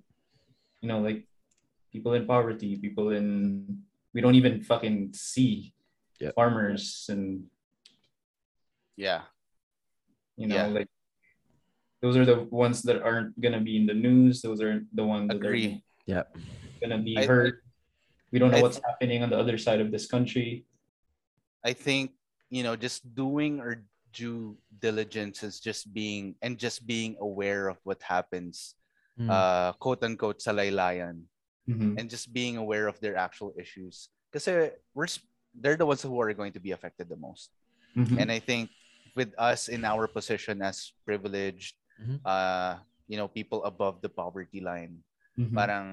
you 0.80 0.88
know 0.88 1.00
like 1.00 1.24
people 1.92 2.12
in 2.14 2.26
poverty 2.26 2.76
people 2.76 3.10
in 3.10 3.78
we 4.14 4.20
don't 4.20 4.34
even 4.36 4.62
fucking 4.62 5.12
see 5.12 5.72
Yep. 6.18 6.32
farmers 6.34 7.04
and 7.12 7.44
Yeah. 8.96 9.22
you 10.36 10.46
know 10.48 10.56
Yeah. 10.56 10.66
like 10.68 10.88
those 12.06 12.14
are 12.16 12.22
the 12.24 12.46
ones 12.54 12.86
that 12.86 13.02
aren't 13.02 13.34
gonna 13.42 13.58
be 13.58 13.74
in 13.74 13.84
the 13.90 13.94
news 13.98 14.38
those 14.46 14.62
are 14.62 14.86
the 14.94 15.02
ones 15.02 15.26
that 15.26 15.42
Agree. 15.42 15.82
yeah. 16.06 16.22
are 16.22 16.78
gonna 16.80 17.02
be 17.02 17.18
I- 17.18 17.22
I- 17.22 17.26
hurt 17.26 17.66
we 18.30 18.38
don't 18.38 18.54
know 18.54 18.58
I 18.58 18.62
what's 18.62 18.78
happening 18.78 19.26
on 19.26 19.30
the 19.34 19.38
other 19.38 19.58
side 19.58 19.82
of 19.82 19.90
this 19.90 20.06
country 20.06 20.62
I 21.66 21.74
think 21.74 22.14
you 22.46 22.62
know 22.62 22.78
just 22.78 23.02
doing 23.10 23.58
our 23.58 23.82
due 24.14 24.54
diligence 24.78 25.42
is 25.42 25.58
just 25.58 25.90
being 25.90 26.38
and 26.46 26.54
just 26.56 26.86
being 26.86 27.18
aware 27.18 27.66
of 27.66 27.82
what 27.82 27.98
happens 28.06 28.78
Mm. 29.16 29.32
uh 29.32 29.72
quote 29.80 30.04
unquote 30.04 30.44
sa 30.44 30.52
laylayan 30.52 31.24
Mhm. 31.64 31.96
and 31.96 32.04
just 32.12 32.28
being 32.36 32.60
aware 32.60 32.84
of 32.84 33.00
their 33.00 33.16
actual 33.16 33.56
issues 33.56 34.12
because 34.28 34.44
we're 34.92 35.08
they're 35.56 35.80
the 35.80 35.88
ones 35.88 36.04
who 36.04 36.12
are 36.20 36.28
going 36.36 36.52
to 36.52 36.60
be 36.60 36.76
affected 36.76 37.08
the 37.08 37.16
most 37.16 37.48
Mhm. 37.96 38.20
and 38.20 38.28
i 38.28 38.36
think 38.36 38.68
with 39.16 39.32
us 39.40 39.72
in 39.72 39.88
our 39.88 40.04
position 40.04 40.60
as 40.60 40.92
privileged 41.08 41.80
Mhm. 42.00 42.20
uh 42.24 42.78
you 43.08 43.16
know 43.16 43.28
people 43.28 43.64
above 43.64 44.00
the 44.02 44.10
poverty 44.10 44.60
line 44.60 45.00
Mhm. 45.38 45.54
parang 45.54 45.86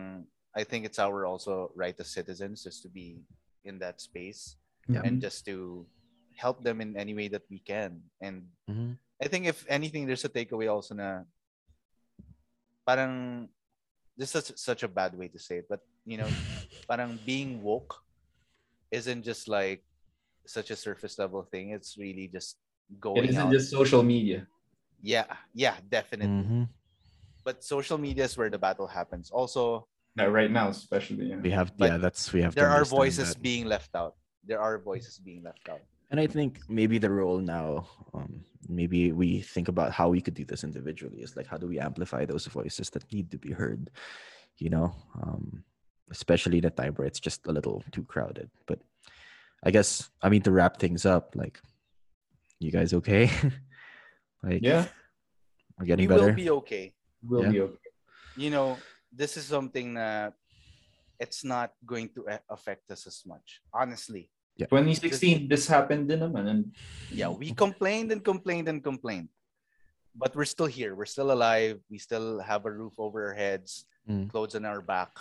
i 0.56 0.64
think 0.64 0.86
it's 0.86 1.00
our 1.00 1.26
also 1.26 1.72
right 1.76 1.96
as 2.00 2.12
citizens 2.12 2.64
just 2.64 2.82
to 2.84 2.90
be 2.90 3.24
in 3.64 3.80
that 3.80 4.02
space 4.02 4.58
Mhm. 4.90 5.04
and 5.06 5.14
just 5.22 5.46
to 5.46 5.88
help 6.36 6.64
them 6.64 6.82
in 6.82 6.98
any 6.98 7.14
way 7.14 7.28
that 7.30 7.46
we 7.50 7.60
can 7.62 8.02
and 8.20 8.50
Mhm. 8.68 8.98
i 9.22 9.28
think 9.30 9.46
if 9.46 9.64
anything 9.70 10.04
there's 10.10 10.26
a 10.26 10.32
takeaway 10.32 10.68
also 10.68 10.98
na 10.98 11.24
parang 12.84 13.48
this 14.18 14.36
is 14.36 14.52
such 14.60 14.84
a 14.84 14.92
bad 14.92 15.16
way 15.16 15.28
to 15.32 15.40
say 15.40 15.64
it 15.64 15.68
but 15.70 15.80
you 16.06 16.18
know 16.18 16.28
parang 16.90 17.16
being 17.24 17.62
woke 17.64 18.04
isn't 18.92 19.24
just 19.24 19.48
like 19.48 19.82
such 20.46 20.70
a 20.70 20.76
surface 20.76 21.18
level 21.18 21.48
thing 21.48 21.72
it's 21.72 21.96
really 21.98 22.28
just 22.28 22.60
going 23.00 23.24
It 23.24 23.30
isn't 23.32 23.48
out 23.48 23.54
just 23.56 23.72
social 23.72 24.04
media 24.04 24.46
yeah 25.04 25.28
yeah 25.54 25.76
definitely 25.92 26.48
Mhm. 26.48 26.66
but 27.44 27.60
social 27.64 28.00
media 28.00 28.24
is 28.24 28.34
where 28.40 28.50
the 28.50 28.58
battle 28.58 28.88
happens 28.88 29.30
also 29.30 29.86
Uh, 30.14 30.30
right 30.30 30.52
now 30.54 30.70
especially 30.70 31.26
yeah. 31.34 31.42
We 31.42 31.50
have 31.52 31.74
But 31.76 31.90
yeah, 31.90 31.98
that's 31.98 32.30
we 32.32 32.42
have. 32.46 32.54
to 32.54 32.62
there 32.62 32.70
are 32.70 32.86
voices 32.86 33.34
that. 33.34 33.42
being 33.42 33.66
left 33.68 33.92
out 33.98 34.14
there 34.46 34.62
are 34.62 34.78
voices 34.78 35.18
being 35.20 35.42
left 35.44 35.66
out 35.70 35.82
And 36.14 36.22
I 36.22 36.28
think 36.30 36.62
maybe 36.70 37.02
the 37.02 37.10
role 37.10 37.42
now, 37.42 37.90
um, 38.14 38.46
maybe 38.70 39.10
we 39.10 39.42
think 39.42 39.66
about 39.66 39.90
how 39.98 40.14
we 40.14 40.22
could 40.22 40.38
do 40.38 40.46
this 40.46 40.62
individually. 40.62 41.26
Is 41.26 41.34
like 41.34 41.50
how 41.50 41.58
do 41.58 41.66
we 41.66 41.82
amplify 41.82 42.22
those 42.30 42.46
voices 42.46 42.94
that 42.94 43.10
need 43.10 43.34
to 43.34 43.40
be 43.42 43.50
heard? 43.50 43.90
You 44.62 44.70
know, 44.70 44.94
um, 45.18 45.66
especially 46.14 46.62
in 46.62 46.70
a 46.70 46.76
time 46.82 46.94
where 46.94 47.10
it's 47.10 47.18
just 47.18 47.50
a 47.50 47.56
little 47.58 47.82
too 47.90 48.06
crowded. 48.06 48.54
But 48.70 48.86
I 49.66 49.74
guess 49.74 50.14
I 50.22 50.30
mean 50.30 50.46
to 50.46 50.54
wrap 50.54 50.78
things 50.78 51.02
up. 51.10 51.34
Like, 51.34 51.58
you 52.62 52.70
guys 52.70 52.94
okay? 53.02 53.26
like, 54.44 54.62
yeah 54.62 54.86
we're 55.80 55.86
getting 55.88 56.04
we 56.06 56.08
better. 56.14 56.28
will 56.30 56.36
be 56.36 56.50
okay 56.62 56.94
We'll 57.24 57.44
Yeah. 57.48 57.52
be 57.56 57.62
okay 57.62 57.90
you 58.36 58.50
know 58.52 58.78
this 59.16 59.38
is 59.38 59.46
something 59.48 59.94
that 59.96 60.34
it's 61.20 61.44
not 61.46 61.72
going 61.86 62.10
to 62.18 62.26
affect 62.50 62.90
us 62.92 63.06
as 63.08 63.22
much. 63.24 63.62
Honestly, 63.72 64.28
Yeah. 64.58 64.66
2016, 64.68 65.48
this 65.48 65.70
happened 65.70 66.10
din 66.10 66.20
naman. 66.20 66.50
And 66.50 66.62
yeah, 67.14 67.30
we 67.30 67.54
complained 67.54 68.12
and 68.12 68.20
complained 68.26 68.68
and 68.68 68.84
complained, 68.84 69.30
but 70.18 70.36
we're 70.36 70.50
still 70.50 70.66
here. 70.68 70.98
We're 70.98 71.08
still 71.08 71.32
alive. 71.32 71.80
We 71.88 72.02
still 72.02 72.42
have 72.42 72.66
a 72.66 72.74
roof 72.74 72.98
over 72.98 73.30
our 73.32 73.38
heads, 73.38 73.86
Mm. 74.10 74.28
clothes 74.34 74.58
on 74.58 74.66
our 74.66 74.82
back. 74.82 75.14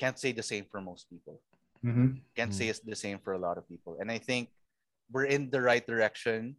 Can't 0.00 0.16
say 0.16 0.32
the 0.32 0.46
same 0.46 0.64
for 0.70 0.80
most 0.80 1.10
people. 1.10 1.42
Mhm. 1.84 2.22
Can't 2.38 2.54
Mm. 2.54 2.58
say 2.58 2.66
it's 2.72 2.80
the 2.80 2.96
same 2.96 3.18
for 3.18 3.34
a 3.34 3.40
lot 3.42 3.58
of 3.58 3.68
people. 3.68 3.98
And 4.00 4.08
I 4.08 4.16
think 4.22 4.48
we're 5.12 5.28
in 5.28 5.50
the 5.50 5.60
right 5.60 5.84
direction. 5.84 6.56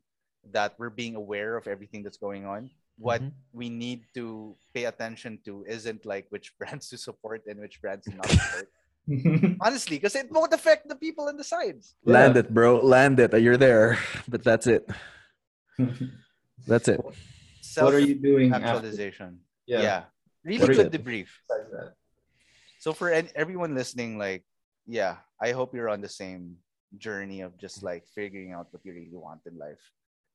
That 0.52 0.74
we're 0.80 0.90
being 0.94 1.16
aware 1.16 1.58
of 1.58 1.68
everything 1.68 2.02
that's 2.04 2.18
going 2.18 2.46
on. 2.46 2.70
What 2.98 3.22
Mhm. 3.22 3.32
we 3.54 3.70
need 3.70 4.04
to 4.16 4.56
pay 4.74 4.86
attention 4.86 5.40
to 5.46 5.64
isn't 5.68 6.06
like 6.06 6.28
which 6.30 6.52
brands 6.60 6.90
to 6.90 6.98
support 6.98 7.44
and 7.48 7.60
which 7.60 7.82
brands 7.82 8.06
to 8.08 8.16
not 8.16 8.28
support. 8.30 8.68
Honestly, 9.62 9.98
because 9.98 10.16
it 10.16 10.30
won't 10.32 10.54
affect 10.54 10.88
the 10.88 10.96
people 10.96 11.28
on 11.30 11.38
the 11.38 11.44
sides. 11.44 11.96
Land 12.04 12.38
it, 12.38 12.54
bro. 12.54 12.78
Land 12.80 13.20
it. 13.20 13.34
You're 13.42 13.58
there. 13.58 13.98
But 14.28 14.44
that's 14.44 14.68
it. 14.68 14.86
That's 16.68 16.88
it. 16.90 17.00
what 17.00 17.94
are 17.96 18.00
you 18.04 18.16
doing 18.16 18.52
after? 18.54 18.68
Actualization. 18.68 19.40
Yeah. 19.66 19.82
Yeah. 19.82 20.02
Really 20.44 20.68
good 20.76 20.92
you- 20.94 21.00
debrief. 21.00 21.30
So 22.80 22.94
for 22.94 23.10
an- 23.10 23.30
everyone 23.36 23.76
listening, 23.76 24.18
like, 24.18 24.44
yeah, 24.86 25.18
I 25.42 25.52
hope 25.52 25.74
you're 25.74 25.90
on 25.90 26.02
the 26.02 26.10
same 26.12 26.58
journey 26.98 27.42
of 27.42 27.58
just 27.58 27.82
like 27.84 28.08
figuring 28.14 28.52
out 28.52 28.68
what 28.72 28.84
you 28.86 28.94
really 28.94 29.16
want 29.16 29.42
in 29.46 29.58
life 29.58 29.80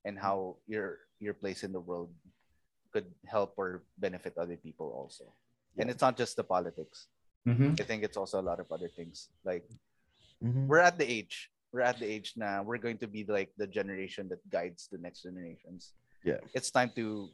and 0.05 0.19
how 0.19 0.57
your 0.67 0.99
your 1.21 1.35
place 1.35 1.65
in 1.65 1.73
the 1.73 1.81
world 1.81 2.11
could 2.93 3.07
help 3.27 3.55
or 3.57 3.83
benefit 3.99 4.37
other 4.39 4.57
people 4.57 4.93
also. 4.93 5.25
And 5.79 5.91
it's 5.91 6.03
not 6.03 6.17
just 6.17 6.37
the 6.37 6.45
politics. 6.45 7.09
Mhm. 7.47 7.81
I 7.81 7.85
think 7.85 8.05
it's 8.05 8.17
also 8.17 8.39
a 8.41 8.47
lot 8.51 8.61
of 8.61 8.71
other 8.71 8.89
things. 8.89 9.29
Like 9.45 9.67
Mhm. 10.43 10.67
we're 10.69 10.85
at 10.85 10.99
the 10.99 11.09
age, 11.11 11.51
we're 11.73 11.81
at 11.83 11.99
the 11.99 12.07
age 12.07 12.35
now. 12.37 12.63
We're 12.63 12.79
going 12.87 12.99
to 12.99 13.09
be 13.09 13.25
like 13.25 13.51
the 13.57 13.67
generation 13.67 14.29
that 14.29 14.41
guides 14.51 14.87
the 14.93 14.99
next 14.99 15.23
generations. 15.23 15.95
Yeah. 16.23 16.41
It's 16.55 16.71
time 16.71 16.91
to, 16.95 17.31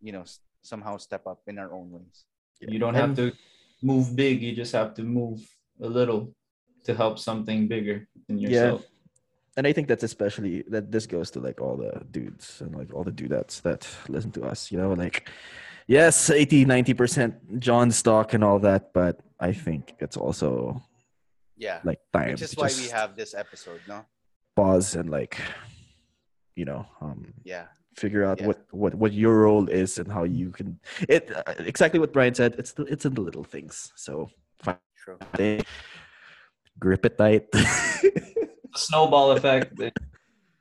you 0.00 0.12
know, 0.12 0.22
s- 0.22 0.40
somehow 0.62 0.96
step 0.96 1.26
up 1.26 1.40
in 1.46 1.58
our 1.58 1.72
own 1.74 1.90
ways. 1.90 2.24
You 2.60 2.78
don't 2.78 2.94
have 2.94 3.14
to 3.16 3.32
move 3.82 4.14
big. 4.16 4.40
You 4.42 4.54
just 4.54 4.72
have 4.72 4.94
to 4.94 5.02
move 5.02 5.38
a 5.80 5.88
little 5.88 6.34
to 6.86 6.94
help 6.94 7.18
something 7.18 7.68
bigger 7.68 8.08
than 8.26 8.38
yourself 8.38 8.80
Yeah. 8.82 8.88
And 9.56 9.66
I 9.66 9.72
think 9.72 9.88
that's 9.88 10.02
especially 10.04 10.62
that 10.68 10.90
this 10.90 11.06
goes 11.06 11.30
to 11.32 11.40
like 11.40 11.60
all 11.60 11.76
the 11.76 11.92
dudes 12.10 12.60
and 12.60 12.74
like 12.74 12.92
all 12.94 13.04
the 13.04 13.12
dudettes 13.12 13.60
that 13.62 13.86
listen 14.08 14.30
to 14.32 14.44
us, 14.44 14.70
you 14.72 14.78
know, 14.78 14.92
like 14.92 15.28
yes, 15.86 16.30
80, 16.30 16.64
90% 16.66 17.58
John 17.58 17.90
stock 17.90 18.32
and 18.34 18.42
all 18.44 18.58
that, 18.60 18.92
but 18.92 19.20
I 19.40 19.52
think 19.52 19.94
it's 19.98 20.16
also 20.16 20.82
Yeah. 21.56 21.80
like 21.84 22.00
time 22.12 22.30
Which 22.32 22.42
is 22.42 22.56
why 22.56 22.72
we 22.82 22.88
have 22.88 23.16
this 23.16 23.34
episode, 23.34 23.82
no? 23.86 24.06
pause 24.54 24.94
and 24.96 25.08
like 25.10 25.36
you 26.56 26.64
know, 26.64 26.86
um 27.00 27.32
Yeah. 27.44 27.66
figure 27.96 28.24
out 28.24 28.40
Yeah. 28.40 28.46
what, 28.48 28.58
what 28.70 28.94
what 28.94 29.12
your 29.12 29.34
role 29.44 29.68
is 29.68 29.98
and 29.98 30.10
how 30.12 30.24
you 30.24 30.50
can 30.50 30.78
it 31.08 31.30
uh, 31.34 31.42
exactly 31.58 32.00
what 32.00 32.12
Brian 32.12 32.34
said, 32.34 32.54
it's 32.58 32.72
the, 32.72 32.84
it's 32.84 33.04
in 33.04 33.14
the 33.14 33.20
little 33.20 33.44
things. 33.44 33.92
So 33.96 34.30
find 34.60 34.78
True. 34.96 35.18
grip 36.78 37.04
it 37.04 37.18
tight. 37.18 37.48
Snowball 38.74 39.32
effect. 39.32 39.78
It 39.80 39.92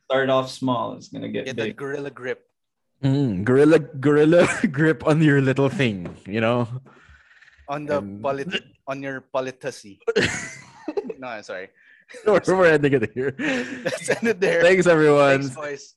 Start 0.06 0.30
off 0.30 0.52
small. 0.52 0.94
It's 1.00 1.08
gonna 1.08 1.30
get 1.32 1.46
Get 1.46 1.56
that 1.56 1.72
big. 1.72 1.78
gorilla 1.78 2.12
grip. 2.12 2.44
Mm, 3.04 3.44
gorilla 3.48 3.80
gorilla 3.80 4.44
grip 4.72 5.08
on 5.08 5.22
your 5.24 5.40
little 5.42 5.70
thing, 5.70 6.12
you 6.28 6.42
know. 6.42 6.68
On 7.70 7.86
the 7.86 7.98
And- 8.00 8.22
polit- 8.26 8.64
on 8.88 9.02
your 9.02 9.24
politacy. 9.34 10.00
no, 11.18 11.28
I'm 11.28 11.44
sorry. 11.44 11.70
we're, 12.28 12.42
we're 12.48 12.68
ending 12.76 12.92
it 12.94 13.12
here. 13.16 13.32
Let's 13.40 14.10
end 14.10 14.28
it 14.28 14.40
there. 14.42 14.62
Thanks 14.62 14.86
everyone. 14.86 15.48
Thanks, 15.48 15.96